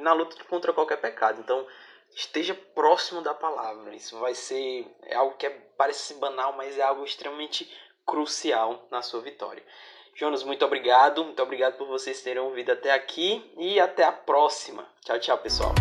na 0.00 0.12
luta 0.12 0.42
contra 0.44 0.72
qualquer 0.72 1.00
pecado. 1.00 1.40
Então, 1.40 1.66
esteja 2.14 2.54
próximo 2.74 3.20
da 3.22 3.34
palavra. 3.34 3.94
Isso 3.94 4.18
vai 4.18 4.34
ser 4.34 4.86
é 5.02 5.14
algo 5.14 5.36
que 5.36 5.46
é, 5.46 5.50
parece 5.76 6.14
banal, 6.14 6.54
mas 6.56 6.78
é 6.78 6.82
algo 6.82 7.04
extremamente 7.04 7.70
crucial 8.06 8.86
na 8.90 9.02
sua 9.02 9.20
vitória. 9.20 9.62
Jonas, 10.14 10.44
muito 10.44 10.64
obrigado. 10.64 11.24
Muito 11.24 11.42
obrigado 11.42 11.76
por 11.76 11.88
vocês 11.88 12.22
terem 12.22 12.42
ouvido 12.42 12.72
até 12.72 12.92
aqui 12.92 13.52
e 13.58 13.80
até 13.80 14.04
a 14.04 14.12
próxima. 14.12 14.86
Tchau, 15.04 15.18
tchau, 15.18 15.38
pessoal. 15.38 15.74